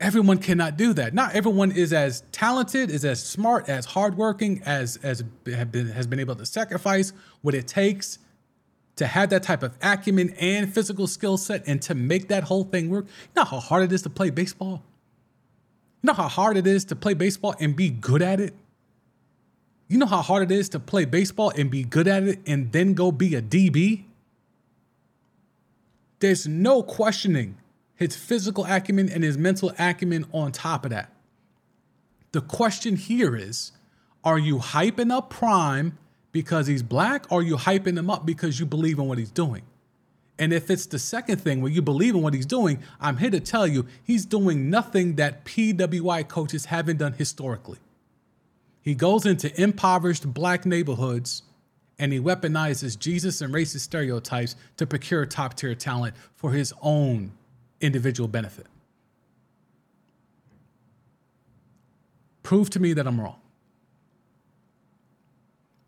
Everyone 0.00 0.38
cannot 0.38 0.78
do 0.78 0.94
that. 0.94 1.12
Not 1.12 1.34
everyone 1.34 1.70
is 1.70 1.92
as 1.92 2.22
talented, 2.32 2.90
is 2.90 3.04
as 3.04 3.22
smart, 3.22 3.68
as 3.68 3.84
hardworking, 3.84 4.62
as 4.64 4.96
as 5.02 5.20
been, 5.22 5.88
has 5.88 6.06
been 6.06 6.18
able 6.18 6.34
to 6.34 6.46
sacrifice 6.46 7.12
what 7.42 7.54
it 7.54 7.68
takes 7.68 8.18
to 8.96 9.06
have 9.06 9.28
that 9.28 9.42
type 9.42 9.62
of 9.62 9.76
acumen 9.82 10.30
and 10.40 10.72
physical 10.72 11.06
skill 11.06 11.36
set 11.36 11.62
and 11.66 11.82
to 11.82 11.94
make 11.94 12.28
that 12.28 12.44
whole 12.44 12.64
thing 12.64 12.88
work. 12.88 13.04
You 13.04 13.42
know 13.42 13.44
how 13.44 13.60
hard 13.60 13.82
it 13.82 13.92
is 13.92 14.00
to 14.02 14.10
play 14.10 14.30
baseball? 14.30 14.82
You 16.02 16.06
know 16.06 16.14
how 16.14 16.28
hard 16.28 16.56
it 16.56 16.66
is 16.66 16.86
to 16.86 16.96
play 16.96 17.12
baseball 17.12 17.54
and 17.60 17.76
be 17.76 17.90
good 17.90 18.22
at 18.22 18.40
it? 18.40 18.54
You 19.88 19.98
know 19.98 20.06
how 20.06 20.22
hard 20.22 20.50
it 20.50 20.54
is 20.54 20.68
to 20.70 20.80
play 20.80 21.04
baseball 21.04 21.50
and 21.50 21.70
be 21.70 21.84
good 21.84 22.08
at 22.08 22.24
it 22.24 22.40
and 22.46 22.72
then 22.72 22.94
go 22.94 23.12
be 23.12 23.34
a 23.34 23.42
DB? 23.42 24.04
There's 26.18 26.46
no 26.46 26.82
questioning 26.82 27.56
his 27.94 28.16
physical 28.16 28.64
acumen 28.64 29.08
and 29.08 29.22
his 29.22 29.38
mental 29.38 29.72
acumen 29.78 30.26
on 30.32 30.52
top 30.52 30.84
of 30.84 30.90
that. 30.90 31.12
The 32.32 32.40
question 32.40 32.96
here 32.96 33.36
is 33.36 33.72
are 34.24 34.38
you 34.38 34.58
hyping 34.58 35.12
up 35.12 35.30
Prime 35.30 35.96
because 36.32 36.66
he's 36.66 36.82
black 36.82 37.30
or 37.30 37.40
are 37.40 37.42
you 37.42 37.56
hyping 37.56 37.96
him 37.96 38.10
up 38.10 38.26
because 38.26 38.58
you 38.58 38.66
believe 38.66 38.98
in 38.98 39.06
what 39.06 39.18
he's 39.18 39.30
doing? 39.30 39.62
And 40.38 40.52
if 40.52 40.68
it's 40.68 40.86
the 40.86 40.98
second 40.98 41.40
thing 41.40 41.62
where 41.62 41.72
you 41.72 41.80
believe 41.80 42.14
in 42.14 42.22
what 42.22 42.34
he's 42.34 42.44
doing, 42.44 42.82
I'm 43.00 43.16
here 43.18 43.30
to 43.30 43.40
tell 43.40 43.66
you 43.66 43.86
he's 44.02 44.26
doing 44.26 44.68
nothing 44.68 45.14
that 45.14 45.44
PWI 45.44 46.28
coaches 46.28 46.66
haven't 46.66 46.98
done 46.98 47.14
historically. 47.14 47.78
He 48.86 48.94
goes 48.94 49.26
into 49.26 49.50
impoverished 49.60 50.32
black 50.32 50.64
neighborhoods 50.64 51.42
and 51.98 52.12
he 52.12 52.20
weaponizes 52.20 52.96
Jesus 52.96 53.40
and 53.40 53.52
racist 53.52 53.80
stereotypes 53.80 54.54
to 54.76 54.86
procure 54.86 55.26
top 55.26 55.54
tier 55.54 55.74
talent 55.74 56.14
for 56.36 56.52
his 56.52 56.72
own 56.80 57.32
individual 57.80 58.28
benefit. 58.28 58.68
Prove 62.44 62.70
to 62.70 62.78
me 62.78 62.92
that 62.92 63.08
I'm 63.08 63.20
wrong. 63.20 63.40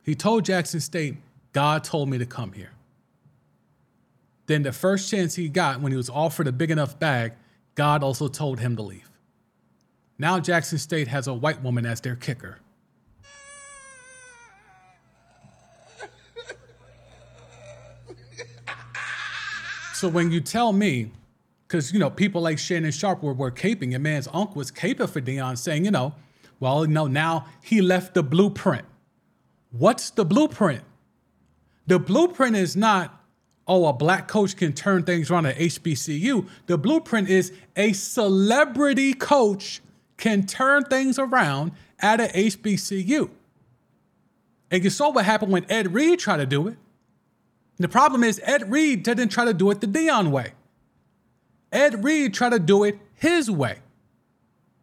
He 0.02 0.16
told 0.16 0.44
Jackson 0.44 0.80
State, 0.80 1.18
God 1.52 1.84
told 1.84 2.10
me 2.10 2.18
to 2.18 2.26
come 2.26 2.52
here. 2.52 2.72
Then, 4.46 4.64
the 4.64 4.72
first 4.72 5.08
chance 5.08 5.36
he 5.36 5.48
got 5.48 5.80
when 5.80 5.92
he 5.92 5.96
was 5.96 6.10
offered 6.10 6.48
a 6.48 6.52
big 6.52 6.72
enough 6.72 6.98
bag, 6.98 7.34
God 7.76 8.02
also 8.02 8.26
told 8.26 8.58
him 8.58 8.74
to 8.74 8.82
leave. 8.82 9.08
Now, 10.18 10.40
Jackson 10.40 10.78
State 10.78 11.06
has 11.06 11.28
a 11.28 11.34
white 11.34 11.62
woman 11.62 11.86
as 11.86 12.00
their 12.00 12.16
kicker. 12.16 12.58
So, 19.98 20.06
when 20.06 20.30
you 20.30 20.40
tell 20.40 20.72
me, 20.72 21.10
because, 21.66 21.92
you 21.92 21.98
know, 21.98 22.08
people 22.08 22.40
like 22.40 22.60
Shannon 22.60 22.92
Sharpe 22.92 23.20
were, 23.20 23.32
were 23.32 23.50
caping, 23.50 23.94
and 23.94 24.02
man's 24.04 24.28
uncle 24.32 24.54
was 24.54 24.70
caping 24.70 25.08
for 25.08 25.20
Deion, 25.20 25.58
saying, 25.58 25.84
you 25.84 25.90
know, 25.90 26.14
well, 26.60 26.86
you 26.86 26.92
know, 26.92 27.08
now 27.08 27.46
he 27.64 27.82
left 27.82 28.14
the 28.14 28.22
blueprint. 28.22 28.84
What's 29.72 30.10
the 30.10 30.24
blueprint? 30.24 30.84
The 31.88 31.98
blueprint 31.98 32.54
is 32.54 32.76
not, 32.76 33.24
oh, 33.66 33.86
a 33.86 33.92
black 33.92 34.28
coach 34.28 34.56
can 34.56 34.72
turn 34.72 35.02
things 35.02 35.32
around 35.32 35.46
at 35.46 35.56
HBCU. 35.56 36.48
The 36.66 36.78
blueprint 36.78 37.28
is 37.28 37.52
a 37.74 37.92
celebrity 37.92 39.14
coach 39.14 39.82
can 40.16 40.46
turn 40.46 40.84
things 40.84 41.18
around 41.18 41.72
at 41.98 42.20
a 42.20 42.28
HBCU. 42.28 43.30
And 44.70 44.84
you 44.84 44.90
saw 44.90 45.10
what 45.10 45.24
happened 45.24 45.50
when 45.50 45.68
Ed 45.68 45.92
Reed 45.92 46.20
tried 46.20 46.36
to 46.36 46.46
do 46.46 46.68
it. 46.68 46.76
The 47.78 47.88
problem 47.88 48.24
is 48.24 48.40
Ed 48.44 48.70
Reed 48.70 49.02
didn't 49.02 49.28
try 49.28 49.44
to 49.44 49.54
do 49.54 49.70
it 49.70 49.80
the 49.80 49.86
Deion 49.86 50.30
way. 50.30 50.52
Ed 51.70 52.02
Reed 52.02 52.34
tried 52.34 52.50
to 52.50 52.58
do 52.58 52.84
it 52.84 52.98
his 53.14 53.50
way. 53.50 53.78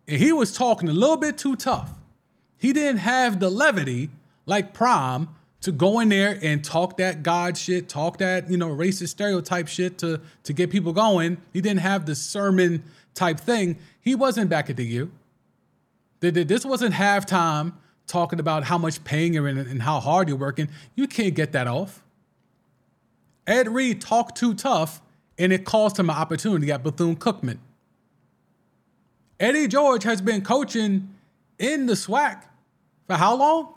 And 0.08 0.18
he 0.18 0.32
was 0.32 0.56
talking 0.56 0.88
a 0.88 0.94
little 0.94 1.18
bit 1.18 1.38
too 1.38 1.56
tough. 1.56 1.92
He 2.58 2.72
didn't 2.74 3.00
have 3.00 3.40
the 3.40 3.50
levity 3.50 4.10
like 4.46 4.74
Prime 4.74 5.30
to 5.62 5.72
go 5.72 6.00
in 6.00 6.10
there 6.10 6.38
and 6.42 6.64
talk 6.64 6.98
that 6.98 7.24
God 7.24 7.58
shit, 7.58 7.90
talk 7.90 8.20
that, 8.20 8.50
you 8.50 8.56
know, 8.56 8.70
racist 8.70 9.10
stereotype 9.10 9.68
shit 9.68 9.98
to, 9.98 10.22
to 10.44 10.54
get 10.54 10.70
people 10.70 10.94
going. 10.94 11.38
He 11.52 11.60
didn't 11.60 11.82
have 11.82 12.06
the 12.06 12.16
sermon 12.16 12.84
type 13.16 13.40
thing. 13.40 13.78
He 14.00 14.14
wasn't 14.14 14.50
back 14.50 14.70
at 14.70 14.78
the 14.78 14.86
U. 14.86 15.12
This 16.20 16.66
wasn't 16.66 16.94
halftime 16.94 17.74
talking 18.08 18.40
about 18.40 18.66
how 18.66 18.78
much 18.78 19.04
pain 19.04 19.34
you're 19.34 19.48
in 19.48 19.58
and 19.58 19.82
how 19.82 20.00
hard 20.00 20.28
you're 20.28 20.38
working. 20.38 20.70
You 20.96 21.08
can't 21.08 21.34
get 21.34 21.52
that 21.54 21.68
off. 21.68 22.04
Ed 23.48 23.70
Reed 23.70 24.02
talked 24.02 24.38
too 24.38 24.54
tough, 24.54 25.02
and 25.38 25.54
it 25.54 25.66
cost 25.66 26.00
him 26.00 26.10
an 26.10 26.16
opportunity 26.16 26.72
at 26.72 26.84
Bethune 26.84 27.16
Cookman. 27.16 27.60
Eddie 29.40 29.68
George 29.68 30.04
has 30.04 30.22
been 30.22 30.42
coaching 30.42 31.14
in 31.60 31.86
the 31.86 31.94
SWAC 31.94 32.44
for 33.08 33.16
how 33.16 33.36
long? 33.36 33.74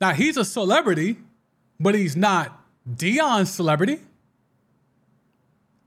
Now 0.00 0.12
he's 0.12 0.36
a 0.36 0.44
celebrity, 0.44 1.18
but 1.80 1.94
he's 1.94 2.16
not 2.16 2.60
Deion's 2.88 3.50
celebrity. 3.50 4.00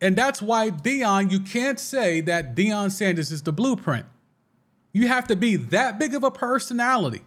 And 0.01 0.15
that's 0.15 0.41
why 0.41 0.69
Deion, 0.69 1.31
you 1.31 1.39
can't 1.39 1.79
say 1.79 2.21
that 2.21 2.55
Deion 2.55 2.91
Sanders 2.91 3.31
is 3.31 3.43
the 3.43 3.53
blueprint. 3.53 4.05
You 4.93 5.07
have 5.07 5.27
to 5.27 5.36
be 5.36 5.55
that 5.55 5.99
big 5.99 6.13
of 6.13 6.23
a 6.23 6.31
personality 6.31 7.23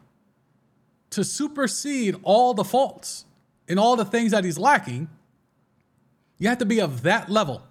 to 1.11 1.25
supersede 1.25 2.17
all 2.23 2.55
the 2.55 2.65
faults 2.65 3.25
and 3.69 3.79
all 3.79 3.97
the 3.97 4.05
things 4.05 4.33
that 4.33 4.45
he's 4.45 4.59
lacking. 4.59 5.09
You 6.39 6.49
have 6.49 6.59
to 6.59 6.67
be 6.67 6.81
of 6.81 7.03
that 7.03 7.29
level. 7.29 7.63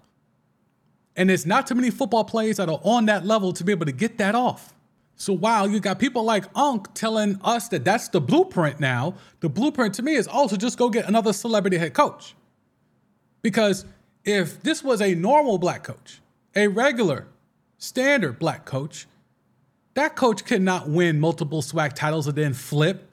And 1.16 1.30
there's 1.30 1.46
not 1.46 1.66
too 1.66 1.74
many 1.74 1.90
football 1.90 2.24
players 2.24 2.58
that 2.58 2.68
are 2.68 2.80
on 2.84 3.06
that 3.06 3.26
level 3.26 3.52
to 3.52 3.64
be 3.64 3.72
able 3.72 3.86
to 3.86 3.92
get 3.92 4.18
that 4.18 4.34
off. 4.34 4.74
So 5.16 5.32
while 5.32 5.68
you 5.68 5.80
got 5.80 5.98
people 5.98 6.22
like 6.22 6.44
Unc 6.54 6.94
telling 6.94 7.40
us 7.42 7.68
that 7.68 7.84
that's 7.84 8.08
the 8.08 8.20
blueprint 8.20 8.78
now, 8.78 9.14
the 9.40 9.48
blueprint 9.48 9.94
to 9.94 10.02
me 10.02 10.14
is 10.14 10.28
also 10.28 10.56
just 10.56 10.78
go 10.78 10.88
get 10.88 11.08
another 11.08 11.32
celebrity 11.32 11.76
head 11.76 11.92
coach. 11.92 12.36
Because 13.42 13.84
if 14.24 14.62
this 14.62 14.84
was 14.84 15.02
a 15.02 15.16
normal 15.16 15.58
black 15.58 15.82
coach, 15.82 16.20
a 16.54 16.68
regular, 16.68 17.26
standard 17.78 18.38
black 18.38 18.64
coach, 18.64 19.08
that 19.94 20.14
coach 20.14 20.44
could 20.44 20.62
not 20.62 20.88
win 20.88 21.18
multiple 21.18 21.62
SWAC 21.62 21.94
titles 21.94 22.28
and 22.28 22.36
then 22.36 22.54
flip 22.54 23.07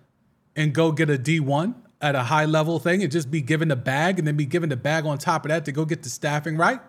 and 0.55 0.73
go 0.73 0.91
get 0.91 1.09
a 1.09 1.17
D1 1.17 1.75
at 2.01 2.15
a 2.15 2.23
high 2.23 2.45
level 2.45 2.79
thing 2.79 3.01
and 3.01 3.11
just 3.11 3.31
be 3.31 3.41
given 3.41 3.67
the 3.67 3.75
bag 3.75 4.19
and 4.19 4.27
then 4.27 4.37
be 4.37 4.45
given 4.45 4.69
the 4.69 4.77
bag 4.77 5.05
on 5.05 5.17
top 5.17 5.45
of 5.45 5.49
that 5.49 5.65
to 5.65 5.71
go 5.71 5.85
get 5.85 6.03
the 6.03 6.09
staffing 6.09 6.57
right. 6.57 6.79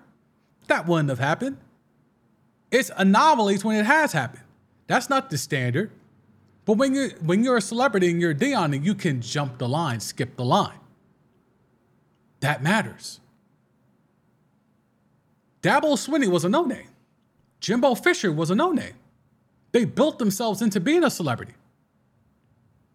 That 0.68 0.86
wouldn't 0.86 1.08
have 1.08 1.18
happened. 1.18 1.58
It's 2.70 2.90
anomalies 2.96 3.64
when 3.64 3.76
it 3.76 3.86
has 3.86 4.12
happened. 4.12 4.42
That's 4.86 5.08
not 5.08 5.30
the 5.30 5.38
standard. 5.38 5.90
But 6.64 6.78
when 6.78 6.94
you're 6.94 7.10
when 7.22 7.44
you're 7.44 7.56
a 7.56 7.62
celebrity 7.62 8.10
and 8.10 8.20
you're 8.20 8.34
Deion 8.34 8.74
and 8.74 8.84
you 8.84 8.94
can 8.94 9.20
jump 9.20 9.58
the 9.58 9.68
line, 9.68 10.00
skip 10.00 10.36
the 10.36 10.44
line. 10.44 10.78
That 12.40 12.62
matters. 12.62 13.20
Dabo 15.62 15.94
Swinney 15.94 16.28
was 16.28 16.44
a 16.44 16.48
no-name. 16.48 16.88
Jimbo 17.60 17.94
Fisher 17.94 18.30
was 18.30 18.50
a 18.50 18.54
no-name. 18.54 18.94
They 19.72 19.84
built 19.84 20.18
themselves 20.18 20.62
into 20.62 20.78
being 20.78 21.02
a 21.02 21.10
celebrity. 21.10 21.54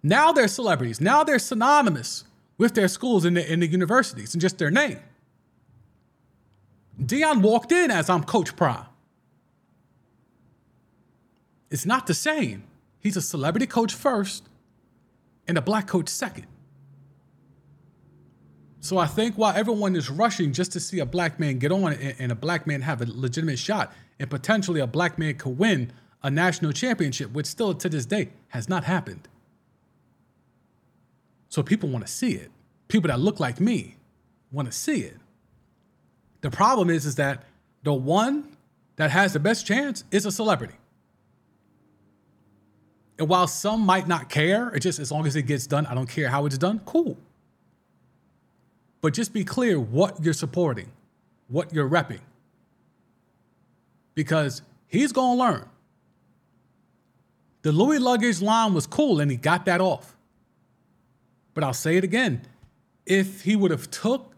Now 0.03 0.31
they're 0.31 0.47
celebrities. 0.47 0.99
Now 0.99 1.23
they're 1.23 1.39
synonymous 1.39 2.23
with 2.57 2.73
their 2.73 2.87
schools 2.87 3.25
and 3.25 3.37
the, 3.37 3.51
and 3.51 3.61
the 3.61 3.67
universities 3.67 4.33
and 4.33 4.41
just 4.41 4.57
their 4.57 4.71
name. 4.71 4.99
Deion 7.01 7.41
walked 7.41 7.71
in 7.71 7.89
as 7.91 8.09
I'm 8.09 8.23
Coach 8.23 8.55
Prime. 8.55 8.85
It's 11.69 11.85
not 11.85 12.05
the 12.05 12.13
same. 12.13 12.63
He's 12.99 13.17
a 13.17 13.21
celebrity 13.21 13.65
coach 13.65 13.93
first 13.93 14.43
and 15.47 15.57
a 15.57 15.61
black 15.61 15.87
coach 15.87 16.09
second. 16.09 16.45
So 18.79 18.97
I 18.97 19.05
think 19.05 19.35
while 19.35 19.55
everyone 19.55 19.95
is 19.95 20.09
rushing 20.09 20.53
just 20.53 20.71
to 20.73 20.79
see 20.79 20.99
a 20.99 21.05
black 21.05 21.39
man 21.39 21.59
get 21.59 21.71
on 21.71 21.93
and, 21.93 22.31
a 22.31 22.35
black 22.35 22.65
man 22.65 22.81
have 22.81 23.01
a 23.01 23.05
legitimate 23.07 23.59
shot, 23.59 23.93
and 24.19 24.29
potentially 24.29 24.79
a 24.79 24.87
black 24.87 25.17
man 25.17 25.35
could 25.35 25.57
win 25.57 25.91
a 26.23 26.29
national 26.29 26.71
championship, 26.71 27.31
which 27.31 27.45
still 27.45 27.73
to 27.73 27.89
this 27.89 28.05
day 28.05 28.29
has 28.49 28.67
not 28.67 28.83
happened. 28.83 29.27
So 31.51 31.61
people 31.61 31.89
want 31.89 32.07
to 32.07 32.11
see 32.11 32.31
it. 32.31 32.49
People 32.87 33.09
that 33.09 33.19
look 33.19 33.41
like 33.41 33.59
me 33.59 33.97
want 34.53 34.71
to 34.71 34.71
see 34.71 35.01
it. 35.01 35.17
The 36.39 36.49
problem 36.49 36.89
is, 36.89 37.05
is 37.05 37.15
that 37.15 37.43
the 37.83 37.93
one 37.93 38.55
that 38.95 39.11
has 39.11 39.33
the 39.33 39.39
best 39.39 39.65
chance 39.65 40.05
is 40.11 40.25
a 40.25 40.31
celebrity. 40.31 40.75
And 43.19 43.27
while 43.27 43.47
some 43.47 43.81
might 43.81 44.07
not 44.07 44.29
care, 44.29 44.69
it 44.69 44.79
just 44.79 44.97
as 44.97 45.11
long 45.11 45.27
as 45.27 45.35
it 45.35 45.43
gets 45.43 45.67
done, 45.67 45.85
I 45.87 45.93
don't 45.93 46.09
care 46.09 46.29
how 46.29 46.45
it's 46.45 46.57
done, 46.57 46.79
cool. 46.85 47.17
But 49.01 49.13
just 49.13 49.33
be 49.33 49.43
clear 49.43 49.77
what 49.77 50.23
you're 50.23 50.33
supporting, 50.33 50.89
what 51.49 51.73
you're 51.73 51.89
repping. 51.89 52.21
Because 54.15 54.61
he's 54.87 55.11
to 55.11 55.21
learn. 55.21 55.67
The 57.63 57.73
Louis 57.73 57.99
luggage 57.99 58.41
line 58.41 58.73
was 58.73 58.87
cool 58.87 59.19
and 59.19 59.29
he 59.29 59.35
got 59.35 59.65
that 59.65 59.81
off. 59.81 60.15
But 61.53 61.63
I'll 61.63 61.73
say 61.73 61.97
it 61.97 62.03
again. 62.03 62.41
If 63.05 63.41
he 63.41 63.55
would 63.55 63.71
have 63.71 63.89
took 63.91 64.33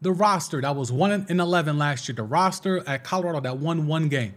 the 0.00 0.12
roster 0.12 0.60
that 0.60 0.74
was 0.76 0.90
1 0.92 1.26
in 1.28 1.40
11 1.40 1.78
last 1.78 2.08
year, 2.08 2.16
the 2.16 2.22
roster 2.22 2.86
at 2.88 3.04
Colorado 3.04 3.40
that 3.40 3.58
won 3.58 3.86
one 3.86 4.08
game, 4.08 4.34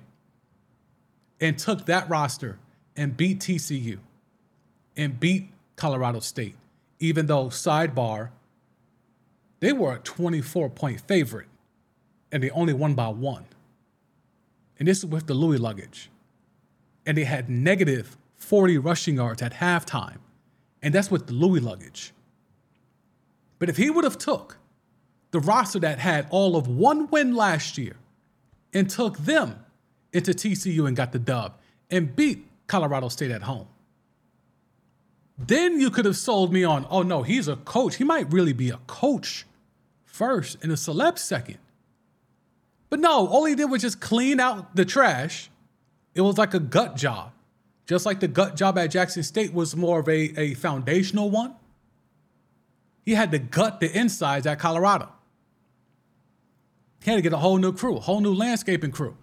and 1.41 1.57
took 1.57 1.85
that 1.85 2.09
roster 2.09 2.59
and 2.95 3.15
beat 3.15 3.39
TCU 3.39 3.99
and 4.97 5.19
beat 5.19 5.49
Colorado 5.75 6.19
State, 6.19 6.55
even 6.99 7.27
though, 7.27 7.45
sidebar, 7.45 8.29
they 9.59 9.73
were 9.73 9.93
a 9.95 9.99
24 9.99 10.69
point 10.69 11.01
favorite 11.01 11.47
and 12.31 12.43
they 12.43 12.49
only 12.51 12.73
won 12.73 12.93
by 12.93 13.07
one. 13.07 13.45
And 14.77 14.87
this 14.87 14.99
is 14.99 15.05
with 15.05 15.27
the 15.27 15.33
Louis 15.33 15.57
luggage. 15.57 16.09
And 17.05 17.17
they 17.17 17.23
had 17.23 17.49
negative 17.49 18.17
40 18.35 18.77
rushing 18.77 19.15
yards 19.15 19.41
at 19.41 19.55
halftime. 19.55 20.17
And 20.81 20.93
that's 20.93 21.11
with 21.11 21.27
the 21.27 21.33
Louis 21.33 21.59
luggage. 21.59 22.13
But 23.59 23.69
if 23.69 23.77
he 23.77 23.89
would 23.89 24.05
have 24.05 24.17
took 24.17 24.57
the 25.31 25.39
roster 25.39 25.79
that 25.79 25.99
had 25.99 26.27
all 26.31 26.55
of 26.55 26.67
one 26.67 27.07
win 27.07 27.35
last 27.35 27.77
year 27.77 27.97
and 28.73 28.89
took 28.89 29.17
them 29.19 29.63
into 30.11 30.31
TCU 30.31 30.87
and 30.87 30.95
got 30.95 31.11
the 31.11 31.19
dub 31.19 31.57
and 31.91 32.15
beat 32.15 32.47
Colorado 32.67 33.09
State 33.09 33.31
at 33.31 33.43
home, 33.43 33.67
then 35.37 35.79
you 35.79 35.89
could 35.89 36.05
have 36.05 36.17
sold 36.17 36.51
me 36.51 36.63
on, 36.63 36.85
oh 36.89 37.03
no, 37.03 37.23
he's 37.23 37.47
a 37.47 37.55
coach. 37.57 37.95
He 37.95 38.03
might 38.03 38.31
really 38.31 38.53
be 38.53 38.69
a 38.69 38.79
coach 38.87 39.45
first 40.05 40.57
and 40.61 40.71
a 40.71 40.75
celeb 40.75 41.17
second. 41.17 41.57
But 42.89 42.99
no, 42.99 43.27
all 43.27 43.45
he 43.45 43.55
did 43.55 43.65
was 43.65 43.81
just 43.81 44.01
clean 44.01 44.39
out 44.39 44.75
the 44.75 44.83
trash. 44.83 45.49
It 46.15 46.21
was 46.21 46.37
like 46.37 46.53
a 46.53 46.59
gut 46.59 46.97
job. 46.97 47.31
Just 47.85 48.05
like 48.05 48.19
the 48.19 48.27
gut 48.27 48.55
job 48.55 48.77
at 48.77 48.87
Jackson 48.87 49.23
State 49.23 49.53
was 49.53 49.75
more 49.75 49.99
of 49.99 50.09
a, 50.09 50.39
a 50.39 50.53
foundational 50.55 51.29
one. 51.29 51.55
He 53.09 53.15
had 53.15 53.31
to 53.31 53.39
gut 53.39 53.79
the 53.79 53.91
insides 53.91 54.45
at 54.45 54.59
Colorado. 54.59 55.09
He 57.03 57.09
had 57.09 57.15
to 57.15 57.23
get 57.23 57.33
a 57.33 57.37
whole 57.37 57.57
new 57.57 57.73
crew, 57.73 57.97
a 57.97 57.99
whole 57.99 58.21
new 58.21 58.35
landscaping 58.35 58.91
crew. 58.91 59.17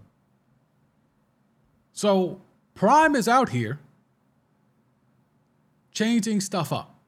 So 1.92 2.40
Prime 2.74 3.14
is 3.14 3.28
out 3.28 3.50
here 3.50 3.78
changing 5.92 6.40
stuff 6.40 6.72
up. 6.72 6.98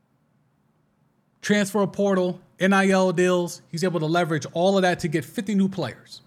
Transfer 1.42 1.84
portal, 1.88 2.40
NIL 2.60 3.10
deals, 3.10 3.60
he's 3.72 3.82
able 3.82 3.98
to 3.98 4.06
leverage 4.06 4.46
all 4.52 4.78
of 4.78 4.82
that 4.82 5.00
to 5.00 5.08
get 5.08 5.24
50 5.24 5.56
new 5.56 5.68
players. 5.68 6.22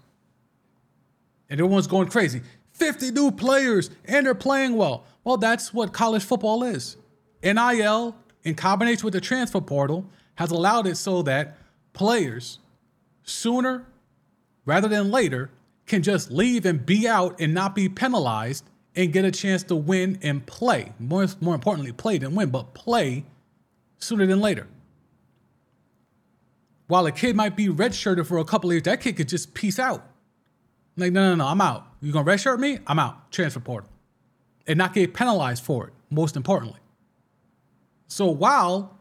And 1.48 1.60
everyone's 1.60 1.86
going 1.86 2.08
crazy. 2.08 2.42
50 2.74 3.12
new 3.12 3.30
players, 3.30 3.88
and 4.04 4.26
they're 4.26 4.34
playing 4.34 4.76
well. 4.76 5.04
Well, 5.24 5.38
that's 5.38 5.72
what 5.72 5.94
college 5.94 6.24
football 6.24 6.62
is. 6.62 6.98
NIL, 7.42 8.14
in 8.44 8.54
combination 8.54 9.06
with 9.06 9.14
the 9.14 9.20
transfer 9.22 9.62
portal, 9.62 10.04
has 10.36 10.50
allowed 10.50 10.86
it 10.86 10.96
so 10.96 11.22
that 11.22 11.58
players 11.92 12.58
sooner 13.22 13.86
rather 14.64 14.88
than 14.88 15.10
later 15.10 15.50
can 15.86 16.02
just 16.02 16.30
leave 16.30 16.64
and 16.64 16.84
be 16.86 17.06
out 17.08 17.40
and 17.40 17.52
not 17.52 17.74
be 17.74 17.88
penalized 17.88 18.64
and 18.94 19.12
get 19.12 19.24
a 19.24 19.30
chance 19.30 19.62
to 19.64 19.76
win 19.76 20.18
and 20.22 20.44
play. 20.46 20.92
More, 20.98 21.26
more 21.40 21.54
importantly, 21.54 21.92
play 21.92 22.18
than 22.18 22.34
win, 22.34 22.50
but 22.50 22.74
play 22.74 23.24
sooner 23.98 24.26
than 24.26 24.40
later. 24.40 24.66
While 26.88 27.06
a 27.06 27.12
kid 27.12 27.36
might 27.36 27.56
be 27.56 27.68
redshirted 27.68 28.26
for 28.26 28.38
a 28.38 28.44
couple 28.44 28.70
years, 28.72 28.82
that 28.82 29.00
kid 29.00 29.16
could 29.16 29.28
just 29.28 29.54
peace 29.54 29.78
out. 29.78 30.06
Like, 30.96 31.12
no, 31.12 31.30
no, 31.30 31.36
no, 31.36 31.46
I'm 31.46 31.60
out. 31.60 31.86
You're 32.02 32.12
gonna 32.12 32.30
redshirt 32.30 32.58
me? 32.58 32.78
I'm 32.86 32.98
out. 32.98 33.32
Transfer 33.32 33.60
portal. 33.60 33.88
And 34.66 34.76
not 34.76 34.92
get 34.92 35.14
penalized 35.14 35.64
for 35.64 35.86
it, 35.88 35.92
most 36.10 36.36
importantly. 36.36 36.80
So 38.08 38.26
while 38.26 38.98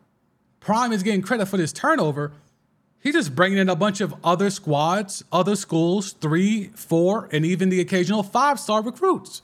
Prime 0.62 0.94
is 0.94 1.04
getting 1.04 1.22
credit 1.22 1.48
for 1.48 1.58
this 1.58 1.74
turnover, 1.74 2.32
he's 3.00 3.16
just 3.16 3.36
bringing 3.36 3.58
in 3.58 3.68
a 3.68 3.76
bunch 3.76 4.00
of 4.00 4.16
other 4.24 4.50
squads, 4.50 5.24
other 5.32 5.56
schools, 5.56 6.14
three, 6.14 6.68
four, 6.76 7.28
and 7.34 7.46
even 7.46 7.70
the 7.70 7.82
occasional 7.82 8.24
five 8.24 8.60
star 8.60 8.82
recruits. 8.82 9.42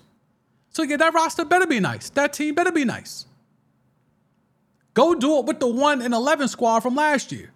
So 0.70 0.84
yeah, 0.84 0.98
that 0.98 1.14
roster 1.14 1.44
better 1.44 1.66
be 1.66 1.80
nice. 1.80 2.10
That 2.12 2.34
team 2.34 2.54
better 2.54 2.72
be 2.72 2.86
nice. 2.86 3.26
Go 4.94 5.16
do 5.16 5.40
it 5.40 5.46
with 5.46 5.60
the 5.60 5.68
1 5.68 6.02
and 6.02 6.14
11 6.14 6.48
squad 6.48 6.80
from 6.82 6.96
last 6.96 7.32
year. 7.32 7.52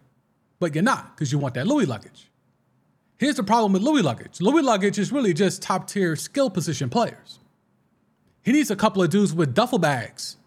But 0.60 0.76
you're 0.76 0.84
not 0.84 1.16
because 1.16 1.32
you 1.32 1.40
want 1.40 1.54
that 1.56 1.68
Louis 1.68 1.86
luggage. 1.86 2.30
Here's 3.18 3.36
the 3.36 3.44
problem 3.44 3.74
with 3.74 3.84
Louis 3.84 4.02
luggage 4.02 4.42
Louis 4.42 4.64
luggage 4.64 4.98
is 4.98 5.12
really 5.12 5.34
just 5.34 5.62
top 5.62 5.88
tier 5.88 6.16
skill 6.16 6.50
position 6.50 6.90
players. 6.90 7.38
He 8.44 8.52
needs 8.52 8.72
a 8.72 8.76
couple 8.76 9.04
of 9.04 9.12
dudes 9.12 9.34
with 9.34 9.54
duffel 9.54 9.78
bags, 9.78 10.38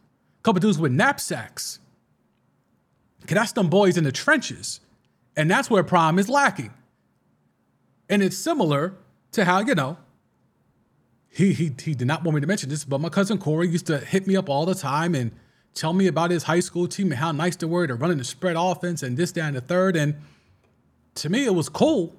a 0.41 0.43
couple 0.43 0.59
of 0.59 0.63
dudes 0.63 0.79
with 0.79 0.91
knapsacks. 0.91 1.79
Because 3.25 3.37
that's 3.37 3.53
them 3.53 3.71
boys 3.71 3.97
in 3.97 4.05
the 4.05 4.13
trenches. 4.13 4.81
And 5.35 5.51
that's 5.51 5.71
where 5.71 5.83
Prime 5.83 6.19
is 6.19 6.29
lacking. 6.29 6.75
And 8.11 8.23
it's 8.23 8.37
similar 8.37 8.97
to 9.33 9.47
how, 9.47 9.61
you 9.61 9.75
know, 9.75 9.97
he, 11.31 11.55
he, 11.55 11.73
he 11.83 11.95
did 11.95 12.07
not 12.07 12.23
want 12.23 12.35
me 12.35 12.43
to 12.43 12.47
mention 12.47 12.69
this, 12.69 12.85
but 12.85 13.01
my 13.01 13.09
cousin 13.09 13.39
Corey 13.39 13.67
used 13.67 13.87
to 13.87 13.97
hit 13.99 14.27
me 14.27 14.37
up 14.37 14.51
all 14.51 14.67
the 14.67 14.75
time 14.75 15.15
and 15.15 15.33
tell 15.73 15.95
me 15.95 16.07
about 16.07 16.31
his 16.31 16.43
high 16.43 16.61
school 16.61 16.87
team 16.87 17.07
and 17.07 17.19
how 17.19 17.33
nice 17.33 17.57
they 17.57 17.67
were. 17.67 17.87
They're 17.87 17.97
running 17.97 18.19
the 18.19 18.25
spread 18.25 18.57
offense 18.59 19.03
and 19.03 19.17
this, 19.17 19.33
that, 19.33 19.45
and 19.45 19.57
the 19.57 19.63
third. 19.63 19.97
And 19.97 20.17
to 21.15 21.31
me, 21.31 21.47
it 21.47 21.55
was 21.55 21.71
cool. 21.71 22.15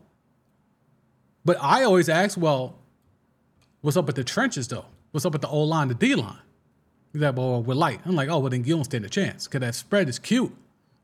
But 1.45 1.57
I 1.61 1.83
always 1.83 2.09
ask, 2.09 2.35
well, 2.35 2.79
what's 3.81 3.95
up 3.95 4.07
with 4.07 4.15
the 4.15 4.23
trenches 4.23 4.67
though? 4.69 4.85
What's 5.11 5.23
up 5.23 5.33
with 5.33 5.43
the 5.43 5.49
O 5.49 5.61
line, 5.61 5.87
the 5.87 5.93
D 5.93 6.15
line? 6.15 6.39
He's 7.13 7.21
like, 7.21 7.37
well, 7.37 7.61
we're 7.61 7.75
light. 7.75 8.01
I'm 8.05 8.15
like, 8.15 8.27
oh, 8.27 8.39
well, 8.39 8.49
then 8.49 8.65
you 8.65 8.75
don't 8.75 8.83
stand 8.83 9.05
a 9.05 9.09
chance 9.09 9.45
because 9.45 9.61
that 9.61 9.75
spread 9.75 10.09
is 10.09 10.17
cute. 10.17 10.53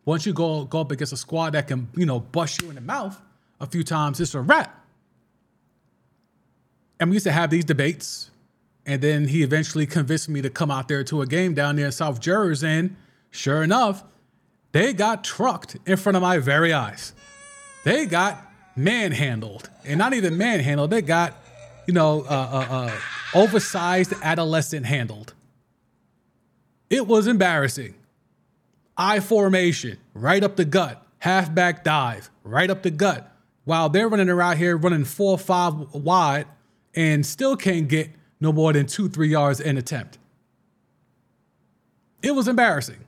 Once 0.06 0.26
you 0.26 0.34
go 0.34 0.66
go 0.66 0.82
up 0.82 0.92
against 0.92 1.14
a 1.14 1.18
squad 1.18 1.52
that 1.52 1.68
can, 1.68 1.88
you 1.96 2.06
know, 2.06 2.20
bust 2.20 2.62
you 2.62 2.70
in 2.70 2.76
the 2.76 2.82
mouth 2.82 3.20
a 3.60 3.68
few 3.68 3.84
times, 3.84 4.20
it's 4.20 4.34
a 4.34 4.42
wrap. 4.42 4.78
And 7.00 7.10
we 7.10 7.16
used 7.16 7.26
to 7.26 7.32
have 7.32 7.50
these 7.50 7.66
debates. 7.66 8.30
And 8.86 9.02
then 9.02 9.28
he 9.28 9.44
eventually 9.44 9.86
convinced 9.86 10.28
me 10.28 10.42
to 10.42 10.50
come 10.50 10.72
out 10.72 10.88
there 10.88 11.04
to 11.04 11.22
a 11.22 11.28
game 11.28 11.54
down 11.54 11.76
there 11.76 11.86
in 11.88 11.92
South 11.92 12.20
Jersey. 12.20 12.68
And 12.68 12.96
sure 13.30 13.64
enough, 13.64 14.04
they 14.72 14.94
got 14.94 15.24
trucked 15.24 15.78
in 15.86 15.98
front 15.98 16.16
of 16.16 16.22
my 16.22 16.40
very 16.40 16.74
eyes. 16.74 17.14
They 17.84 18.06
got 18.06 18.44
manhandled. 18.76 19.70
And 19.86 19.98
not 19.98 20.14
even 20.14 20.38
manhandled, 20.38 20.90
they 20.90 21.02
got, 21.02 21.36
you 21.88 21.94
know, 21.94 22.22
uh, 22.22 22.26
uh, 22.30 22.68
uh, 22.70 22.92
oversized 23.34 24.14
adolescent 24.22 24.86
handled. 24.86 25.34
It 26.90 27.08
was 27.08 27.28
embarrassing. 27.28 27.96
I 28.98 29.20
formation, 29.20 29.98
right 30.14 30.44
up 30.44 30.56
the 30.56 30.66
gut, 30.66 31.06
halfback 31.20 31.84
dive, 31.84 32.30
right 32.44 32.70
up 32.70 32.84
the 32.84 32.92
gut. 32.92 33.32
While 33.64 33.90
they're 33.90 34.10
running 34.10 34.30
around 34.30 34.58
here 34.58 34.76
running 34.76 35.06
four 35.06 35.38
five 35.38 35.94
wide 35.94 36.48
and 36.96 37.26
still 37.26 37.56
can't 37.56 37.88
get 37.88 38.10
no 38.40 38.52
more 38.52 38.74
than 38.74 38.88
two, 38.88 39.08
three 39.08 39.30
yards 39.30 39.60
in 39.60 39.78
attempt. 39.78 40.18
It 42.22 42.32
was 42.32 42.48
embarrassing. 42.48 43.00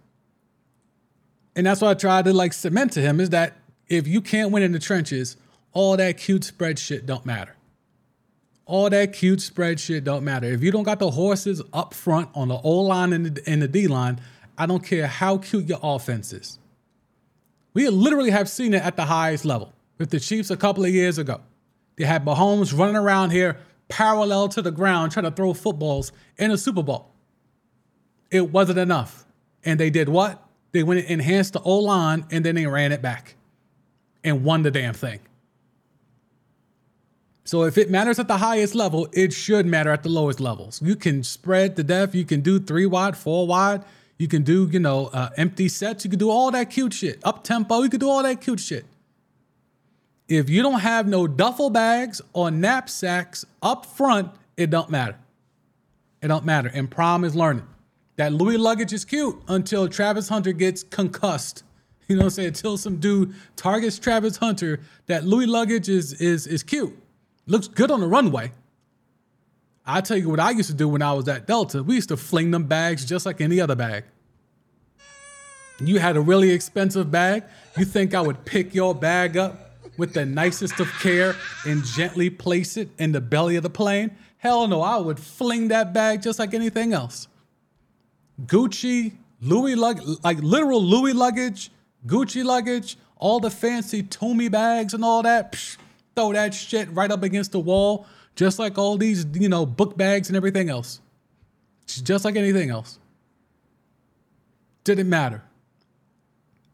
And 1.56 1.66
that's 1.66 1.82
what 1.82 1.90
I 1.90 1.94
tried 1.94 2.26
to 2.26 2.34
like 2.34 2.54
cement 2.54 2.94
to 2.94 3.02
him 3.02 3.20
is 3.20 3.30
that 3.32 3.58
if 3.88 4.08
you 4.08 4.22
can't 4.22 4.52
win 4.52 4.64
in 4.64 4.72
the 4.72 4.80
trenches, 4.80 5.38
all 5.72 5.98
that 5.98 6.18
cute 6.18 6.44
spread 6.44 6.80
shit 6.80 7.06
don't 7.06 7.26
matter. 7.26 7.56
All 8.66 8.90
that 8.90 9.14
cute 9.14 9.42
spread 9.42 9.80
shit 9.80 10.04
don't 10.04 10.24
matter. 10.24 10.48
If 10.48 10.64
you 10.64 10.72
don't 10.72 10.84
got 10.84 11.00
the 11.00 11.12
horses 11.12 11.62
up 11.74 11.94
front 11.94 12.30
on 12.34 12.48
the 12.48 12.56
O 12.56 12.80
line 12.82 13.12
and 13.12 13.62
the 13.62 13.68
D 13.68 13.88
line, 13.88 14.22
I 14.58 14.66
don't 14.66 14.84
care 14.84 15.08
how 15.08 15.38
cute 15.38 15.66
your 15.66 15.80
offense 15.82 16.34
is. 16.34 16.60
We 17.74 17.90
literally 17.90 18.30
have 18.30 18.50
seen 18.50 18.74
it 18.74 18.84
at 18.84 18.96
the 18.96 19.06
highest 19.06 19.46
level 19.46 19.74
with 19.98 20.12
the 20.12 20.20
Chiefs 20.20 20.52
a 20.52 20.58
couple 20.58 20.86
of 20.86 20.92
years 20.92 21.18
ago. 21.18 21.42
They 21.96 22.06
had 22.06 22.26
Mahomes 22.26 22.78
running 22.78 22.96
around 22.96 23.32
here 23.32 23.58
parallel 23.88 24.50
to 24.50 24.62
the 24.62 24.72
ground 24.72 25.12
trying 25.12 25.26
to 25.26 25.32
throw 25.32 25.54
footballs 25.54 26.12
in 26.38 26.52
a 26.52 26.58
Super 26.58 26.84
Bowl. 26.84 27.12
It 28.32 28.52
wasn't 28.52 28.80
enough. 28.80 29.26
And 29.64 29.80
they 29.80 29.90
did 29.90 30.10
what? 30.10 30.44
They 30.72 30.84
went 30.84 31.02
and 31.02 31.10
enhanced 31.10 31.54
the 31.54 31.62
O 31.62 31.80
line 31.80 32.26
and 32.32 32.44
then 32.44 32.56
they 32.56 32.66
ran 32.66 32.92
it 32.92 33.02
back 33.02 33.36
and 34.24 34.44
won 34.44 34.64
the 34.64 34.72
damn 34.72 34.94
thing. 34.94 35.20
So 37.46 37.64
if 37.64 37.78
it 37.78 37.92
matters 37.92 38.20
at 38.20 38.28
the 38.28 38.38
highest 38.38 38.74
level, 38.74 39.08
it 39.12 39.34
should 39.34 39.66
matter 39.66 39.92
at 39.92 40.04
the 40.04 40.10
lowest 40.10 40.40
levels. 40.40 40.82
You 40.82 40.96
can 40.96 41.24
spread 41.24 41.76
the 41.76 41.84
depth. 41.84 42.16
You 42.16 42.26
can 42.26 42.42
do 42.42 42.60
three 42.60 42.86
wide, 42.86 43.18
four 43.18 43.46
wide. 43.46 43.84
You 44.24 44.30
can 44.30 44.44
do, 44.44 44.70
you 44.72 44.80
know, 44.80 45.08
uh, 45.08 45.32
empty 45.36 45.68
sets. 45.68 46.06
You 46.06 46.10
can 46.10 46.18
do 46.18 46.30
all 46.30 46.50
that 46.52 46.70
cute 46.70 46.94
shit. 46.94 47.20
Up 47.26 47.44
tempo. 47.44 47.82
You 47.82 47.90
can 47.90 48.00
do 48.00 48.10
all 48.10 48.24
that 48.24 48.40
cute 48.40 48.62
shit. 48.62 48.86
If 50.30 50.50
you 50.50 50.62
don't 50.62 50.80
have 50.80 51.10
no 51.10 51.28
duffel 51.28 51.70
bags 51.70 52.22
or 52.32 52.50
knapsacks 52.50 53.44
up 53.62 53.86
front, 53.86 54.32
it 54.56 54.70
don't 54.70 54.90
matter. 54.90 55.18
It 56.22 56.30
don't 56.30 56.46
matter. 56.46 56.72
And 56.74 56.90
Prime 56.90 57.26
is 57.26 57.36
learning 57.36 57.68
that 58.16 58.32
Louis 58.32 58.56
luggage 58.56 58.94
is 58.94 59.04
cute 59.04 59.38
until 59.50 59.90
Travis 59.90 60.30
Hunter 60.30 60.54
gets 60.54 60.84
concussed. 60.84 61.66
You 62.08 62.18
know 62.18 62.24
what 62.24 62.26
I'm 62.26 62.32
saying? 62.32 62.48
Until 62.50 62.78
some 62.78 62.98
dude 62.98 63.34
targets 63.56 63.98
Travis 63.98 64.36
Hunter, 64.38 64.82
that 65.08 65.26
Louis 65.26 65.48
luggage 65.48 65.88
is 65.90 66.14
is 66.14 66.48
is 66.48 66.62
cute. 66.62 66.98
Looks 67.46 67.68
good 67.68 67.92
on 67.92 68.02
the 68.02 68.08
runway. 68.08 68.52
I 69.86 70.02
tell 70.02 70.18
you 70.18 70.30
what 70.30 70.40
I 70.40 70.52
used 70.52 70.70
to 70.70 70.76
do 70.76 70.88
when 70.88 71.02
I 71.02 71.14
was 71.14 71.28
at 71.30 71.48
Delta. 71.48 71.82
We 71.82 71.96
used 71.96 72.10
to 72.10 72.18
fling 72.18 72.52
them 72.52 72.66
bags 72.66 73.06
just 73.06 73.26
like 73.26 73.40
any 73.42 73.60
other 73.62 73.76
bag. 73.76 74.04
You 75.80 76.00
had 76.00 76.16
a 76.16 76.22
really 76.22 76.52
expensive 76.52 77.12
bag. 77.12 77.44
You 77.78 77.86
think 77.86 78.14
I 78.14 78.22
would 78.22 78.46
pick 78.46 78.74
your 78.74 78.94
bag 78.94 79.38
up 79.38 79.72
with 79.98 80.14
the 80.14 80.26
nicest 80.26 80.80
of 80.80 80.92
care 81.00 81.36
and 81.66 81.84
gently 81.84 82.30
place 82.30 82.78
it 82.78 82.90
in 82.98 83.12
the 83.12 83.22
belly 83.22 83.56
of 83.56 83.64
the 83.64 83.70
plane? 83.70 84.16
Hell 84.38 84.68
no, 84.68 84.82
I 84.82 84.98
would 84.98 85.20
fling 85.20 85.70
that 85.70 85.94
bag 85.94 86.22
just 86.22 86.40
like 86.40 86.54
anything 86.54 86.94
else. 86.94 87.28
Gucci, 88.46 89.14
Louis 89.42 89.76
luggage, 89.76 90.06
like 90.24 90.40
literal 90.42 90.84
Louis 90.84 91.14
luggage, 91.14 91.72
Gucci 92.06 92.44
luggage, 92.44 92.98
all 93.18 93.40
the 93.40 93.50
fancy 93.50 94.04
Tumi 94.04 94.52
bags 94.52 94.94
and 94.94 95.04
all 95.04 95.24
that. 95.24 95.54
Psh, 95.54 95.78
throw 96.16 96.34
that 96.34 96.54
shit 96.54 96.92
right 96.92 97.10
up 97.10 97.24
against 97.24 97.52
the 97.52 97.60
wall, 97.60 98.06
just 98.36 98.60
like 98.60 98.78
all 98.78 98.98
these, 98.98 99.26
you 99.34 99.50
know, 99.50 99.66
book 99.66 99.98
bags 99.98 100.28
and 100.30 100.36
everything 100.36 100.70
else. 100.70 101.00
Just 101.88 102.26
like 102.26 102.36
anything 102.36 102.70
else. 102.70 103.00
Didn't 104.84 105.10
matter. 105.10 105.44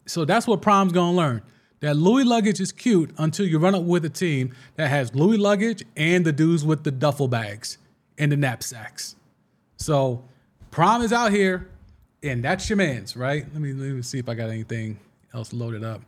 So 0.09 0.25
that's 0.25 0.47
what 0.47 0.61
Prime's 0.61 0.91
gonna 0.91 1.15
learn. 1.15 1.41
That 1.81 1.95
Louis 1.95 2.23
luggage 2.23 2.59
is 2.59 2.71
cute 2.71 3.11
until 3.17 3.45
you 3.45 3.59
run 3.59 3.75
up 3.75 3.83
with 3.83 4.03
a 4.03 4.09
team 4.09 4.53
that 4.75 4.89
has 4.89 5.13
Louis 5.13 5.37
luggage 5.37 5.85
and 5.95 6.25
the 6.25 6.31
dudes 6.31 6.65
with 6.65 6.83
the 6.83 6.91
duffel 6.91 7.27
bags 7.27 7.77
and 8.17 8.31
the 8.31 8.35
knapsacks. 8.35 9.15
So 9.77 10.23
Prime 10.71 11.03
is 11.03 11.13
out 11.13 11.31
here, 11.31 11.69
and 12.23 12.43
that's 12.43 12.69
your 12.69 12.77
man's, 12.77 13.15
right? 13.15 13.45
Let 13.53 13.61
me 13.61 13.71
let 13.73 13.91
me 13.91 14.01
see 14.01 14.17
if 14.17 14.27
I 14.27 14.33
got 14.33 14.49
anything 14.49 14.99
else 15.33 15.53
loaded 15.53 15.83
up. 15.83 16.01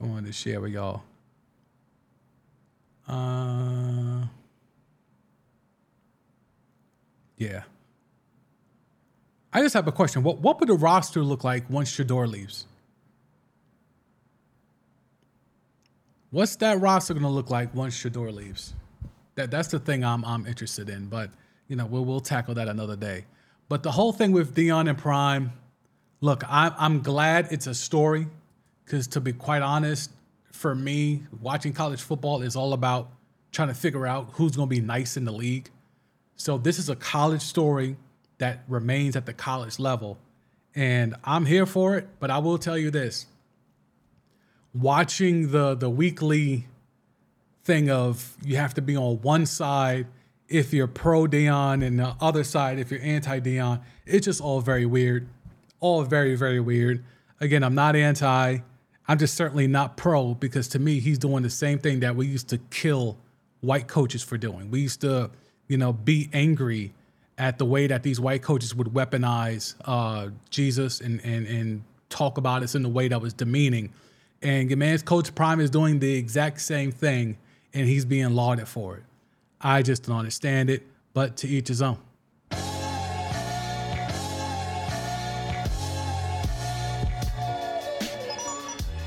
I 0.00 0.06
wanted 0.06 0.26
to 0.26 0.32
share 0.32 0.60
with 0.60 0.72
y'all. 0.72 1.02
Uh, 3.06 4.26
yeah. 7.36 7.64
I 9.52 9.60
just 9.62 9.74
have 9.74 9.86
a 9.86 9.92
question. 9.92 10.22
What 10.22 10.38
what 10.38 10.60
would 10.60 10.68
the 10.70 10.74
roster 10.74 11.22
look 11.22 11.44
like 11.44 11.68
once 11.68 11.90
Shedeur 11.90 12.26
leaves? 12.26 12.64
What's 16.30 16.56
that 16.56 16.80
roster 16.80 17.14
gonna 17.14 17.30
look 17.30 17.48
like 17.50 17.74
once 17.74 17.94
Shedeur 17.96 18.34
leaves? 18.34 18.74
That 19.36 19.50
that's 19.50 19.68
the 19.68 19.78
thing 19.78 20.04
I'm 20.04 20.24
I'm 20.26 20.46
interested 20.46 20.90
in. 20.90 21.06
But 21.06 21.30
you 21.68 21.76
know 21.76 21.86
we'll 21.86 22.04
we'll 22.04 22.20
tackle 22.20 22.54
that 22.54 22.68
another 22.68 22.96
day. 22.96 23.24
But 23.68 23.82
the 23.82 23.90
whole 23.90 24.12
thing 24.12 24.32
with 24.32 24.54
Deion 24.54 24.90
and 24.90 24.98
Prime, 24.98 25.52
look, 26.20 26.42
I'm 26.46 26.74
I'm 26.76 27.00
glad 27.00 27.48
it's 27.50 27.66
a 27.66 27.74
story, 27.74 28.26
because 28.84 29.06
to 29.08 29.20
be 29.20 29.32
quite 29.32 29.62
honest, 29.62 30.10
for 30.52 30.74
me, 30.74 31.22
watching 31.40 31.72
college 31.72 32.02
football 32.02 32.42
is 32.42 32.56
all 32.56 32.74
about 32.74 33.08
trying 33.50 33.68
to 33.68 33.74
figure 33.74 34.06
out 34.06 34.28
who's 34.32 34.54
gonna 34.54 34.66
be 34.66 34.82
nice 34.82 35.16
in 35.16 35.24
the 35.24 35.32
league. 35.32 35.70
So 36.36 36.58
this 36.58 36.78
is 36.78 36.90
a 36.90 36.96
college 36.96 37.42
story 37.42 37.96
that 38.36 38.64
remains 38.68 39.16
at 39.16 39.24
the 39.24 39.32
college 39.32 39.78
level, 39.78 40.18
and 40.74 41.14
I'm 41.24 41.46
here 41.46 41.64
for 41.64 41.96
it. 41.96 42.06
But 42.20 42.30
I 42.30 42.36
will 42.36 42.58
tell 42.58 42.76
you 42.76 42.90
this 42.90 43.26
watching 44.80 45.50
the 45.50 45.74
the 45.74 45.90
weekly 45.90 46.66
thing 47.64 47.90
of 47.90 48.36
you 48.42 48.56
have 48.56 48.74
to 48.74 48.82
be 48.82 48.96
on 48.96 49.20
one 49.22 49.44
side 49.44 50.06
if 50.48 50.72
you're 50.72 50.86
pro 50.86 51.26
Deion 51.26 51.84
and 51.86 51.98
the 51.98 52.16
other 52.20 52.42
side 52.42 52.78
if 52.78 52.90
you're 52.90 53.02
anti 53.02 53.40
Deion. 53.40 53.80
It's 54.06 54.24
just 54.24 54.40
all 54.40 54.60
very 54.60 54.86
weird. 54.86 55.28
All 55.80 56.02
very, 56.02 56.34
very 56.34 56.60
weird. 56.60 57.04
Again, 57.40 57.62
I'm 57.62 57.74
not 57.74 57.94
anti. 57.94 58.58
I'm 59.06 59.18
just 59.18 59.34
certainly 59.34 59.66
not 59.66 59.96
pro 59.96 60.34
because 60.34 60.68
to 60.68 60.78
me, 60.78 61.00
he's 61.00 61.18
doing 61.18 61.42
the 61.42 61.50
same 61.50 61.78
thing 61.78 62.00
that 62.00 62.16
we 62.16 62.26
used 62.26 62.48
to 62.48 62.58
kill 62.70 63.16
white 63.60 63.86
coaches 63.86 64.22
for 64.22 64.36
doing. 64.36 64.70
We 64.70 64.80
used 64.80 65.00
to, 65.02 65.30
you 65.66 65.76
know, 65.76 65.92
be 65.92 66.28
angry 66.32 66.92
at 67.38 67.58
the 67.58 67.64
way 67.64 67.86
that 67.86 68.02
these 68.02 68.18
white 68.18 68.42
coaches 68.42 68.74
would 68.74 68.88
weaponize 68.88 69.74
uh, 69.84 70.30
Jesus 70.50 71.00
and, 71.00 71.20
and, 71.24 71.46
and 71.46 71.84
talk 72.10 72.36
about 72.38 72.62
us 72.62 72.74
in 72.74 72.84
a 72.84 72.88
way 72.88 73.08
that 73.08 73.20
was 73.20 73.32
demeaning. 73.32 73.92
And 74.42 74.70
your 74.70 74.76
man's 74.76 75.02
coach 75.02 75.34
Prime 75.34 75.60
is 75.60 75.70
doing 75.70 75.98
the 75.98 76.14
exact 76.14 76.60
same 76.60 76.92
thing, 76.92 77.38
and 77.74 77.88
he's 77.88 78.04
being 78.04 78.30
lauded 78.30 78.68
for 78.68 78.96
it. 78.96 79.02
I 79.60 79.82
just 79.82 80.04
don't 80.04 80.16
understand 80.16 80.70
it, 80.70 80.86
but 81.12 81.36
to 81.38 81.48
each 81.48 81.68
his 81.68 81.82
own. 81.82 81.98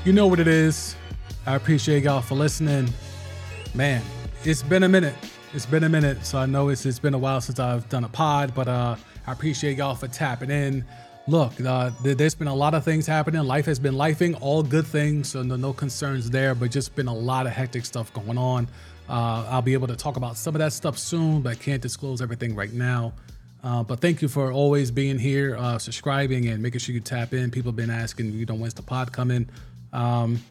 You 0.04 0.12
know 0.12 0.26
what 0.26 0.40
it 0.40 0.48
is. 0.48 0.96
I 1.46 1.54
appreciate 1.54 2.02
y'all 2.02 2.20
for 2.20 2.34
listening. 2.34 2.92
Man, 3.74 4.02
it's 4.44 4.62
been 4.62 4.82
a 4.82 4.88
minute. 4.88 5.14
It's 5.54 5.64
been 5.64 5.84
a 5.84 5.88
minute, 5.88 6.26
so 6.26 6.38
I 6.38 6.46
know 6.46 6.68
it's 6.68 6.84
it's 6.84 6.98
been 6.98 7.14
a 7.14 7.18
while 7.18 7.40
since 7.40 7.58
I've 7.58 7.88
done 7.88 8.04
a 8.04 8.08
pod, 8.08 8.52
but 8.54 8.68
uh, 8.68 8.96
I 9.26 9.32
appreciate 9.32 9.78
y'all 9.78 9.94
for 9.94 10.08
tapping 10.08 10.50
in 10.50 10.84
look, 11.26 11.60
uh, 11.60 11.90
there's 12.02 12.34
been 12.34 12.48
a 12.48 12.54
lot 12.54 12.74
of 12.74 12.84
things 12.84 13.06
happening. 13.06 13.42
Life 13.42 13.66
has 13.66 13.78
been 13.78 13.94
lifing, 13.94 14.36
all 14.40 14.62
good 14.62 14.86
things, 14.86 15.30
so 15.30 15.42
no, 15.42 15.56
no 15.56 15.72
concerns 15.72 16.30
there, 16.30 16.54
but 16.54 16.70
just 16.70 16.94
been 16.94 17.08
a 17.08 17.14
lot 17.14 17.46
of 17.46 17.52
hectic 17.52 17.84
stuff 17.84 18.12
going 18.12 18.38
on. 18.38 18.68
Uh, 19.08 19.46
I'll 19.48 19.62
be 19.62 19.74
able 19.74 19.88
to 19.88 19.96
talk 19.96 20.16
about 20.16 20.36
some 20.36 20.54
of 20.54 20.58
that 20.60 20.72
stuff 20.72 20.98
soon, 20.98 21.42
but 21.42 21.50
I 21.50 21.54
can't 21.54 21.82
disclose 21.82 22.22
everything 22.22 22.54
right 22.54 22.72
now. 22.72 23.12
Uh, 23.62 23.82
but 23.82 24.00
thank 24.00 24.22
you 24.22 24.28
for 24.28 24.52
always 24.52 24.90
being 24.90 25.18
here, 25.18 25.56
uh, 25.56 25.78
subscribing, 25.78 26.48
and 26.48 26.60
making 26.62 26.80
sure 26.80 26.94
you 26.94 27.00
tap 27.00 27.32
in. 27.32 27.50
People 27.50 27.70
have 27.70 27.76
been 27.76 27.90
asking, 27.90 28.32
you 28.32 28.44
know, 28.44 28.54
when's 28.54 28.74
the 28.74 28.82
pod 28.82 29.12
coming? 29.12 29.48
Um, 29.92 30.42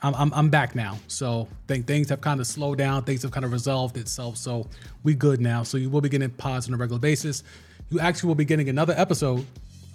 I'm, 0.00 0.14
I'm, 0.14 0.34
I'm, 0.34 0.48
back 0.50 0.74
now. 0.74 0.98
So 1.08 1.48
think 1.66 1.86
things 1.86 2.08
have 2.10 2.20
kind 2.20 2.40
of 2.40 2.46
slowed 2.46 2.78
down. 2.78 3.02
Things 3.04 3.22
have 3.22 3.30
kind 3.30 3.44
of 3.44 3.52
resolved 3.52 3.96
itself. 3.96 4.36
So 4.36 4.68
we 5.02 5.14
good 5.14 5.40
now. 5.40 5.62
So 5.62 5.76
you 5.76 5.90
will 5.90 6.00
be 6.00 6.08
getting 6.08 6.30
pods 6.30 6.68
on 6.68 6.74
a 6.74 6.76
regular 6.76 7.00
basis. 7.00 7.42
You 7.90 8.00
actually 8.00 8.28
will 8.28 8.34
be 8.34 8.44
getting 8.44 8.68
another 8.68 8.94
episode 8.96 9.46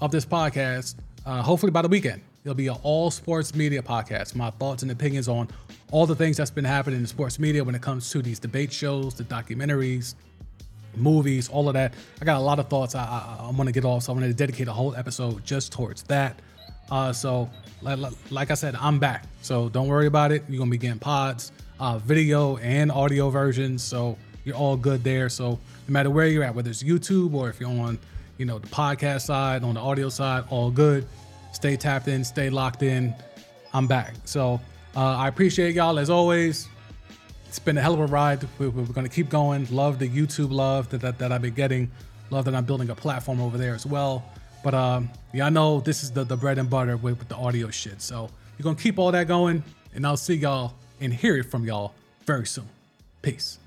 of 0.02 0.12
this 0.12 0.26
podcast, 0.26 0.96
uh, 1.26 1.42
hopefully 1.42 1.72
by 1.72 1.82
the 1.82 1.88
weekend. 1.88 2.22
It'll 2.44 2.56
be 2.56 2.68
an 2.68 2.78
all 2.84 3.12
sports 3.12 3.54
media 3.54 3.82
podcast. 3.82 4.36
My 4.36 4.52
thoughts 4.52 4.84
and 4.84 4.92
opinions 4.92 5.28
on 5.28 5.50
all 5.92 6.06
the 6.06 6.16
things 6.16 6.38
that's 6.38 6.52
been 6.52 6.66
happening 6.66 7.00
in 7.00 7.08
sports 7.08 7.40
media 7.40 7.64
when 7.64 7.76
it 7.76 7.82
comes 7.82 8.10
to 8.12 8.22
these 8.22 8.40
debate 8.40 8.72
shows, 8.72 9.16
the 9.16 9.24
documentaries, 9.24 10.16
movies, 10.96 11.50
all 11.50 11.68
of 11.68 11.74
that. 11.74 11.94
I 12.22 12.26
got 12.26 12.38
a 12.38 12.42
lot 12.42 12.60
of 12.60 12.70
thoughts 12.70 12.96
I, 12.96 13.04
I, 13.04 13.48
I 13.48 13.52
want 13.52 13.68
to 13.68 13.72
get 13.72 13.86
off, 13.86 14.04
so 14.04 14.14
I'm 14.14 14.20
going 14.20 14.30
to 14.32 14.36
dedicate 14.36 14.68
a 14.68 14.74
whole 14.74 14.96
episode 14.96 15.44
just 15.46 15.72
towards 15.72 16.04
that. 16.04 16.40
Uh, 16.90 17.12
so, 17.12 17.50
like, 17.82 18.00
like, 18.30 18.52
I 18.52 18.54
said, 18.54 18.76
I'm 18.76 18.98
back. 18.98 19.26
So 19.42 19.70
don't 19.70 19.88
worry 19.88 20.08
about 20.08 20.32
it. 20.32 20.44
You're 20.48 20.60
going 20.60 20.70
to 20.70 20.72
be 20.72 20.78
getting 20.78 21.00
pods, 21.00 21.52
uh, 21.80 21.98
video 21.98 22.58
and 22.58 22.92
audio 22.92 23.30
versions. 23.30 23.84
So 23.84 24.18
you're 24.46 24.56
all 24.56 24.78
good 24.78 25.04
there. 25.04 25.28
So 25.28 25.52
no 25.52 25.60
matter 25.92 26.10
where 26.10 26.28
you're 26.28 26.44
at, 26.44 26.56
whether 26.56 26.70
it's 26.70 26.82
YouTube 26.82 27.34
or 27.34 27.50
if 27.50 27.60
you're 27.60 27.70
on 27.70 28.00
you 28.38 28.46
know, 28.46 28.60
the 28.60 28.68
podcast 28.68 29.22
side, 29.22 29.64
on 29.64 29.76
the 29.76 29.80
audio 29.80 30.10
side, 30.10 30.44
all 30.50 30.72
good. 30.72 31.08
Stay 31.52 31.76
tapped 31.76 32.08
in, 32.08 32.24
stay 32.24 32.50
locked 32.50 32.84
in. 32.84 33.14
I'm 33.74 33.88
back. 33.88 34.14
So 34.26 34.62
uh, 34.96 35.16
I 35.18 35.28
appreciate 35.28 35.76
y'all 35.76 36.00
as 36.00 36.10
always. 36.10 36.68
It's 37.48 37.60
been 37.60 37.78
a 37.78 37.82
hell 37.82 37.94
of 37.94 38.00
a 38.00 38.06
ride. 38.06 38.46
We're, 38.60 38.70
we're 38.70 38.86
going 38.86 39.08
to 39.08 39.14
keep 39.14 39.30
going. 39.30 39.68
Love 39.72 40.00
the 40.00 40.08
YouTube 40.08 40.52
love 40.52 40.90
that, 40.90 41.02
that, 41.02 41.18
that, 41.20 41.32
I've 41.32 41.42
been 41.42 41.54
getting. 41.54 41.90
Love 42.30 42.46
that 42.46 42.56
I'm 42.56 42.66
building 42.66 42.90
a 42.90 42.96
platform 42.96 43.42
over 43.42 43.58
there 43.58 43.74
as 43.74 43.86
well. 43.86 44.24
But 44.64 44.74
um, 44.74 45.10
yeah, 45.34 45.46
I 45.46 45.50
know 45.50 45.80
this 45.80 46.04
is 46.04 46.12
the, 46.12 46.24
the 46.24 46.36
bread 46.36 46.58
and 46.58 46.70
butter 46.70 46.98
with, 46.98 47.18
with 47.20 47.30
the 47.30 47.36
audio 47.36 47.70
shit. 47.70 48.02
So 48.02 48.30
we're 48.60 48.64
going 48.64 48.76
to 48.76 48.84
keep 48.84 49.00
all 49.00 49.12
that 49.12 49.28
going. 49.28 49.64
And 49.96 50.06
I'll 50.06 50.18
see 50.18 50.36
y'all 50.36 50.74
and 51.00 51.14
hear 51.14 51.38
it 51.38 51.44
from 51.44 51.64
y'all 51.64 51.94
very 52.26 52.46
soon. 52.46 52.68
Peace. 53.22 53.60